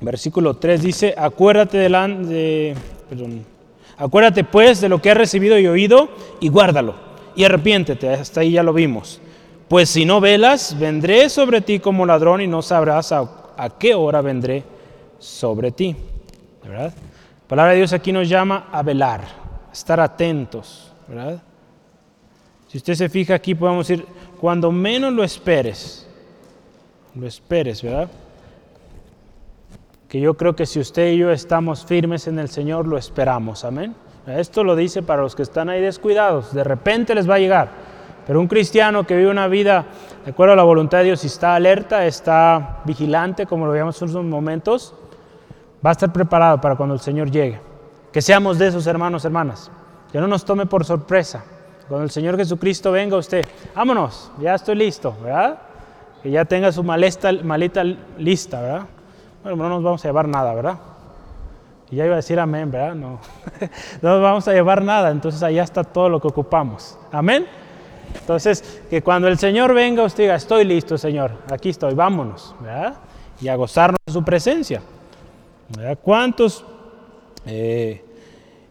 versículo 0.02 0.56
3 0.56 0.82
dice, 0.82 1.14
acuérdate 1.18 1.78
de, 1.78 2.76
perdón, 3.10 3.46
acuérdate 3.98 4.44
pues 4.44 4.82
de 4.82 4.90
lo 4.90 5.02
que 5.02 5.12
has 5.12 5.18
recibido 5.18 5.58
y 5.58 5.68
oído 5.68 6.10
y 6.40 6.50
guárdalo 6.50 7.14
y 7.36 7.44
arrepiéntete, 7.44 8.10
hasta 8.10 8.42
ahí 8.42 8.52
ya 8.52 8.64
lo 8.64 8.74
vimos. 8.74 9.20
Pues 9.68 9.90
si 9.90 10.06
no 10.06 10.22
velas, 10.22 10.78
vendré 10.78 11.30
sobre 11.30 11.62
ti 11.62 11.80
como 11.80 12.06
ladrón 12.06 12.42
y 12.42 12.48
no 12.48 12.62
sabrás 12.62 13.12
a, 13.12 13.28
qué 13.80 13.96
hora 13.96 14.22
vendré 14.22 14.64
sobre 15.20 15.72
ti. 15.72 15.96
¿Verdad? 16.64 16.94
La 16.94 17.48
palabra 17.48 17.72
de 17.72 17.78
Dios 17.80 17.94
aquí 17.94 18.12
nos 18.12 18.30
llama 18.30 18.68
a 18.72 18.82
velar, 18.84 19.22
estar 19.72 20.00
atentos, 20.00 20.92
¿verdad? 21.08 21.42
Si 22.68 22.78
usted 22.78 22.96
se 22.96 23.10
fija 23.10 23.36
aquí, 23.36 23.54
podemos 23.54 23.88
decir, 23.88 24.06
cuando 24.40 24.72
menos 24.72 25.14
lo 25.14 25.24
esperes, 25.24 26.08
lo 27.16 27.28
esperes, 27.28 27.82
¿verdad? 27.82 28.10
Que 30.14 30.20
yo 30.20 30.36
creo 30.36 30.56
que 30.56 30.68
si 30.68 30.80
usted 30.80 31.14
y 31.14 31.18
yo 31.18 31.32
estamos 31.32 31.88
firmes 31.88 32.28
en 32.28 32.38
el 32.38 32.48
Señor, 32.48 32.86
lo 32.86 33.00
esperamos, 33.00 33.66
amén. 33.66 33.96
Esto 34.28 34.64
lo 34.64 34.76
dice 34.76 35.02
para 35.02 35.24
los 35.24 35.34
que 35.34 35.42
están 35.42 35.70
ahí 35.70 35.82
descuidados, 35.82 36.54
de 36.54 36.64
repente 36.64 37.16
les 37.16 37.28
va 37.28 37.34
a 37.34 37.40
llegar. 37.40 37.70
Pero 38.28 38.40
un 38.40 38.46
cristiano 38.46 39.08
que 39.08 39.18
vive 39.18 39.32
una 39.32 39.48
vida 39.48 39.86
de 40.24 40.30
acuerdo 40.30 40.54
a 40.54 40.56
la 40.56 40.62
voluntad 40.62 41.00
de 41.00 41.06
Dios 41.06 41.24
y 41.24 41.26
está 41.26 41.56
alerta, 41.56 42.06
está 42.06 42.84
vigilante, 42.86 43.48
como 43.48 43.66
lo 43.66 43.72
veíamos 43.72 44.00
en 44.04 44.10
unos 44.12 44.26
momentos, 44.26 44.94
va 45.84 45.90
a 45.90 45.94
estar 45.94 46.14
preparado 46.14 46.62
para 46.62 46.76
cuando 46.76 46.94
el 46.94 47.02
Señor 47.02 47.32
llegue. 47.32 47.60
Que 48.12 48.22
seamos 48.22 48.60
de 48.60 48.68
esos 48.68 48.86
hermanos, 48.86 49.26
hermanas. 49.26 49.72
Que 50.12 50.20
no 50.20 50.28
nos 50.28 50.46
tome 50.46 50.68
por 50.68 50.86
sorpresa. 50.86 51.44
Cuando 51.88 52.04
el 52.04 52.12
Señor 52.12 52.38
Jesucristo 52.38 52.92
venga 52.92 53.18
usted, 53.18 53.44
vámonos, 53.74 54.32
ya 54.40 54.54
estoy 54.54 54.76
listo, 54.76 55.18
¿verdad? 55.24 55.58
Que 56.22 56.30
ya 56.30 56.46
tenga 56.46 56.72
su 56.72 56.84
maleta, 56.84 57.32
lista, 58.20 58.62
¿verdad? 58.62 58.86
Bueno, 59.44 59.58
no 59.58 59.70
nos 59.70 59.84
vamos 59.84 60.04
a 60.04 60.08
llevar 60.08 60.28
nada, 60.28 60.54
¿verdad? 60.54 60.78
Y 61.92 61.98
ya 61.98 62.06
iba 62.06 62.14
a 62.14 62.18
decir 62.18 62.40
amén, 62.40 62.72
¿verdad? 62.72 62.96
No, 62.96 63.20
no 64.02 64.10
nos 64.10 64.22
vamos 64.22 64.48
a 64.48 64.54
llevar 64.54 64.84
nada, 64.84 65.12
entonces 65.12 65.44
allá 65.44 65.64
está 65.64 65.84
todo 65.84 66.10
lo 66.10 66.20
que 66.22 66.28
ocupamos. 66.28 66.98
Amén. 67.12 67.46
Entonces, 68.20 68.82
que 68.90 69.02
cuando 69.02 69.28
el 69.28 69.38
Señor 69.38 69.74
venga, 69.74 70.04
usted 70.04 70.24
diga, 70.24 70.36
estoy 70.36 70.64
listo, 70.64 70.98
Señor, 70.98 71.32
aquí 71.52 71.70
estoy, 71.70 71.94
vámonos, 71.94 72.56
¿verdad? 72.62 72.96
Y 73.42 73.48
a 73.48 73.56
gozarnos 73.56 74.00
de 74.06 74.14
su 74.14 74.24
presencia. 74.24 74.82
¿Cuántos 76.02 76.64
eh, 77.46 78.04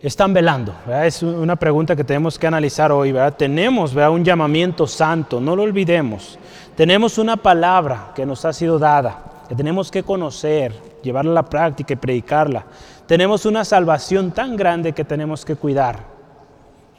están 0.01 0.33
velando? 0.33 0.75
Es 1.03 1.23
una 1.23 1.57
pregunta 1.57 1.97
que 1.97 2.05
tenemos 2.05 2.39
que 2.39 2.47
analizar 2.47 2.93
hoy. 2.93 3.12
¿verdad? 3.12 3.35
Tenemos 3.37 3.95
un 3.95 4.25
llamamiento 4.25 4.87
santo, 4.87 5.41
no 5.41 5.57
lo 5.57 5.64
olvidemos. 5.64 6.39
Tenemos 6.77 7.18
una 7.18 7.37
palabra 7.37 8.12
que 8.14 8.25
nos 8.25 8.45
ha 8.45 8.53
sido 8.53 8.79
dada, 8.79 9.32
tenemos 9.57 9.90
que 9.90 10.03
conocer, 10.03 10.72
llevarla 11.03 11.32
a 11.32 11.34
la 11.34 11.44
práctica 11.44 11.94
y 11.94 11.96
predicarla. 11.96 12.64
Tenemos 13.07 13.44
una 13.46 13.64
salvación 13.64 14.32
tan 14.32 14.57
grande 14.57 14.92
que 14.92 15.05
tenemos 15.05 15.44
que 15.44 15.57
cuidar. 15.57 16.07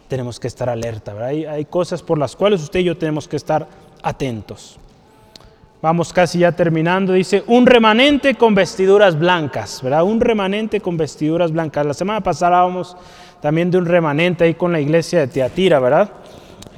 Tenemos 0.07 0.39
que 0.39 0.47
estar 0.47 0.69
alerta. 0.69 1.13
Hay, 1.25 1.45
hay 1.45 1.65
cosas 1.65 2.03
por 2.03 2.17
las 2.17 2.35
cuales 2.35 2.61
usted 2.61 2.81
y 2.81 2.83
yo 2.83 2.97
tenemos 2.97 3.27
que 3.27 3.37
estar 3.37 3.67
atentos. 4.03 4.77
Vamos 5.81 6.13
casi 6.13 6.39
ya 6.39 6.51
terminando. 6.51 7.13
Dice, 7.13 7.43
un 7.47 7.65
remanente 7.65 8.35
con 8.35 8.55
vestiduras 8.55 9.19
blancas, 9.19 9.81
¿verdad? 9.83 10.03
Un 10.03 10.21
remanente 10.21 10.79
con 10.79 10.95
vestiduras 10.95 11.51
blancas. 11.51 11.85
La 11.85 11.93
semana 11.93 12.21
pasada 12.21 12.57
hablábamos 12.57 12.95
también 13.41 13.69
de 13.69 13.77
un 13.77 13.85
remanente 13.85 14.45
ahí 14.45 14.53
con 14.53 14.71
la 14.71 14.79
iglesia 14.79 15.19
de 15.19 15.27
Teatira, 15.27 15.79
¿verdad? 15.79 16.09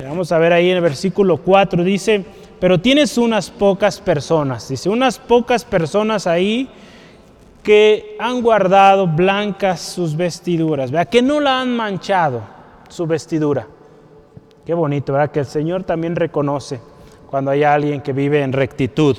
Vamos 0.04 0.32
a 0.32 0.40
ver 0.40 0.54
ahí 0.54 0.72
en 0.72 0.78
el 0.78 0.82
versículo 0.82 1.38
4, 1.38 1.84
dice, 1.84 2.26
pero 2.66 2.80
tienes 2.80 3.20
unas 3.20 3.52
pocas 3.52 4.02
personas, 4.02 4.68
dice, 4.68 4.90
unas 4.90 5.20
pocas 5.20 5.64
personas 5.64 6.26
ahí 6.26 6.68
que 7.62 8.18
han 8.20 8.42
guardado 8.42 9.06
blancas 9.06 9.82
sus 9.82 10.18
vestiduras, 10.18 10.90
¿verdad? 10.90 11.08
Que 11.08 11.22
no 11.22 11.40
la 11.40 11.62
han 11.62 11.76
manchado 11.76 12.42
su 12.90 13.06
vestidura. 13.06 13.68
Qué 14.66 14.74
bonito, 14.74 15.14
¿verdad? 15.14 15.30
Que 15.30 15.42
el 15.42 15.46
Señor 15.46 15.84
también 15.84 16.16
reconoce 16.16 16.82
cuando 17.30 17.52
hay 17.52 17.62
alguien 17.62 18.02
que 18.02 18.14
vive 18.14 18.42
en 18.42 18.52
rectitud. 18.52 19.16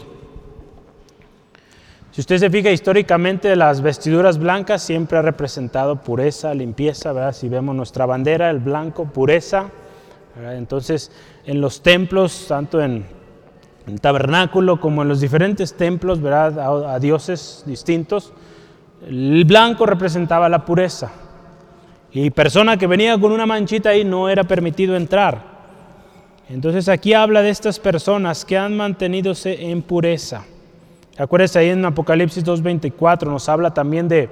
Si 2.11 2.21
usted 2.21 2.39
se 2.39 2.51
fija 2.51 2.73
históricamente, 2.73 3.55
las 3.55 3.81
vestiduras 3.81 4.39
blancas 4.39 4.83
siempre 4.83 5.19
ha 5.19 5.23
representado 5.23 6.03
pureza, 6.03 6.53
limpieza, 6.53 7.13
¿verdad? 7.13 7.33
Si 7.33 7.49
vemos 7.49 7.77
nuestra 7.77 8.07
bandera, 8.07 8.51
el 8.51 8.59
blanco, 8.59 9.05
pureza. 9.05 9.71
Entonces, 10.37 11.13
en 11.45 11.61
los 11.61 11.81
templos, 11.81 12.47
tanto 12.49 12.83
en, 12.83 13.16
el 13.87 14.01
tabernáculo 14.01 14.81
como 14.81 15.03
en 15.03 15.09
los 15.09 15.21
diferentes 15.21 15.75
templos, 15.75 16.21
¿verdad? 16.21 16.59
A, 16.59 16.95
a 16.95 16.99
dioses 16.99 17.63
distintos, 17.67 18.33
el 19.07 19.45
blanco 19.45 19.87
representaba 19.87 20.49
la 20.49 20.65
pureza. 20.65 21.13
Y 22.13 22.31
persona 22.31 22.77
que 22.77 22.87
venía 22.87 23.19
con 23.19 23.33
una 23.33 23.47
manchita 23.47 23.91
ahí 23.91 24.05
no 24.05 24.29
era 24.29 24.45
permitido 24.45 24.97
entrar. 24.97 25.57
Entonces 26.49 26.89
aquí 26.89 27.13
habla 27.13 27.43
de 27.43 27.51
estas 27.51 27.79
personas 27.79 28.45
que 28.45 28.57
han 28.57 28.77
mantenidose 28.77 29.71
en 29.71 29.83
pureza. 29.83 30.45
Acuérdense 31.19 31.59
ahí 31.59 31.71
en 31.71 31.85
Apocalipsis 31.85 32.45
2.24 32.45 33.27
nos 33.27 33.49
habla 33.49 33.73
también 33.73 34.07
de, 34.07 34.29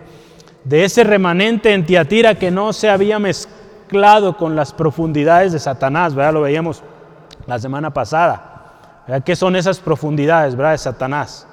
de 0.65 0.85
ese 0.85 1.03
remanente 1.03 1.73
en 1.73 1.85
Tiatira 1.85 2.37
que 2.37 2.51
no 2.51 2.73
se 2.73 2.91
había 2.91 3.19
mezclado 3.19 4.37
con 4.37 4.55
las 4.55 4.73
profundidades 4.73 5.53
de 5.53 5.59
Satanás, 5.59 6.15
¿verdad? 6.15 6.35
Lo 6.35 6.43
veíamos 6.43 6.83
la 7.47 7.59
semana 7.59 7.93
pasada. 7.93 8.54
¿Qué 9.25 9.37
son 9.37 9.57
esas 9.57 9.81
profundidades, 9.81 10.57
¿verdad? 10.57 10.73
De 10.73 10.79
Satanás. 10.79 11.47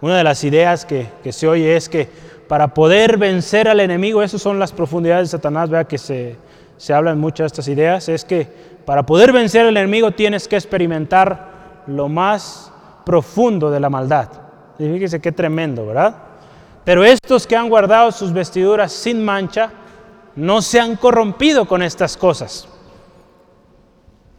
Una 0.00 0.16
de 0.16 0.24
las 0.24 0.44
ideas 0.44 0.84
que, 0.84 1.10
que 1.22 1.32
se 1.32 1.48
oye 1.48 1.76
es 1.76 1.88
que 1.88 2.08
para 2.48 2.74
poder 2.74 3.18
vencer 3.18 3.68
al 3.68 3.80
enemigo, 3.80 4.22
esas 4.22 4.40
son 4.40 4.58
las 4.58 4.72
profundidades 4.72 5.28
de 5.28 5.38
Satanás, 5.38 5.68
¿verdad? 5.70 5.86
Que 5.86 5.98
se, 5.98 6.36
se 6.76 6.94
hablan 6.94 7.18
muchas 7.18 7.44
de 7.44 7.46
estas 7.46 7.68
ideas, 7.68 8.08
es 8.08 8.24
que 8.24 8.46
para 8.84 9.04
poder 9.04 9.32
vencer 9.32 9.66
al 9.66 9.76
enemigo 9.76 10.12
tienes 10.12 10.48
que 10.48 10.56
experimentar 10.56 11.82
lo 11.86 12.08
más 12.08 12.72
profundo 13.04 13.70
de 13.70 13.80
la 13.80 13.90
maldad. 13.90 14.28
Fíjese 14.78 15.20
qué 15.20 15.32
tremendo, 15.32 15.86
¿verdad? 15.86 16.16
Pero 16.84 17.04
estos 17.04 17.46
que 17.46 17.56
han 17.56 17.68
guardado 17.68 18.12
sus 18.12 18.32
vestiduras 18.32 18.92
sin 18.92 19.22
mancha, 19.24 19.70
no 20.36 20.62
se 20.62 20.80
han 20.80 20.96
corrompido 20.96 21.66
con 21.66 21.82
estas 21.82 22.16
cosas. 22.16 22.68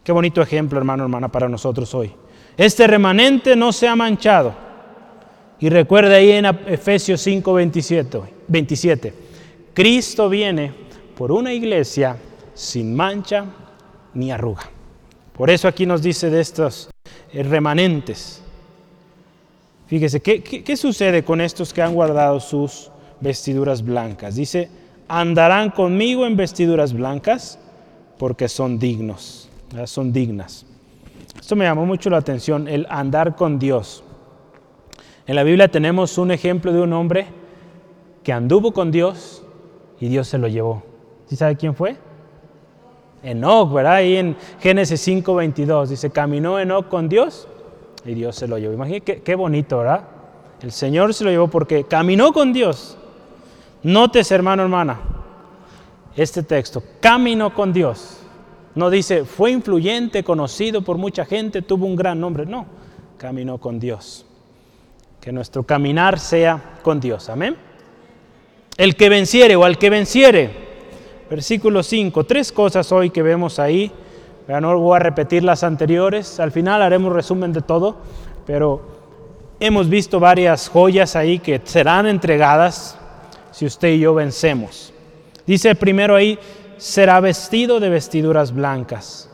Qué 0.04 0.12
bonito 0.12 0.42
ejemplo, 0.42 0.80
hermano, 0.80 1.04
hermana, 1.04 1.28
para 1.28 1.50
nosotros 1.50 1.94
hoy. 1.94 2.16
Este 2.60 2.88
remanente 2.88 3.56
no 3.56 3.72
se 3.72 3.88
ha 3.88 3.96
manchado. 3.96 4.54
Y 5.62 5.70
recuerde 5.70 6.14
ahí 6.14 6.32
en 6.32 6.44
Efesios 6.44 7.22
5, 7.22 7.54
27, 7.54 9.14
Cristo 9.74 10.28
viene 10.28 10.74
por 11.18 11.32
una 11.32 11.54
iglesia 11.54 12.18
sin 12.54 12.94
mancha 12.94 13.46
ni 14.14 14.30
arruga. 14.30 14.70
Por 15.32 15.50
eso 15.50 15.70
aquí 15.70 15.86
nos 15.86 16.02
dice 16.02 16.30
de 16.30 16.42
estos 16.42 16.90
eh, 17.32 17.44
remanentes. 17.44 18.42
Fíjese, 19.88 20.22
¿qué, 20.22 20.76
sucede 20.76 21.24
con 21.24 21.40
estos 21.40 21.74
que 21.74 21.82
han 21.82 21.94
guardado 21.94 22.42
sus 22.42 22.92
vestiduras 23.22 23.82
blancas? 23.82 24.36
Dice, 24.36 24.70
andarán 25.08 25.70
conmigo 25.70 26.26
en 26.26 26.36
vestiduras 26.36 26.92
blancas 26.92 27.58
porque 28.18 28.50
son 28.50 28.78
dignos, 28.78 29.50
son 29.86 30.12
dignas. 30.12 30.66
Esto 31.38 31.56
me 31.56 31.66
llamó 31.66 31.86
mucho 31.86 32.10
la 32.10 32.18
atención, 32.18 32.68
el 32.68 32.88
andar 32.90 33.36
con 33.36 33.60
Dios. 33.60 34.04
En 35.28 35.36
la 35.36 35.44
Biblia 35.44 35.68
tenemos 35.68 36.18
un 36.18 36.32
ejemplo 36.32 36.74
de 36.74 36.82
un 36.82 36.94
hombre 36.94 37.28
que 38.24 38.34
anduvo 38.34 38.72
con 38.72 38.92
Dios 38.92 39.44
y 40.00 40.08
Dios 40.08 40.28
se 40.28 40.38
lo 40.38 40.48
llevó. 40.48 40.84
¿Sí 41.28 41.36
sabe 41.36 41.56
quién 41.56 41.76
fue? 41.76 41.98
Enoch, 43.22 43.72
¿verdad? 43.74 43.94
Ahí 43.94 44.16
en 44.16 44.36
Génesis 44.60 45.08
5:22 45.08 45.88
dice, 45.88 46.10
caminó 46.10 46.60
Enoch 46.60 46.88
con 46.88 47.10
Dios 47.10 47.48
y 48.06 48.14
Dios 48.14 48.36
se 48.36 48.48
lo 48.48 48.58
llevó. 48.58 48.74
Imagínate 48.74 49.22
qué, 49.22 49.36
bonito, 49.36 49.80
¿verdad? 49.80 50.02
El 50.62 50.72
Señor 50.72 51.14
se 51.14 51.24
lo 51.24 51.30
llevó 51.30 51.48
porque 51.48 51.84
caminó 51.84 52.34
con 52.34 52.54
Dios. 52.54 52.98
Notes, 53.84 54.32
hermano, 54.32 54.64
hermana, 54.64 55.00
este 56.16 56.44
texto, 56.44 56.84
caminó 57.00 57.54
con 57.54 57.72
Dios. 57.72 58.19
No 58.76 58.90
dice, 58.90 59.26
fue 59.26 59.52
influyente, 59.52 60.24
conocido 60.24 60.82
por 60.82 60.98
mucha 60.98 61.26
gente, 61.26 61.62
tuvo 61.62 61.86
un 61.86 61.96
gran 61.96 62.20
nombre. 62.20 62.46
No, 62.46 62.66
caminó 63.18 63.58
con 63.58 63.80
Dios. 63.80 64.26
Que 65.20 65.32
nuestro 65.32 65.64
caminar 65.64 66.20
sea 66.20 66.80
con 66.82 67.00
Dios. 67.00 67.30
Amén. 67.30 67.56
El 68.78 68.96
que 68.96 69.10
venciere 69.10 69.56
o 69.56 69.66
al 69.66 69.78
que 69.78 69.90
venciere, 69.90 70.50
versículo 71.30 71.84
5. 71.84 72.24
Tres 72.24 72.52
cosas 72.52 72.92
hoy 72.92 73.10
que 73.10 73.22
vemos 73.22 73.60
ahí. 73.60 73.92
No 74.48 74.80
voy 74.80 74.96
a 74.96 75.00
repetir 75.00 75.44
las 75.44 75.64
anteriores. 75.64 76.40
Al 76.40 76.52
final 76.52 76.82
haremos 76.82 77.12
resumen 77.12 77.52
de 77.52 77.62
todo. 77.62 77.98
Pero 78.46 79.00
hemos 79.60 79.90
visto 79.90 80.20
varias 80.20 80.70
joyas 80.70 81.16
ahí 81.16 81.40
que 81.40 81.62
serán 81.64 82.08
entregadas 82.08 82.98
si 83.52 83.66
usted 83.66 83.90
y 83.90 84.00
yo 84.00 84.14
vencemos. 84.14 84.94
Dice 85.46 85.76
primero 85.76 86.16
ahí, 86.16 86.40
será 86.80 87.20
vestido 87.20 87.80
de 87.80 87.90
vestiduras 87.90 88.54
blancas, 88.54 89.30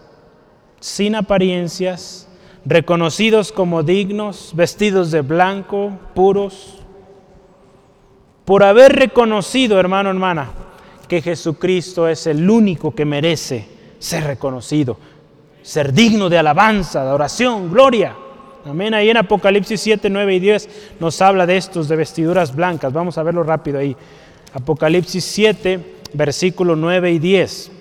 sin 0.79 1.15
apariencias, 1.15 2.27
reconocidos 2.65 3.51
como 3.51 3.83
dignos, 3.83 4.51
vestidos 4.55 5.11
de 5.11 5.21
blanco, 5.21 5.97
puros. 6.13 6.81
por 8.43 8.63
haber 8.63 8.93
reconocido, 8.93 9.79
hermano, 9.79 10.11
hermana, 10.11 10.51
que 11.07 11.19
Jesucristo 11.21 12.07
es 12.07 12.27
el 12.27 12.47
único 12.47 12.93
que 12.93 13.03
merece 13.03 13.67
ser 13.97 14.23
reconocido, 14.23 14.97
ser 15.63 15.91
digno 15.91 16.29
de 16.29 16.37
alabanza, 16.37 17.03
de 17.03 17.11
oración, 17.11 17.71
gloria. 17.71 18.15
Amén. 18.63 18.93
Ahí 18.93 19.09
en 19.09 19.17
Apocalipsis 19.17 19.81
7, 19.81 20.11
9 20.11 20.35
y 20.35 20.39
10 20.39 20.69
nos 20.99 21.21
habla 21.21 21.47
de 21.47 21.57
estos, 21.57 21.87
de 21.87 21.95
vestiduras 21.95 22.55
blancas. 22.55 22.93
Vamos 22.93 23.17
a 23.17 23.23
verlo 23.23 23.43
rápido 23.43 23.79
ahí. 23.79 23.95
Apocalipsis 24.53 25.25
7, 25.25 25.94
versículo 26.13 26.75
9 26.75 27.11
y 27.11 27.19
10. 27.19 27.71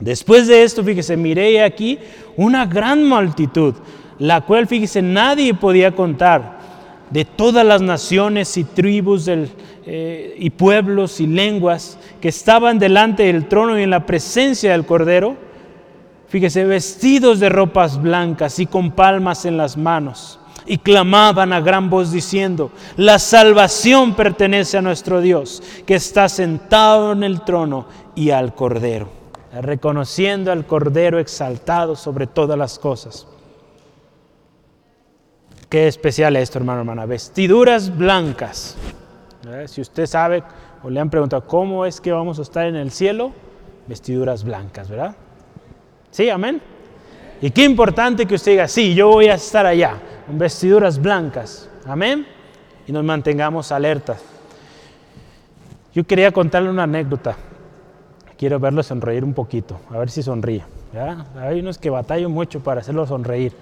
Después 0.00 0.46
de 0.46 0.62
esto, 0.62 0.84
fíjese, 0.84 1.16
miré 1.16 1.62
aquí 1.62 1.98
una 2.36 2.66
gran 2.66 3.04
multitud, 3.04 3.74
la 4.18 4.42
cual, 4.42 4.66
fíjese, 4.66 5.02
nadie 5.02 5.54
podía 5.54 5.94
contar, 5.94 6.58
de 7.10 7.24
todas 7.24 7.64
las 7.64 7.80
naciones 7.80 8.56
y 8.56 8.64
tribus 8.64 9.24
del, 9.24 9.50
eh, 9.86 10.36
y 10.38 10.50
pueblos 10.50 11.20
y 11.20 11.26
lenguas 11.26 11.98
que 12.20 12.28
estaban 12.28 12.78
delante 12.78 13.24
del 13.24 13.48
trono 13.48 13.78
y 13.78 13.82
en 13.82 13.90
la 13.90 14.04
presencia 14.04 14.72
del 14.72 14.84
Cordero, 14.84 15.36
fíjese, 16.28 16.64
vestidos 16.64 17.40
de 17.40 17.48
ropas 17.48 18.00
blancas 18.00 18.58
y 18.58 18.66
con 18.66 18.92
palmas 18.92 19.46
en 19.46 19.56
las 19.56 19.76
manos, 19.76 20.38
y 20.68 20.78
clamaban 20.78 21.52
a 21.52 21.60
gran 21.60 21.88
voz 21.90 22.12
diciendo, 22.12 22.70
la 22.96 23.18
salvación 23.18 24.14
pertenece 24.14 24.78
a 24.78 24.82
nuestro 24.82 25.20
Dios, 25.20 25.62
que 25.86 25.94
está 25.94 26.28
sentado 26.28 27.12
en 27.12 27.22
el 27.22 27.40
trono 27.40 27.86
y 28.14 28.30
al 28.30 28.54
Cordero, 28.54 29.08
reconociendo 29.62 30.52
al 30.52 30.66
Cordero 30.66 31.18
exaltado 31.18 31.96
sobre 31.96 32.26
todas 32.26 32.58
las 32.58 32.78
cosas. 32.78 33.26
Qué 35.68 35.86
especial 35.86 36.36
esto, 36.36 36.58
hermano, 36.58 36.80
hermana. 36.80 37.04
Vestiduras 37.06 37.96
blancas. 37.96 38.76
Si 39.66 39.80
usted 39.80 40.06
sabe 40.06 40.42
o 40.82 40.90
le 40.90 41.00
han 41.00 41.10
preguntado 41.10 41.46
cómo 41.46 41.84
es 41.84 42.00
que 42.00 42.12
vamos 42.12 42.38
a 42.38 42.42
estar 42.42 42.66
en 42.66 42.76
el 42.76 42.90
cielo, 42.90 43.32
vestiduras 43.86 44.44
blancas, 44.44 44.88
¿verdad? 44.88 45.16
Sí, 46.10 46.30
amén. 46.30 46.60
Y 47.40 47.50
qué 47.50 47.64
importante 47.64 48.26
que 48.26 48.34
usted 48.34 48.52
diga, 48.52 48.68
sí, 48.68 48.94
yo 48.94 49.08
voy 49.08 49.28
a 49.28 49.34
estar 49.34 49.66
allá, 49.66 49.98
con 50.28 50.38
vestiduras 50.38 51.00
blancas. 51.00 51.70
Amén. 51.86 52.26
Y 52.86 52.92
nos 52.92 53.02
mantengamos 53.02 53.72
alertas. 53.72 54.22
Yo 55.94 56.04
quería 56.04 56.30
contarle 56.32 56.68
una 56.68 56.82
anécdota. 56.82 57.34
Quiero 58.36 58.60
verlo 58.60 58.82
sonreír 58.82 59.24
un 59.24 59.32
poquito, 59.32 59.80
a 59.90 59.98
ver 59.98 60.10
si 60.10 60.22
sonríe. 60.22 60.62
Hay 61.40 61.60
unos 61.60 61.78
que 61.78 61.88
batallan 61.88 62.30
mucho 62.30 62.60
para 62.60 62.82
hacerlo 62.82 63.06
sonreír. 63.06 63.52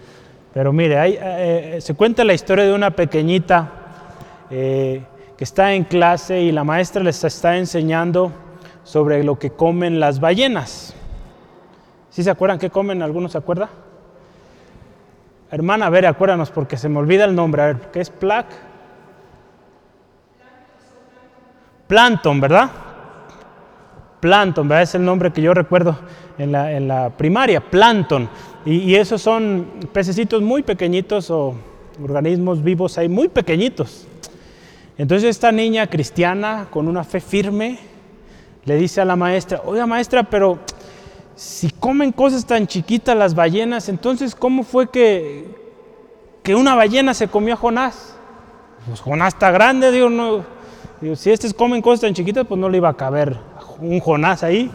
Pero 0.53 0.73
mire, 0.73 0.99
hay, 0.99 1.17
eh, 1.21 1.79
se 1.81 1.95
cuenta 1.95 2.25
la 2.25 2.35
historia 2.35 2.65
de 2.65 2.75
una 2.75 2.91
pequeñita 2.91 3.71
eh, 4.51 5.03
que 5.37 5.45
está 5.45 5.73
en 5.73 5.85
clase 5.85 6.41
y 6.41 6.51
la 6.51 6.65
maestra 6.65 7.03
les 7.03 7.23
está 7.23 7.57
enseñando 7.57 8.33
sobre 8.83 9.23
lo 9.23 9.39
que 9.39 9.51
comen 9.51 10.01
las 10.01 10.19
ballenas. 10.19 10.95
¿Sí 12.11 12.25
se 12.25 12.31
acuerdan 12.31 12.59
qué 12.59 12.71
comen? 12.71 13.03
¿Alguno 13.03 13.29
se 13.29 13.39
acuerda? 13.39 13.71
Hermana, 15.51 15.87
a 15.87 15.91
ver, 15.91 16.07
acuérdanos 16.07 16.51
porque 16.51 16.77
se 16.77 16.89
me 16.89 16.99
olvida 16.99 17.25
el 17.25 17.35
nombre. 17.35 17.63
A 17.63 17.67
ver, 17.67 17.77
¿qué 17.93 18.01
es 18.01 18.11
plac? 18.11 18.47
Plankton, 21.87 22.41
¿verdad? 22.41 22.71
Plankton, 24.21 24.69
¿verdad? 24.69 24.83
Es 24.83 24.95
el 24.97 25.05
nombre 25.05 25.33
que 25.33 25.41
yo 25.41 25.55
recuerdo 25.55 25.97
en 26.37 26.53
la, 26.53 26.73
en 26.73 26.89
la 26.89 27.11
primaria, 27.11 27.61
plankton. 27.61 28.29
Y, 28.65 28.97
esos 28.97 29.23
son 29.23 29.67
pececitos 29.93 30.43
muy 30.43 30.65
pequeñitos 30.65 31.31
o 31.31 31.55
organismos 32.03 32.65
vivos 32.65 32.99
ahí 32.99 33.09
muy 33.09 33.29
pequeñitos. 33.29 34.09
Entonces 34.99 35.31
esta 35.31 35.53
niña 35.53 35.87
cristiana 35.87 36.67
con 36.71 36.89
una 36.89 37.05
fe 37.05 37.21
firme 37.21 37.79
le 38.65 38.77
dice 38.77 39.01
a 39.01 39.05
la 39.05 39.15
maestra, 39.15 39.63
oiga 39.65 39.87
maestra, 39.87 40.25
pero 40.25 40.59
si 41.37 41.71
comen 41.71 42.13
cosas 42.13 42.47
tan 42.47 42.67
chiquitas 42.67 43.17
las 43.17 43.35
ballenas, 43.35 43.89
entonces 43.89 44.35
¿cómo 44.35 44.65
fue 44.65 44.91
que, 44.91 45.45
que 46.43 46.55
una 46.55 46.75
ballena 46.75 47.15
se 47.15 47.29
comió 47.29 47.55
a 47.55 47.57
Jonás? 47.59 48.17
Pues 48.87 49.01
Jonás 49.01 49.35
está 49.35 49.51
grande, 49.51 49.93
digo, 49.93 50.09
no, 50.09 50.45
si 51.15 51.31
estos 51.31 51.53
comen 51.53 51.83
cosas 51.83 52.01
tan 52.01 52.15
chiquitas, 52.15 52.47
pues 52.47 52.59
no 52.59 52.69
le 52.69 52.79
iba 52.79 52.89
a 52.89 52.95
caber 52.95 53.37
un 53.81 54.01
Jonás 54.01 54.43
ahí. 54.43 54.71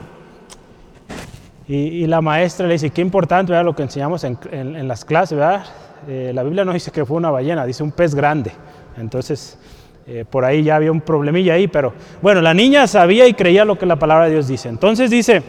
Y, 1.67 2.05
la 2.07 2.19
maestra 2.21 2.67
le 2.67 2.73
dice, 2.73 2.89
qué 2.89 2.99
importante 3.01 3.53
¿verdad? 3.53 3.63
lo 3.63 3.73
que 3.73 3.83
enseñamos 3.83 4.25
en, 4.25 4.87
las 4.87 5.05
clases, 5.05 5.37
¿verdad? 5.37 5.63
Eh, 6.05 6.31
la 6.33 6.43
Biblia 6.43 6.65
no 6.65 6.73
dice 6.73 6.91
que 6.91 7.05
fue 7.05 7.15
una 7.15 7.31
ballena, 7.31 7.65
dice 7.65 7.81
un 7.81 7.93
pez 7.93 8.13
grande. 8.13 8.51
Entonces, 8.97 9.57
eh, 10.05 10.25
por 10.29 10.43
ahí 10.43 10.63
ya 10.63 10.75
había 10.75 10.91
un 10.91 10.99
problemilla 10.99 11.53
ahí, 11.53 11.69
pero 11.69 11.93
bueno, 12.21 12.41
la 12.41 12.53
niña 12.53 12.87
sabía 12.87 13.25
y 13.25 13.33
creía 13.33 13.63
lo 13.63 13.77
que 13.77 13.85
la 13.85 13.95
palabra 13.95 14.25
de 14.25 14.31
Dios 14.31 14.49
dice. 14.49 14.67
Entonces 14.67 15.09
dice, 15.09 15.43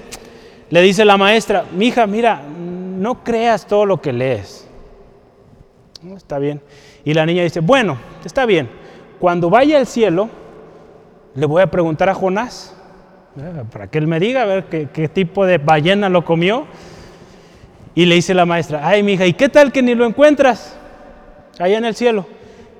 le 0.73 0.81
dice 0.81 1.05
la 1.05 1.19
maestra, 1.19 1.67
hija, 1.79 2.07
mira, 2.07 2.41
no 2.49 3.23
creas 3.23 3.67
todo 3.67 3.85
lo 3.85 4.01
que 4.01 4.11
lees. 4.11 4.67
está 6.17 6.39
bien. 6.39 6.63
Y 7.05 7.13
la 7.13 7.27
niña 7.27 7.43
dice, 7.43 7.61
bueno, 7.61 7.99
está 8.25 8.47
bien, 8.47 8.71
cuando 9.21 9.51
vaya 9.51 9.77
al 9.77 9.87
cielo, 9.87 10.31
le 11.35 11.45
voy 11.45 11.61
a 11.61 11.67
preguntar 11.71 12.09
a 12.09 12.15
Jonás 12.15 12.75
eh, 13.37 13.65
para 13.71 13.89
que 13.89 13.99
él 13.99 14.07
me 14.07 14.19
diga 14.19 14.45
a 14.45 14.47
ver 14.47 14.65
qué, 14.65 15.09
tipo 15.09 15.45
de 15.45 15.59
ballena 15.59 16.09
lo 16.09 16.25
comió. 16.25 16.65
Y 17.95 18.07
le 18.07 18.15
dice 18.15 18.33
la 18.33 18.47
maestra, 18.47 18.89
ay, 18.89 19.03
mi 19.03 19.13
hija, 19.13 19.27
¿y 19.27 19.35
qué 19.35 19.51
tal 19.51 19.73
que 19.73 19.83
ni 19.83 19.95
lo 19.95 20.07
encuentras 20.07 20.75
allá 21.59 21.77
en 21.77 21.85
el 21.85 21.95
cielo? 21.95 22.25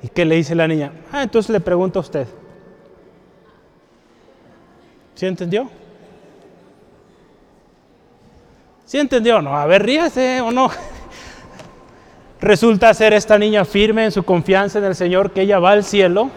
¿Y 0.03 0.09
qué 0.09 0.25
le 0.25 0.37
dice 0.37 0.55
la 0.55 0.67
niña? 0.67 0.93
Ah, 1.13 1.25
entonces 1.25 1.51
le 1.51 1.61
pregunto 1.61 1.99
a 1.99 2.01
usted. 2.01 2.27
¿Sí 5.15 5.27
entendió? 5.27 5.82
¿Sí 8.93 8.99
entendió? 8.99 9.41
No, 9.41 9.57
a 9.57 9.65
ver, 9.65 9.85
ríase 9.85 10.43
o 10.43 10.51
no. 10.51 10.69
Resulta 12.43 12.93
ser 12.93 13.15
esta 13.15 13.39
niña 13.39 13.65
firme 13.65 14.05
en 14.05 14.13
su 14.13 14.23
confianza 14.23 14.81
en 14.81 14.85
el 14.85 14.95
Señor 14.95 15.31
que 15.31 15.41
ella 15.41 15.59
va 15.59 15.71
al 15.71 15.83
cielo. 15.83 16.29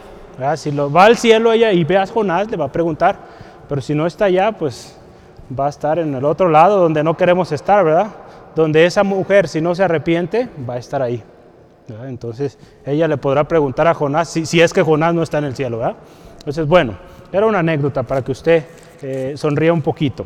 Si 0.55 0.71
lo 0.71 0.89
va 0.89 1.03
al 1.03 1.17
cielo 1.17 1.51
ella 1.51 1.73
y 1.73 1.83
ve 1.83 1.97
a 1.97 2.07
Jonás, 2.07 2.49
le 2.49 2.55
va 2.55 2.63
a 2.63 2.71
preguntar, 2.71 3.17
pero 3.67 3.81
si 3.81 3.93
no 3.93 4.07
está 4.07 4.23
allá, 4.23 4.53
pues 4.53 4.97
va 5.51 5.65
a 5.65 5.69
estar 5.69 5.99
en 5.99 6.15
el 6.15 6.23
otro 6.23 6.47
lado 6.47 6.79
donde 6.79 7.03
no 7.03 7.17
queremos 7.17 7.51
estar, 7.51 7.83
¿verdad? 7.83 8.07
Donde 8.55 8.85
esa 8.85 9.03
mujer, 9.03 9.49
si 9.49 9.59
no 9.59 9.75
se 9.75 9.83
arrepiente, 9.83 10.47
va 10.57 10.75
a 10.75 10.77
estar 10.77 11.01
ahí. 11.01 11.21
Entonces 12.05 12.57
ella 12.85 13.09
le 13.09 13.17
podrá 13.17 13.43
preguntar 13.43 13.85
a 13.89 13.93
Jonás 13.93 14.29
si, 14.29 14.61
es 14.61 14.71
que 14.71 14.81
Jonás 14.81 15.13
no 15.13 15.23
está 15.23 15.39
en 15.39 15.43
el 15.43 15.57
cielo, 15.57 15.79
¿verdad? 15.79 15.97
Entonces, 16.37 16.65
bueno, 16.65 16.95
era 17.33 17.47
una 17.47 17.59
anécdota 17.59 18.03
para 18.03 18.21
que 18.21 18.31
usted 18.31 18.63
eh, 19.01 19.33
sonría 19.35 19.73
un 19.73 19.81
poquito. 19.81 20.25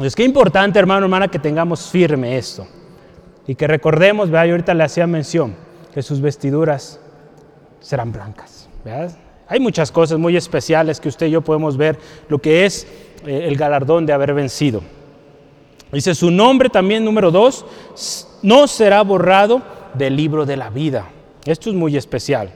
Entonces, 0.00 0.16
qué 0.16 0.24
importante, 0.24 0.78
hermano, 0.78 1.04
hermana, 1.04 1.28
que 1.28 1.38
tengamos 1.38 1.90
firme 1.90 2.38
esto. 2.38 2.66
Y 3.46 3.54
que 3.54 3.66
recordemos, 3.66 4.30
¿verdad? 4.30 4.46
Yo 4.46 4.52
ahorita 4.52 4.72
le 4.72 4.82
hacía 4.82 5.06
mención, 5.06 5.54
que 5.92 6.02
sus 6.02 6.22
vestiduras 6.22 6.98
serán 7.80 8.10
blancas, 8.10 8.66
¿verdad? 8.82 9.14
Hay 9.46 9.60
muchas 9.60 9.92
cosas 9.92 10.18
muy 10.18 10.38
especiales 10.38 11.00
que 11.00 11.10
usted 11.10 11.26
y 11.26 11.32
yo 11.32 11.42
podemos 11.42 11.76
ver 11.76 11.98
lo 12.30 12.38
que 12.38 12.64
es 12.64 12.86
eh, 13.26 13.44
el 13.46 13.58
galardón 13.58 14.06
de 14.06 14.14
haber 14.14 14.32
vencido. 14.32 14.80
Dice 15.92 16.14
su 16.14 16.30
nombre 16.30 16.70
también, 16.70 17.04
número 17.04 17.30
dos, 17.30 17.66
no 18.40 18.68
será 18.68 19.02
borrado 19.02 19.60
del 19.92 20.16
libro 20.16 20.46
de 20.46 20.56
la 20.56 20.70
vida. 20.70 21.10
Esto 21.44 21.68
es 21.68 21.76
muy 21.76 21.98
especial. 21.98 22.54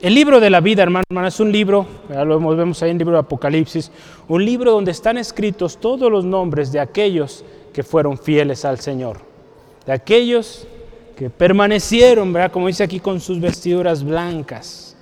El 0.00 0.14
libro 0.14 0.38
de 0.38 0.48
la 0.48 0.60
vida, 0.60 0.84
hermano, 0.84 1.26
es 1.26 1.40
un 1.40 1.50
libro, 1.50 1.84
ya 2.08 2.24
lo 2.24 2.38
vemos 2.54 2.80
ahí 2.84 2.90
en 2.90 2.94
el 2.94 2.98
libro 2.98 3.14
de 3.14 3.20
Apocalipsis, 3.20 3.90
un 4.28 4.44
libro 4.44 4.70
donde 4.70 4.92
están 4.92 5.18
escritos 5.18 5.76
todos 5.78 6.08
los 6.08 6.24
nombres 6.24 6.70
de 6.70 6.78
aquellos 6.78 7.44
que 7.72 7.82
fueron 7.82 8.16
fieles 8.16 8.64
al 8.64 8.78
Señor, 8.78 9.18
de 9.84 9.92
aquellos 9.92 10.68
que 11.16 11.30
permanecieron, 11.30 12.32
¿verdad? 12.32 12.52
como 12.52 12.68
dice 12.68 12.84
aquí, 12.84 13.00
con 13.00 13.18
sus 13.18 13.40
vestiduras 13.40 14.04
blancas 14.04 14.96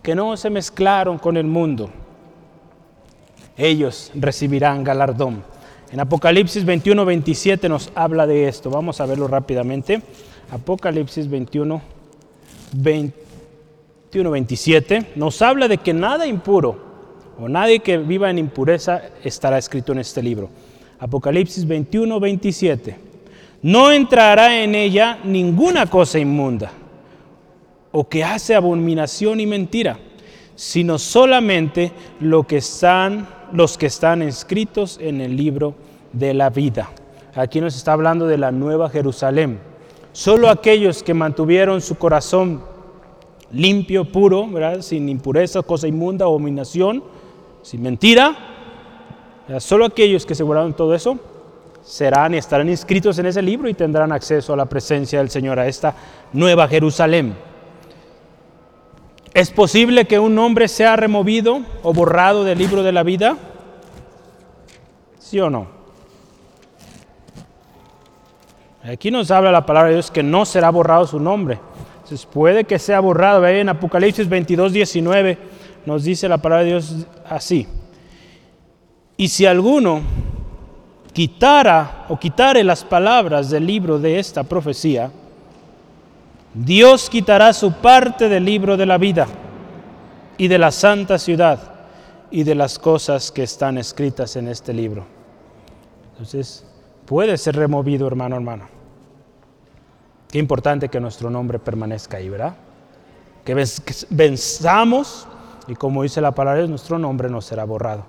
que 0.00 0.14
no 0.14 0.36
se 0.36 0.48
mezclaron 0.48 1.18
con 1.18 1.36
el 1.36 1.48
mundo, 1.48 1.90
ellos 3.56 4.12
recibirán 4.14 4.84
galardón. 4.84 5.42
En 5.90 5.98
Apocalipsis 5.98 6.64
21, 6.64 7.04
27 7.04 7.68
nos 7.68 7.90
habla 7.96 8.28
de 8.28 8.46
esto. 8.46 8.70
Vamos 8.70 9.00
a 9.00 9.06
verlo 9.06 9.26
rápidamente. 9.26 10.00
Apocalipsis 10.52 11.28
21, 11.28 11.80
21, 12.74 13.27
27 14.10 15.12
nos 15.16 15.42
habla 15.42 15.68
de 15.68 15.78
que 15.78 15.92
nada 15.92 16.26
impuro 16.26 16.88
o 17.38 17.48
nadie 17.48 17.80
que 17.80 17.98
viva 17.98 18.30
en 18.30 18.38
impureza 18.38 19.02
estará 19.22 19.58
escrito 19.58 19.92
en 19.92 19.98
este 19.98 20.22
libro. 20.22 20.50
Apocalipsis 20.98 21.66
21, 21.66 22.18
27. 22.18 22.96
No 23.62 23.92
entrará 23.92 24.62
en 24.62 24.74
ella 24.74 25.18
ninguna 25.24 25.86
cosa 25.86 26.18
inmunda 26.18 26.72
o 27.92 28.08
que 28.08 28.24
hace 28.24 28.54
abominación 28.54 29.40
y 29.40 29.46
mentira, 29.46 29.98
sino 30.54 30.98
solamente 30.98 31.92
lo 32.20 32.46
que 32.46 32.58
están, 32.58 33.28
los 33.52 33.78
que 33.78 33.86
están 33.86 34.22
escritos 34.22 34.98
en 35.00 35.20
el 35.20 35.36
libro 35.36 35.74
de 36.12 36.34
la 36.34 36.50
vida. 36.50 36.90
Aquí 37.34 37.60
nos 37.60 37.76
está 37.76 37.92
hablando 37.92 38.26
de 38.26 38.38
la 38.38 38.50
nueva 38.50 38.90
Jerusalén. 38.90 39.60
Solo 40.12 40.48
aquellos 40.48 41.02
que 41.02 41.14
mantuvieron 41.14 41.80
su 41.80 41.96
corazón 41.96 42.62
limpio, 43.52 44.04
puro, 44.04 44.46
¿verdad? 44.48 44.82
sin 44.82 45.08
impureza, 45.08 45.62
cosa 45.62 45.88
inmunda, 45.88 46.24
abominación, 46.24 47.02
sin 47.62 47.82
mentira. 47.82 48.36
Solo 49.58 49.86
aquellos 49.86 50.26
que 50.26 50.34
se 50.34 50.42
guardaron 50.42 50.74
todo 50.74 50.94
eso 50.94 51.18
serán 51.82 52.34
y 52.34 52.38
estarán 52.38 52.68
inscritos 52.68 53.18
en 53.18 53.26
ese 53.26 53.40
libro 53.40 53.68
y 53.68 53.74
tendrán 53.74 54.12
acceso 54.12 54.52
a 54.52 54.56
la 54.56 54.66
presencia 54.66 55.20
del 55.20 55.30
Señor, 55.30 55.58
a 55.58 55.66
esta 55.66 55.94
nueva 56.32 56.68
Jerusalén. 56.68 57.34
¿Es 59.32 59.50
posible 59.50 60.06
que 60.06 60.18
un 60.18 60.34
nombre 60.34 60.68
sea 60.68 60.96
removido 60.96 61.60
o 61.82 61.92
borrado 61.92 62.44
del 62.44 62.58
libro 62.58 62.82
de 62.82 62.92
la 62.92 63.02
vida? 63.02 63.36
¿Sí 65.18 65.40
o 65.40 65.48
no? 65.48 65.78
Aquí 68.82 69.10
nos 69.10 69.30
habla 69.30 69.52
la 69.52 69.66
palabra 69.66 69.88
de 69.88 69.96
Dios 69.96 70.10
que 70.10 70.22
no 70.22 70.44
será 70.44 70.70
borrado 70.70 71.06
su 71.06 71.20
nombre. 71.20 71.58
Entonces 72.08 72.26
puede 72.32 72.64
que 72.64 72.78
sea 72.78 73.00
borrado. 73.00 73.46
En 73.46 73.68
Apocalipsis 73.68 74.26
22, 74.26 74.72
19 74.72 75.38
nos 75.84 76.04
dice 76.04 76.26
la 76.26 76.38
palabra 76.38 76.64
de 76.64 76.70
Dios 76.70 77.06
así. 77.28 77.66
Y 79.18 79.28
si 79.28 79.44
alguno 79.44 80.00
quitara 81.12 82.06
o 82.08 82.18
quitare 82.18 82.64
las 82.64 82.82
palabras 82.82 83.50
del 83.50 83.66
libro 83.66 83.98
de 83.98 84.18
esta 84.18 84.42
profecía, 84.42 85.10
Dios 86.54 87.10
quitará 87.10 87.52
su 87.52 87.72
parte 87.72 88.30
del 88.30 88.46
libro 88.46 88.78
de 88.78 88.86
la 88.86 88.96
vida 88.96 89.26
y 90.38 90.48
de 90.48 90.56
la 90.56 90.70
santa 90.70 91.18
ciudad 91.18 91.60
y 92.30 92.42
de 92.42 92.54
las 92.54 92.78
cosas 92.78 93.30
que 93.30 93.42
están 93.42 93.76
escritas 93.76 94.34
en 94.36 94.48
este 94.48 94.72
libro. 94.72 95.04
Entonces, 96.12 96.64
puede 97.04 97.36
ser 97.36 97.56
removido, 97.56 98.06
hermano, 98.06 98.36
hermano. 98.36 98.77
Qué 100.30 100.38
importante 100.38 100.88
que 100.88 101.00
nuestro 101.00 101.30
nombre 101.30 101.58
permanezca 101.58 102.18
ahí, 102.18 102.28
¿verdad? 102.28 102.54
Que 103.44 103.54
venzamos 104.10 105.26
y 105.66 105.74
como 105.74 106.02
dice 106.02 106.20
la 106.20 106.32
palabra, 106.32 106.66
nuestro 106.66 106.98
nombre 106.98 107.28
no 107.28 107.40
será 107.40 107.64
borrado. 107.64 108.04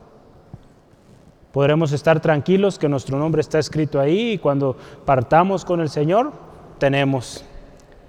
Podremos 1.52 1.92
estar 1.92 2.20
tranquilos 2.20 2.78
que 2.78 2.88
nuestro 2.88 3.18
nombre 3.18 3.42
está 3.42 3.58
escrito 3.58 4.00
ahí 4.00 4.34
y 4.34 4.38
cuando 4.38 4.78
partamos 5.06 5.66
con 5.66 5.82
el 5.82 5.90
Señor 5.90 6.32
tenemos 6.78 7.44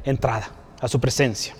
entrada 0.04 0.50
a 0.80 0.88
su 0.88 1.00
presencia. 1.00 1.54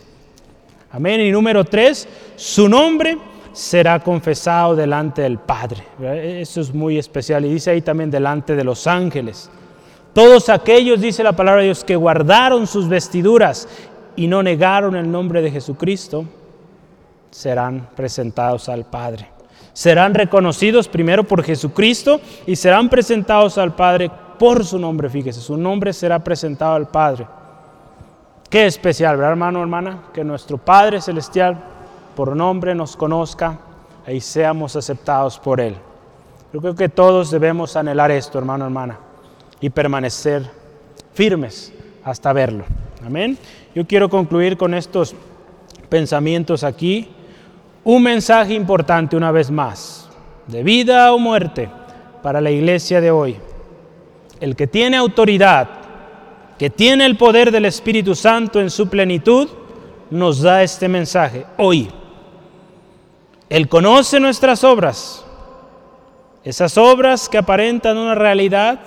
Amén. 0.93 1.21
Y 1.21 1.31
número 1.31 1.65
tres, 1.65 2.09
su 2.37 2.69
nombre 2.69 3.17
será 3.53 4.01
confesado 4.01 4.77
delante 4.77 5.23
del 5.23 5.39
Padre. 5.39 5.85
Eso 6.01 6.61
es 6.61 6.75
muy 6.75 6.99
especial. 6.99 7.45
Y 7.45 7.55
dice 7.55 7.71
ahí 7.71 7.81
también 7.81 8.11
delante 8.11 8.55
de 8.57 8.65
los 8.65 8.87
ángeles. 8.87 9.51
Todos 10.13 10.49
aquellos, 10.49 11.01
dice 11.01 11.23
la 11.23 11.33
palabra 11.33 11.61
de 11.61 11.67
Dios, 11.67 11.85
que 11.85 11.97
guardaron 11.97 12.67
sus 12.67 12.89
vestiduras 12.89 13.69
y 14.17 14.27
no 14.27 14.43
negaron 14.43 14.97
el 14.97 15.11
nombre 15.11 15.41
de 15.41 15.51
Jesucristo, 15.51 16.25
serán 17.31 17.89
presentados 17.95 18.69
al 18.69 18.85
Padre 18.85 19.29
serán 19.73 20.15
reconocidos 20.15 20.89
primero 20.89 21.25
por 21.25 21.43
Jesucristo 21.43 22.21
y 22.47 22.57
serán 22.57 22.89
presentados 22.89 23.59
al 23.59 23.75
Padre 23.75 24.11
por 24.39 24.65
su 24.65 24.79
nombre, 24.79 25.09
fíjese, 25.09 25.41
su 25.41 25.57
nombre 25.57 25.93
será 25.93 26.19
presentado 26.19 26.75
al 26.75 26.89
Padre. 26.89 27.27
Qué 28.49 28.67
especial, 28.67 29.17
¿verdad, 29.17 29.33
hermano, 29.33 29.61
hermana? 29.61 30.03
Que 30.13 30.25
nuestro 30.25 30.59
Padre 30.59 31.01
Celestial 31.01 31.57
por 32.17 32.35
nombre 32.35 32.75
nos 32.75 32.97
conozca 32.97 33.59
y 34.07 34.21
seamos 34.21 34.75
aceptados 34.77 35.39
por 35.39 35.61
Él. 35.61 35.77
Yo 36.53 36.61
creo 36.61 36.75
que 36.75 36.89
todos 36.89 37.31
debemos 37.31 37.77
anhelar 37.77 38.11
esto, 38.11 38.39
hermano, 38.39 38.65
hermana, 38.65 38.99
y 39.61 39.71
permanecer 39.71 40.51
firmes 41.13 41.73
hasta 42.05 42.33
verlo. 42.33 42.65
Amén. 43.05 43.39
Yo 43.75 43.87
quiero 43.87 44.09
concluir 44.09 44.57
con 44.57 44.75
estos 44.75 45.15
pensamientos 45.89 46.65
aquí 46.65 47.09
un 47.85 48.03
mensaje 48.03 48.55
importante 48.55 49.17
una 49.17 49.33
vez 49.33 49.51
más, 49.51 50.09
de 50.47 50.63
vida 50.63 51.13
o 51.13 51.19
muerte 51.19 51.71
para 52.23 52.41
la 52.41 52.51
iglesia 52.51 53.01
de 53.01 53.11
hoy. 53.11 53.37
El 54.41 54.57
que 54.57 54.67
tiene 54.67 54.97
autoridad, 54.97 55.69
que 56.59 56.71
tiene 56.71 57.07
el 57.07 57.17
poder 57.17 57.51
del 57.51 57.65
Espíritu 57.65 58.15
Santo 58.15 58.61
en 58.61 58.71
su 58.71 58.89
plenitud, 58.89 59.49
nos 60.11 60.43
da 60.43 60.63
este 60.63 60.89
mensaje 60.89 61.47
hoy. 61.57 61.91
Él 63.49 63.69
conoce 63.69 64.21
nuestras 64.21 64.63
obras, 64.65 65.25
esas 66.45 66.77
obras 66.79 67.29
que 67.29 67.39
aparentan 67.39 67.99
una 67.99 68.15
realidad, 68.15 68.81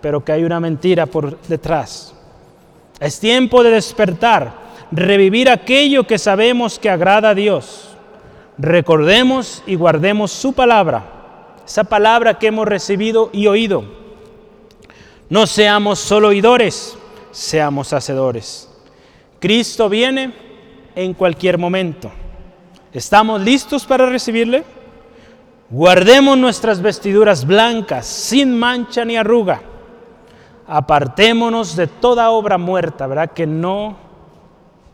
pero 0.00 0.24
que 0.24 0.32
hay 0.32 0.44
una 0.44 0.60
mentira 0.60 1.06
por 1.06 1.40
detrás. 1.42 2.14
Es 2.98 3.18
tiempo 3.18 3.62
de 3.62 3.70
despertar, 3.70 4.52
revivir 4.90 5.48
aquello 5.48 6.06
que 6.06 6.18
sabemos 6.18 6.78
que 6.78 6.90
agrada 6.90 7.30
a 7.30 7.34
Dios 7.34 7.90
recordemos 8.60 9.62
y 9.66 9.74
guardemos 9.74 10.30
su 10.30 10.52
palabra, 10.52 11.56
esa 11.66 11.84
palabra 11.84 12.38
que 12.38 12.48
hemos 12.48 12.68
recibido 12.68 13.30
y 13.32 13.46
oído. 13.46 13.84
No 15.28 15.46
seamos 15.46 15.98
solo 15.98 16.28
oidores, 16.28 16.96
seamos 17.30 17.92
hacedores. 17.92 18.68
Cristo 19.38 19.88
viene 19.88 20.34
en 20.94 21.14
cualquier 21.14 21.56
momento. 21.56 22.10
¿Estamos 22.92 23.40
listos 23.40 23.86
para 23.86 24.06
recibirle? 24.06 24.64
Guardemos 25.70 26.36
nuestras 26.36 26.82
vestiduras 26.82 27.46
blancas, 27.46 28.06
sin 28.06 28.58
mancha 28.58 29.04
ni 29.04 29.16
arruga. 29.16 29.62
Apartémonos 30.70 31.74
de 31.76 31.86
toda 31.86 32.30
obra 32.30 32.56
muerta, 32.56 33.06
¿verdad? 33.06 33.32
Que 33.32 33.46
no 33.46 33.96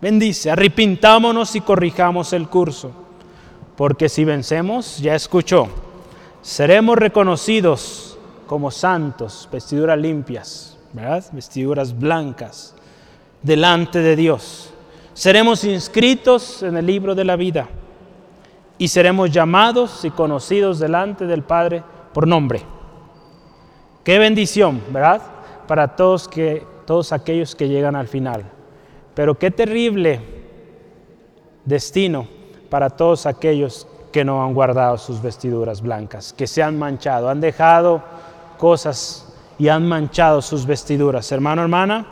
bendice. 0.01 0.51
Arrepintámonos 0.51 1.55
y 1.55 1.61
corrijamos 1.61 2.33
el 2.33 2.49
curso 2.49 3.07
porque 3.77 4.09
si 4.09 4.25
vencemos, 4.25 4.99
ya 4.99 5.15
escuchó, 5.15 5.69
seremos 6.41 6.97
reconocidos 6.97 8.19
como 8.47 8.71
santos, 8.71 9.49
vestiduras 9.53 9.99
limpias, 9.99 10.79
¿verdad? 10.93 11.25
vestiduras 11.33 11.97
blancas, 11.97 12.75
delante 13.43 14.01
de 14.01 14.17
Dios. 14.17 14.73
Seremos 15.13 15.65
inscritos 15.65 16.63
en 16.63 16.77
el 16.77 16.87
libro 16.87 17.15
de 17.15 17.25
la 17.25 17.37
vida 17.37 17.69
y 18.79 18.89
seremos 18.89 19.31
llamados 19.31 20.05
y 20.05 20.11
conocidos 20.11 20.79
delante 20.79 21.27
del 21.27 21.43
Padre 21.43 21.83
por 22.13 22.27
nombre. 22.27 22.63
Qué 24.05 24.19
bendición, 24.19 24.81
¿verdad? 24.91 25.21
Para 25.67 25.97
todos, 25.97 26.29
que, 26.29 26.65
todos 26.87 27.13
aquellos 27.13 27.55
que 27.55 27.69
llegan 27.69 27.97
al 27.97 28.09
final. 28.09 28.45
Pero 29.15 29.37
qué 29.37 29.51
terrible 29.51 30.21
destino 31.65 32.29
para 32.71 32.91
todos 32.91 33.27
aquellos 33.27 33.87
que 34.13 34.25
no 34.25 34.43
han 34.43 34.55
guardado 34.55 34.97
sus 34.99 35.21
vestiduras 35.21 35.83
blancas, 35.83 36.33
que 36.33 36.47
se 36.47 36.63
han 36.63 36.79
manchado, 36.79 37.29
han 37.29 37.41
dejado 37.41 38.03
cosas 38.59 39.33
y 39.59 39.69
han 39.69 39.87
manchado 39.87 40.41
sus 40.43 40.67
vestiduras. 40.67 41.31
Hermano, 41.33 41.63
hermana, 41.63 42.07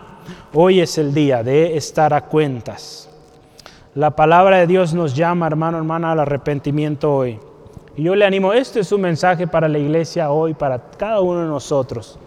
hoy 0.52 0.80
es 0.80 0.98
el 0.98 1.14
día 1.14 1.42
de 1.42 1.76
estar 1.76 2.12
a 2.12 2.22
cuentas. 2.22 3.08
La 3.94 4.10
palabra 4.10 4.58
de 4.58 4.66
Dios 4.66 4.92
nos 4.92 5.14
llama, 5.14 5.46
hermano, 5.46 5.78
hermana, 5.78 6.12
al 6.12 6.20
arrepentimiento 6.20 7.14
hoy. 7.14 7.38
Y 7.96 8.02
yo 8.02 8.14
le 8.16 8.24
animo, 8.24 8.52
este 8.52 8.80
es 8.80 8.90
un 8.90 9.00
mensaje 9.02 9.46
para 9.46 9.68
la 9.68 9.78
iglesia 9.78 10.30
hoy, 10.30 10.52
para 10.54 10.90
cada 10.96 11.20
uno 11.20 11.42
de 11.42 11.46
nosotros. 11.46 12.18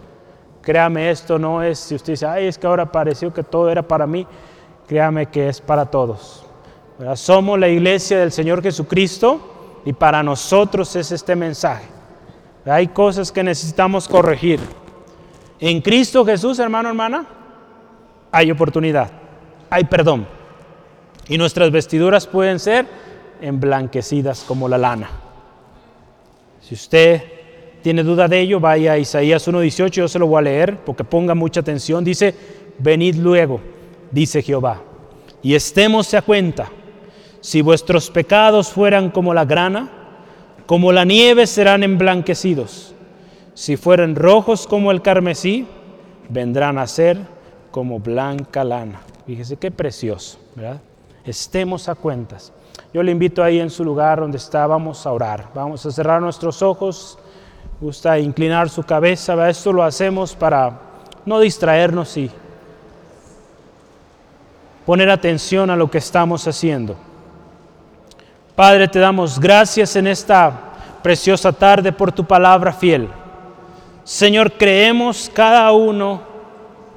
Créame, 0.68 1.10
esto 1.10 1.38
no 1.38 1.62
es, 1.62 1.78
si 1.78 1.94
usted 1.94 2.12
dice, 2.12 2.26
ay, 2.26 2.46
es 2.46 2.58
que 2.58 2.66
ahora 2.66 2.92
pareció 2.92 3.32
que 3.32 3.42
todo 3.42 3.70
era 3.70 3.80
para 3.80 4.06
mí, 4.06 4.26
créame 4.86 5.24
que 5.24 5.48
es 5.48 5.62
para 5.62 5.86
todos. 5.86 6.44
Somos 7.14 7.58
la 7.58 7.68
iglesia 7.68 8.18
del 8.18 8.30
Señor 8.30 8.62
Jesucristo 8.62 9.80
y 9.86 9.94
para 9.94 10.22
nosotros 10.22 10.94
es 10.94 11.10
este 11.10 11.34
mensaje. 11.34 11.86
Hay 12.66 12.88
cosas 12.88 13.32
que 13.32 13.42
necesitamos 13.42 14.06
corregir. 14.06 14.60
En 15.58 15.80
Cristo 15.80 16.22
Jesús, 16.22 16.58
hermano, 16.58 16.90
hermana, 16.90 17.24
hay 18.30 18.50
oportunidad, 18.50 19.10
hay 19.70 19.84
perdón. 19.84 20.26
Y 21.28 21.38
nuestras 21.38 21.70
vestiduras 21.70 22.26
pueden 22.26 22.58
ser 22.58 22.86
emblanquecidas 23.40 24.44
como 24.46 24.68
la 24.68 24.76
lana. 24.76 25.08
Si 26.60 26.74
usted 26.74 27.37
tiene 27.82 28.02
duda 28.02 28.28
de 28.28 28.40
ello, 28.40 28.60
vaya 28.60 28.92
a 28.92 28.98
Isaías 28.98 29.46
1.18, 29.46 29.90
yo 29.90 30.08
se 30.08 30.18
lo 30.18 30.26
voy 30.26 30.38
a 30.38 30.42
leer 30.42 30.78
porque 30.84 31.04
ponga 31.04 31.34
mucha 31.34 31.60
atención. 31.60 32.04
Dice, 32.04 32.34
venid 32.78 33.16
luego, 33.16 33.60
dice 34.10 34.42
Jehová, 34.42 34.82
y 35.42 35.54
estemos 35.54 36.12
a 36.14 36.22
cuenta 36.22 36.70
si 37.40 37.62
vuestros 37.62 38.10
pecados 38.10 38.70
fueran 38.70 39.10
como 39.10 39.32
la 39.32 39.44
grana, 39.44 39.90
como 40.66 40.92
la 40.92 41.04
nieve 41.04 41.46
serán 41.46 41.82
emblanquecidos. 41.82 42.94
Si 43.54 43.76
fueren 43.76 44.16
rojos 44.16 44.66
como 44.66 44.90
el 44.90 45.02
carmesí, 45.02 45.66
vendrán 46.28 46.78
a 46.78 46.86
ser 46.86 47.18
como 47.70 47.98
blanca 48.00 48.64
lana. 48.64 49.00
Fíjese 49.26 49.56
qué 49.56 49.70
precioso, 49.70 50.38
¿verdad? 50.54 50.80
Estemos 51.24 51.88
a 51.88 51.94
cuentas. 51.94 52.52
Yo 52.92 53.02
le 53.02 53.12
invito 53.12 53.42
ahí 53.42 53.60
en 53.60 53.70
su 53.70 53.84
lugar 53.84 54.20
donde 54.20 54.38
está, 54.38 54.66
vamos 54.66 55.06
a 55.06 55.12
orar. 55.12 55.50
Vamos 55.54 55.84
a 55.84 55.90
cerrar 55.90 56.20
nuestros 56.20 56.62
ojos. 56.62 57.18
Gusta 57.80 58.18
inclinar 58.18 58.68
su 58.68 58.82
cabeza. 58.82 59.48
Esto 59.48 59.72
lo 59.72 59.84
hacemos 59.84 60.34
para 60.34 60.80
no 61.24 61.38
distraernos 61.38 62.16
y 62.16 62.30
poner 64.84 65.08
atención 65.10 65.70
a 65.70 65.76
lo 65.76 65.88
que 65.90 65.98
estamos 65.98 66.48
haciendo. 66.48 66.96
Padre, 68.56 68.88
te 68.88 68.98
damos 68.98 69.38
gracias 69.38 69.94
en 69.94 70.08
esta 70.08 70.50
preciosa 71.02 71.52
tarde 71.52 71.92
por 71.92 72.10
tu 72.10 72.24
palabra 72.24 72.72
fiel. 72.72 73.08
Señor, 74.02 74.52
creemos 74.54 75.30
cada 75.32 75.70
uno, 75.70 76.22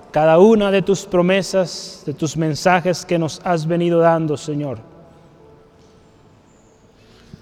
cada 0.09 0.39
una 0.39 0.71
de 0.71 0.81
tus 0.81 1.05
promesas, 1.05 2.01
de 2.05 2.13
tus 2.13 2.35
mensajes 2.35 3.05
que 3.05 3.19
nos 3.19 3.39
has 3.43 3.67
venido 3.67 3.99
dando, 3.99 4.35
Señor. 4.35 4.90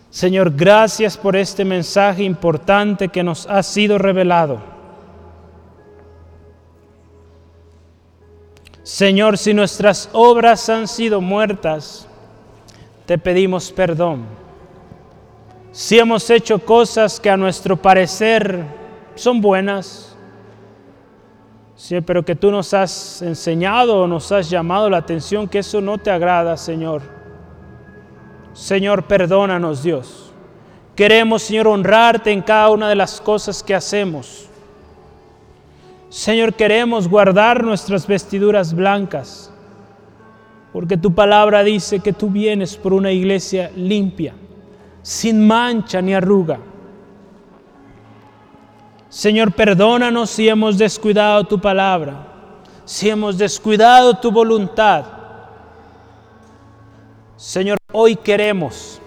Señor, 0.09 0.51
gracias 0.55 1.15
por 1.17 1.35
este 1.35 1.63
mensaje 1.63 2.23
importante 2.23 3.09
que 3.09 3.23
nos 3.23 3.45
ha 3.45 3.61
sido 3.61 3.97
revelado. 3.97 4.59
Señor, 8.81 9.37
si 9.37 9.53
nuestras 9.53 10.09
obras 10.13 10.67
han 10.67 10.87
sido 10.87 11.21
muertas, 11.21 12.07
te 13.05 13.19
pedimos 13.19 13.71
perdón. 13.71 14.25
Si 15.71 15.99
hemos 15.99 16.27
hecho 16.31 16.57
cosas 16.57 17.19
que 17.19 17.29
a 17.29 17.37
nuestro 17.37 17.77
parecer 17.77 18.65
son 19.13 19.41
buenas, 19.41 20.15
sí, 21.75 22.01
pero 22.01 22.25
que 22.25 22.35
tú 22.35 22.49
nos 22.49 22.73
has 22.73 23.21
enseñado 23.21 24.01
o 24.01 24.07
nos 24.07 24.31
has 24.31 24.49
llamado 24.49 24.89
la 24.89 24.97
atención 24.97 25.47
que 25.47 25.59
eso 25.59 25.81
no 25.81 25.99
te 25.99 26.09
agrada, 26.09 26.57
Señor. 26.57 27.18
Señor, 28.59 29.03
perdónanos, 29.03 29.83
Dios. 29.83 30.33
Queremos, 30.93 31.43
Señor, 31.43 31.69
honrarte 31.69 32.29
en 32.29 32.41
cada 32.41 32.69
una 32.69 32.89
de 32.89 32.95
las 32.95 33.21
cosas 33.21 33.63
que 33.63 33.73
hacemos. 33.73 34.49
Señor, 36.09 36.53
queremos 36.53 37.07
guardar 37.07 37.63
nuestras 37.63 38.05
vestiduras 38.05 38.73
blancas, 38.73 39.49
porque 40.73 40.97
tu 40.97 41.15
palabra 41.15 41.63
dice 41.63 42.01
que 42.01 42.11
tú 42.11 42.29
vienes 42.29 42.75
por 42.75 42.91
una 42.91 43.13
iglesia 43.13 43.71
limpia, 43.77 44.33
sin 45.03 45.47
mancha 45.47 46.01
ni 46.01 46.13
arruga. 46.13 46.59
Señor, 49.07 49.53
perdónanos 49.53 50.31
si 50.31 50.49
hemos 50.49 50.77
descuidado 50.77 51.45
tu 51.45 51.61
palabra, 51.61 52.27
si 52.83 53.09
hemos 53.09 53.37
descuidado 53.37 54.15
tu 54.15 54.29
voluntad. 54.31 55.05
Señor, 57.37 57.78
hoy 57.91 58.15
queremos 58.15 59.01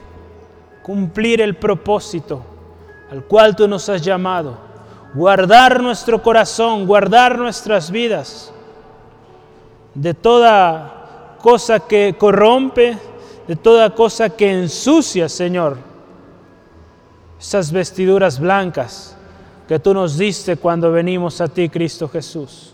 cumplir 0.82 1.40
el 1.40 1.54
propósito 1.54 2.42
al 3.10 3.24
cual 3.24 3.54
tú 3.54 3.68
nos 3.68 3.88
has 3.88 4.02
llamado 4.02 4.58
guardar 5.14 5.82
nuestro 5.82 6.22
corazón, 6.22 6.86
guardar 6.86 7.38
nuestras 7.38 7.90
vidas 7.90 8.52
de 9.94 10.14
toda 10.14 11.36
cosa 11.40 11.80
que 11.80 12.16
corrompe, 12.18 12.96
de 13.46 13.56
toda 13.56 13.94
cosa 13.94 14.30
que 14.30 14.50
ensucia, 14.50 15.28
Señor. 15.28 15.76
Esas 17.38 17.70
vestiduras 17.70 18.40
blancas 18.40 19.16
que 19.68 19.78
tú 19.78 19.92
nos 19.92 20.16
diste 20.16 20.56
cuando 20.56 20.90
venimos 20.90 21.40
a 21.40 21.48
ti, 21.48 21.68
Cristo 21.68 22.08
Jesús. 22.08 22.71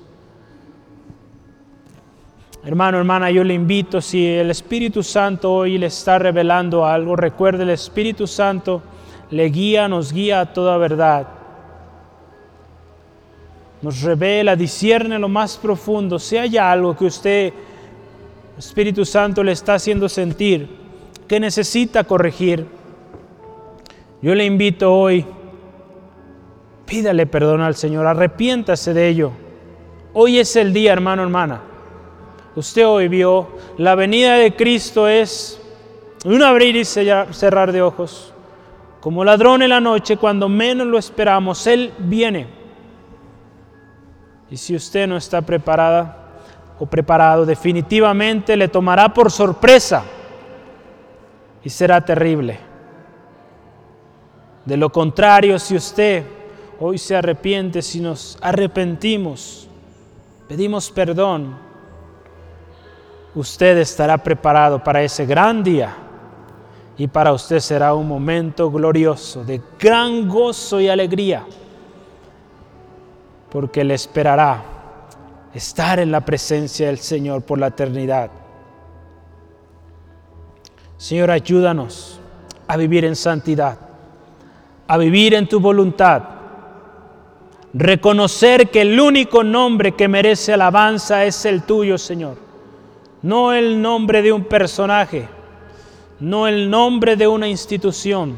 Hermano, 2.69 2.99
hermana, 2.99 3.31
yo 3.31 3.43
le 3.45 3.55
invito, 3.55 4.03
si 4.03 4.27
el 4.27 4.51
Espíritu 4.51 5.03
Santo 5.03 5.51
hoy 5.51 5.79
le 5.79 5.87
está 5.87 6.19
revelando 6.19 6.85
algo, 6.85 7.17
recuerde, 7.17 7.63
el 7.63 7.71
Espíritu 7.71 8.27
Santo 8.27 8.83
le 9.31 9.47
guía, 9.47 9.89
nos 9.89 10.13
guía 10.13 10.41
a 10.41 10.53
toda 10.53 10.77
verdad 10.77 11.29
nos 13.81 14.03
revela, 14.03 14.55
discierne 14.55 15.19
lo 15.19 15.31
más 15.31 15.57
profundo, 15.57 16.19
si 16.19 16.37
hay 16.37 16.59
algo 16.59 16.95
que 16.95 17.07
usted, 17.07 17.53
Espíritu 18.59 19.07
Santo, 19.07 19.43
le 19.43 19.53
está 19.53 19.75
haciendo 19.75 20.07
sentir, 20.07 20.69
que 21.27 21.41
necesita 21.41 22.05
corregir, 22.05 22.67
yo 24.21 24.35
le 24.35 24.45
invito 24.45 24.93
hoy, 24.93 25.25
pídale 26.85 27.25
perdón 27.25 27.63
al 27.63 27.77
Señor, 27.77 28.07
arrepiéntase 28.07 28.93
de 28.93 29.09
ello. 29.09 29.31
Hoy 30.13 30.39
es 30.39 30.55
el 30.57 30.75
día, 30.75 30.93
hermano, 30.93 31.23
hermana. 31.23 31.68
Usted 32.59 32.85
hoy 32.89 33.07
vio, 33.07 33.47
la 33.77 33.95
venida 33.95 34.35
de 34.35 34.57
Cristo 34.57 35.07
es 35.07 35.61
un 36.25 36.43
abrir 36.43 36.75
y 36.75 36.85
cerrar 36.85 37.71
de 37.71 37.83
ojos. 37.83 38.35
Como 39.01 39.25
ladrón 39.25 39.63
en 39.63 39.71
la 39.71 39.81
noche, 39.81 40.17
cuando 40.17 40.49
menos 40.49 40.89
lo 40.89 40.99
esperamos, 40.99 41.65
Él 41.69 41.93
viene. 41.99 42.49
Y 44.51 44.57
si 44.57 44.75
usted 44.75 45.07
no 45.07 45.17
está 45.17 45.41
preparada 45.41 46.33
o 46.81 46.87
preparado, 46.87 47.47
definitivamente 47.47 48.57
le 48.57 48.67
tomará 48.67 49.15
por 49.15 49.31
sorpresa 49.31 50.03
y 51.63 51.71
será 51.71 52.05
terrible. 52.05 52.59
De 54.65 54.77
lo 54.77 54.91
contrario, 54.91 55.61
si 55.61 55.77
usted 55.77 56.25
hoy 56.81 56.99
se 56.99 57.15
arrepiente, 57.15 57.83
si 57.83 58.01
nos 58.01 58.37
arrepentimos, 58.43 59.69
pedimos 60.49 60.91
perdón, 60.91 61.68
usted 63.39 63.79
estará 63.79 64.19
preparado 64.19 64.83
para 64.83 65.01
ese 65.01 65.25
gran 65.25 65.63
día 65.63 65.95
y 66.97 67.07
para 67.07 67.33
usted 67.33 67.61
será 67.61 67.95
un 67.95 68.09
momento 68.09 68.69
glorioso 68.69 69.45
de 69.45 69.63
gran 69.79 70.27
gozo 70.29 70.81
y 70.81 70.89
alegría 70.89 71.45
porque 73.49 73.85
le 73.85 73.95
esperará 73.95 74.61
estar 75.55 76.01
en 76.01 76.11
la 76.11 76.21
presencia 76.21 76.89
del 76.89 76.99
Señor 76.99 77.43
por 77.43 77.61
la 77.61 77.69
eternidad. 77.69 78.29
Señor, 80.97 81.31
ayúdanos 81.31 82.19
a 82.67 82.77
vivir 82.77 83.05
en 83.05 83.15
santidad, 83.15 83.79
a 84.89 84.99
vivir 84.99 85.35
en 85.35 85.49
tu 85.49 85.61
voluntad, 85.61 86.25
reconocer 87.73 88.69
que 88.69 88.81
el 88.81 88.99
único 88.99 89.45
nombre 89.45 89.93
que 89.93 90.09
merece 90.09 90.53
alabanza 90.53 91.25
es 91.25 91.45
el 91.45 91.63
tuyo, 91.63 91.97
Señor, 91.97 92.48
no 93.23 93.53
el 93.53 93.81
nombre 93.81 94.23
de 94.23 94.33
un 94.33 94.45
personaje, 94.45 95.29
no 96.21 96.47
el 96.47 96.71
nombre 96.71 97.17
de 97.17 97.27
una 97.27 97.49
institución, 97.49 98.37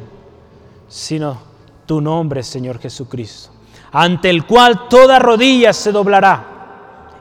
sino 0.89 1.39
tu 1.87 2.01
nombre, 2.01 2.43
Señor 2.43 2.79
Jesucristo 2.79 3.51
ante 3.93 4.31
el 4.31 4.47
cual 4.47 4.89
toda 4.89 5.19
rodilla 5.19 5.73
se 5.73 5.93
doblará 5.93 6.47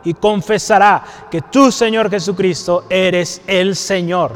y 0.03 0.14
confesará 0.14 1.03
que 1.30 1.41
tú, 1.41 1.72
Señor 1.72 2.10
Jesucristo, 2.10 2.86
eres 2.89 3.41
el 3.47 3.76
Señor. 3.76 4.34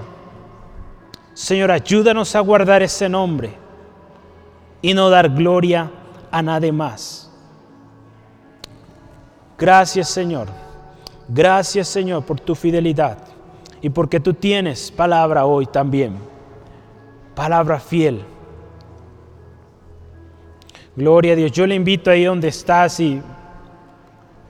Señor, 1.34 1.72
ayúdanos 1.72 2.36
a 2.36 2.42
guardar 2.42 2.84
ese 2.84 3.08
nombre 3.08 3.56
y 4.82 4.94
no 4.94 5.10
dar 5.10 5.30
gloria 5.30 5.90
a 6.32 6.42
nadie 6.42 6.72
más. 6.72 7.32
Gracias, 9.58 10.10
Señor. 10.10 10.48
Gracias, 11.28 11.88
Señor, 11.88 12.24
por 12.26 12.40
tu 12.40 12.56
fidelidad 12.56 13.18
y 13.82 13.90
porque 13.90 14.20
tú 14.20 14.34
tienes 14.34 14.92
palabra 14.92 15.46
hoy 15.46 15.66
también. 15.66 16.18
Palabra 17.36 17.80
fiel 17.80 18.26
Gloria 20.96 21.34
a 21.34 21.36
Dios. 21.36 21.52
Yo 21.52 21.66
le 21.66 21.74
invito 21.74 22.12
ahí 22.12 22.26
donde 22.26 22.50
está, 22.50 22.88
si 22.88 23.20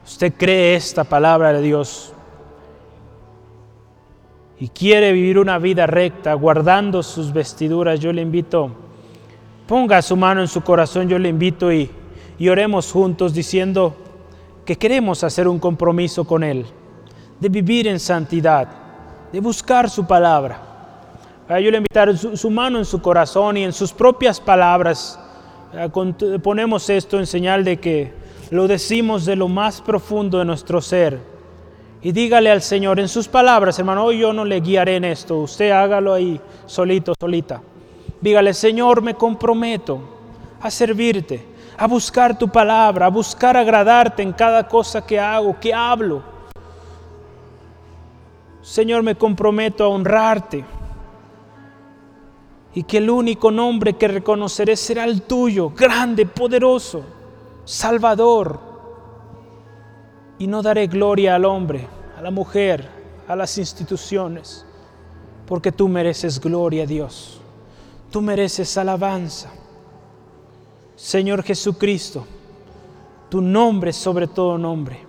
usted 0.05 0.33
cree 0.33 0.75
esta 0.75 1.05
palabra 1.05 1.53
de 1.53 1.61
Dios 1.61 2.11
y 4.59 4.67
quiere 4.67 5.13
vivir 5.13 5.39
una 5.39 5.57
vida 5.57 5.87
recta, 5.87 6.33
guardando 6.33 7.01
sus 7.01 7.31
vestiduras, 7.31 8.01
yo 8.01 8.11
le 8.11 8.21
invito, 8.21 8.71
ponga 9.67 10.01
su 10.01 10.17
mano 10.17 10.41
en 10.41 10.49
su 10.49 10.61
corazón, 10.61 11.07
yo 11.07 11.17
le 11.17 11.29
invito 11.29 11.71
y, 11.71 11.89
y 12.37 12.49
oremos 12.49 12.91
juntos 12.91 13.33
diciendo 13.33 13.95
que 14.65 14.75
queremos 14.75 15.23
hacer 15.23 15.47
un 15.47 15.59
compromiso 15.59 16.25
con 16.25 16.43
Él, 16.43 16.65
de 17.39 17.49
vivir 17.49 17.87
en 17.87 17.99
santidad, 17.99 18.67
de 19.31 19.39
buscar 19.39 19.89
su 19.89 20.05
palabra. 20.05 20.69
Yo 21.49 21.69
le 21.71 21.77
invito 21.77 22.17
su, 22.17 22.37
su 22.37 22.49
mano 22.49 22.79
en 22.79 22.85
su 22.85 23.01
corazón 23.01 23.57
y 23.57 23.63
en 23.63 23.73
sus 23.73 23.91
propias 23.91 24.39
palabras 24.39 25.19
ponemos 26.41 26.89
esto 26.89 27.19
en 27.19 27.27
señal 27.27 27.63
de 27.63 27.77
que 27.77 28.13
lo 28.51 28.67
decimos 28.67 29.25
de 29.25 29.35
lo 29.35 29.47
más 29.47 29.81
profundo 29.81 30.39
de 30.39 30.45
nuestro 30.45 30.81
ser. 30.81 31.19
Y 32.01 32.11
dígale 32.11 32.51
al 32.51 32.61
Señor 32.61 32.99
en 32.99 33.07
sus 33.07 33.27
palabras, 33.27 33.79
hermano, 33.79 34.03
hoy 34.03 34.19
yo 34.19 34.33
no 34.33 34.43
le 34.45 34.59
guiaré 34.59 34.97
en 34.97 35.05
esto, 35.05 35.39
usted 35.39 35.71
hágalo 35.71 36.13
ahí 36.13 36.39
solito, 36.65 37.13
solita. 37.19 37.61
Dígale, 38.19 38.53
Señor, 38.53 39.01
me 39.01 39.15
comprometo 39.15 40.01
a 40.61 40.69
servirte, 40.69 41.45
a 41.83 41.85
buscar 41.85 42.37
tu 42.39 42.47
palabra, 42.47 43.07
a 43.07 43.09
buscar 43.09 43.57
agradarte 43.57 44.23
en 44.23 44.31
cada 44.31 44.65
cosa 44.65 45.05
que 45.05 45.19
hago, 45.19 45.59
que 45.59 45.73
hablo. 45.73 46.23
Señor, 48.61 49.03
me 49.03 49.15
comprometo 49.15 49.83
a 49.83 49.89
honrarte 49.89 50.63
y 52.73 52.83
que 52.83 52.99
el 52.99 53.09
único 53.09 53.51
nombre 53.51 53.97
que 53.97 54.07
reconoceré 54.07 54.77
será 54.77 55.03
el 55.03 55.23
tuyo, 55.23 55.71
grande, 55.71 56.25
poderoso, 56.25 57.03
salvador. 57.65 58.61
Y 60.39 60.47
no 60.47 60.61
daré 60.61 60.87
gloria 60.87 61.35
al 61.35 61.43
hombre, 61.43 61.85
a 62.17 62.21
la 62.21 62.31
mujer, 62.31 62.87
a 63.27 63.35
las 63.35 63.57
instituciones, 63.57 64.65
porque 65.45 65.73
tú 65.73 65.89
mereces 65.89 66.39
gloria, 66.39 66.85
Dios. 66.85 67.41
Tú 68.09 68.21
mereces 68.21 68.77
alabanza. 68.77 69.51
Señor 71.03 71.43
Jesucristo, 71.43 72.25
tu 73.27 73.41
nombre 73.41 73.91
sobre 73.91 74.25
todo 74.25 74.57
nombre. 74.57 74.99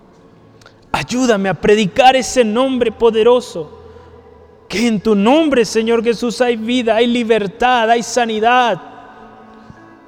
Ayúdame 0.91 1.47
a 1.47 1.53
predicar 1.53 2.17
ese 2.17 2.43
nombre 2.43 2.91
poderoso. 2.91 3.79
Que 4.67 4.87
en 4.87 4.99
tu 4.99 5.15
nombre, 5.15 5.63
Señor 5.63 6.03
Jesús, 6.03 6.41
hay 6.41 6.57
vida, 6.57 6.97
hay 6.97 7.07
libertad, 7.07 7.89
hay 7.89 8.03
sanidad. 8.03 8.81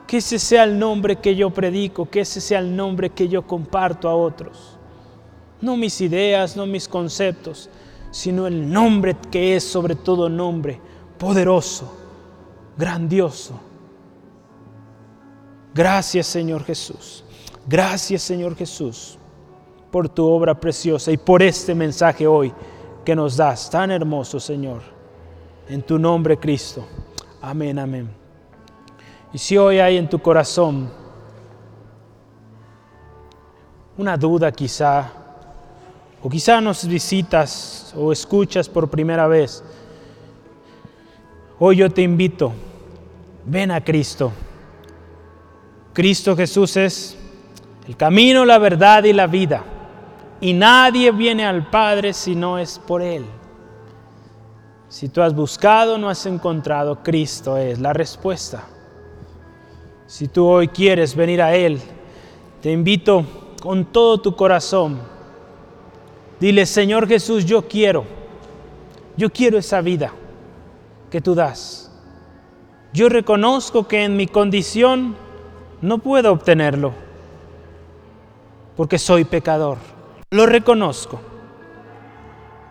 Que 0.05 0.17
ese 0.17 0.37
sea 0.39 0.65
el 0.65 0.77
nombre 0.77 1.15
que 1.15 1.37
yo 1.37 1.51
predico, 1.51 2.09
que 2.09 2.19
ese 2.19 2.41
sea 2.41 2.59
el 2.59 2.75
nombre 2.75 3.11
que 3.11 3.29
yo 3.29 3.47
comparto 3.47 4.09
a 4.09 4.15
otros. 4.15 4.77
No 5.61 5.77
mis 5.77 6.01
ideas, 6.01 6.57
no 6.57 6.65
mis 6.65 6.85
conceptos, 6.85 7.69
sino 8.11 8.45
el 8.45 8.69
nombre 8.69 9.15
que 9.31 9.55
es 9.55 9.63
sobre 9.63 9.95
todo 9.95 10.27
nombre, 10.27 10.81
poderoso, 11.17 11.97
grandioso. 12.77 13.66
Gracias 15.77 16.25
Señor 16.25 16.63
Jesús. 16.63 17.23
Gracias 17.67 18.23
Señor 18.23 18.55
Jesús 18.55 19.19
por 19.91 20.09
tu 20.09 20.25
obra 20.25 20.59
preciosa 20.59 21.11
y 21.11 21.17
por 21.17 21.43
este 21.43 21.75
mensaje 21.75 22.25
hoy 22.25 22.51
que 23.05 23.15
nos 23.15 23.37
das 23.37 23.69
tan 23.69 23.91
hermoso 23.91 24.39
Señor. 24.39 24.81
En 25.69 25.83
tu 25.83 25.99
nombre 25.99 26.39
Cristo. 26.39 26.83
Amén, 27.39 27.77
amén. 27.77 28.09
Y 29.31 29.37
si 29.37 29.55
hoy 29.55 29.77
hay 29.77 29.97
en 29.97 30.09
tu 30.09 30.17
corazón 30.17 30.89
una 33.99 34.17
duda 34.17 34.51
quizá, 34.51 35.11
o 36.23 36.27
quizá 36.27 36.59
nos 36.59 36.87
visitas 36.87 37.93
o 37.95 38.11
escuchas 38.11 38.67
por 38.67 38.89
primera 38.89 39.27
vez, 39.27 39.63
hoy 41.59 41.75
yo 41.75 41.89
te 41.91 42.01
invito, 42.01 42.51
ven 43.45 43.69
a 43.69 43.83
Cristo. 43.83 44.31
Cristo 45.97 46.35
Jesús 46.35 46.77
es 46.77 47.17
el 47.87 47.97
camino, 47.97 48.45
la 48.45 48.59
verdad 48.59 49.03
y 49.05 49.13
la 49.13 49.25
vida. 49.25 49.63
Y 50.39 50.53
nadie 50.53 51.11
viene 51.11 51.43
al 51.43 51.71
Padre 51.71 52.13
si 52.13 52.35
no 52.35 52.59
es 52.59 52.77
por 52.77 53.01
Él. 53.01 53.25
Si 54.89 55.09
tú 55.09 55.23
has 55.23 55.33
buscado, 55.33 55.97
no 55.97 56.07
has 56.07 56.23
encontrado, 56.27 57.01
Cristo 57.01 57.57
es 57.57 57.79
la 57.79 57.93
respuesta. 57.93 58.63
Si 60.05 60.27
tú 60.27 60.45
hoy 60.45 60.67
quieres 60.67 61.15
venir 61.15 61.41
a 61.41 61.55
Él, 61.55 61.81
te 62.61 62.71
invito 62.71 63.25
con 63.59 63.85
todo 63.85 64.19
tu 64.19 64.35
corazón. 64.35 64.99
Dile, 66.39 66.67
Señor 66.67 67.07
Jesús, 67.07 67.43
yo 67.43 67.67
quiero, 67.67 68.05
yo 69.15 69.31
quiero 69.31 69.57
esa 69.57 69.81
vida 69.81 70.13
que 71.09 71.21
tú 71.21 71.33
das. 71.33 71.91
Yo 72.93 73.09
reconozco 73.09 73.87
que 73.87 74.03
en 74.03 74.15
mi 74.15 74.27
condición 74.27 75.25
no 75.81 75.99
puedo 75.99 76.31
obtenerlo 76.31 76.93
porque 78.75 78.99
soy 78.99 79.25
pecador. 79.25 79.77
Lo 80.29 80.45
reconozco. 80.45 81.19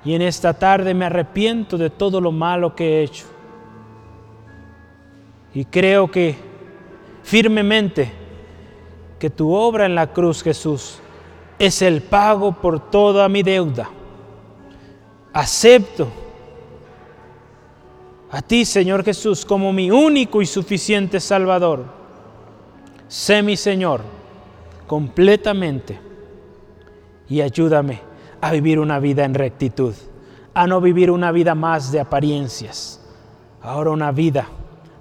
Y 0.04 0.14
en 0.14 0.22
esta 0.22 0.54
tarde 0.54 0.94
me 0.94 1.04
arrepiento 1.04 1.76
de 1.76 1.90
todo 1.90 2.20
lo 2.20 2.30
malo 2.30 2.76
que 2.76 3.00
he 3.00 3.02
hecho. 3.02 3.26
Y 5.52 5.64
creo 5.64 6.08
que 6.10 6.36
firmemente 7.24 8.12
que 9.18 9.30
tu 9.30 9.52
obra 9.52 9.86
en 9.86 9.96
la 9.96 10.12
cruz, 10.12 10.42
Jesús, 10.42 11.00
es 11.58 11.82
el 11.82 12.02
pago 12.02 12.52
por 12.52 12.90
toda 12.90 13.28
mi 13.28 13.42
deuda. 13.42 13.90
Acepto 15.32 16.08
a 18.30 18.42
ti, 18.42 18.64
Señor 18.64 19.02
Jesús, 19.02 19.44
como 19.44 19.72
mi 19.72 19.90
único 19.90 20.42
y 20.42 20.46
suficiente 20.46 21.18
Salvador. 21.18 21.95
Sé 23.08 23.42
mi 23.42 23.56
Señor 23.56 24.02
completamente 24.86 25.98
y 27.28 27.40
ayúdame 27.40 28.00
a 28.40 28.50
vivir 28.52 28.78
una 28.78 28.98
vida 28.98 29.24
en 29.24 29.34
rectitud, 29.34 29.94
a 30.54 30.66
no 30.66 30.80
vivir 30.80 31.10
una 31.10 31.32
vida 31.32 31.54
más 31.54 31.92
de 31.92 32.00
apariencias, 32.00 33.00
ahora 33.62 33.90
una 33.90 34.12
vida 34.12 34.46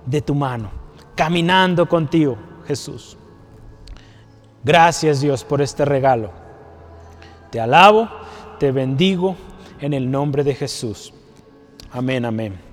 de 0.06 0.22
tu 0.22 0.36
mano, 0.36 0.70
caminando 1.16 1.88
contigo, 1.88 2.38
Jesús. 2.68 3.18
Gracias 4.64 5.22
Dios 5.22 5.44
por 5.44 5.62
este 5.62 5.86
regalo. 5.86 6.32
Te 7.52 7.60
alabo, 7.60 8.10
te 8.60 8.72
bendigo 8.72 9.36
en 9.80 9.94
el 9.94 10.10
nombre 10.10 10.44
de 10.44 10.56
Jesús. 10.56 11.14
Amén, 11.92 12.26
amén. 12.26 12.65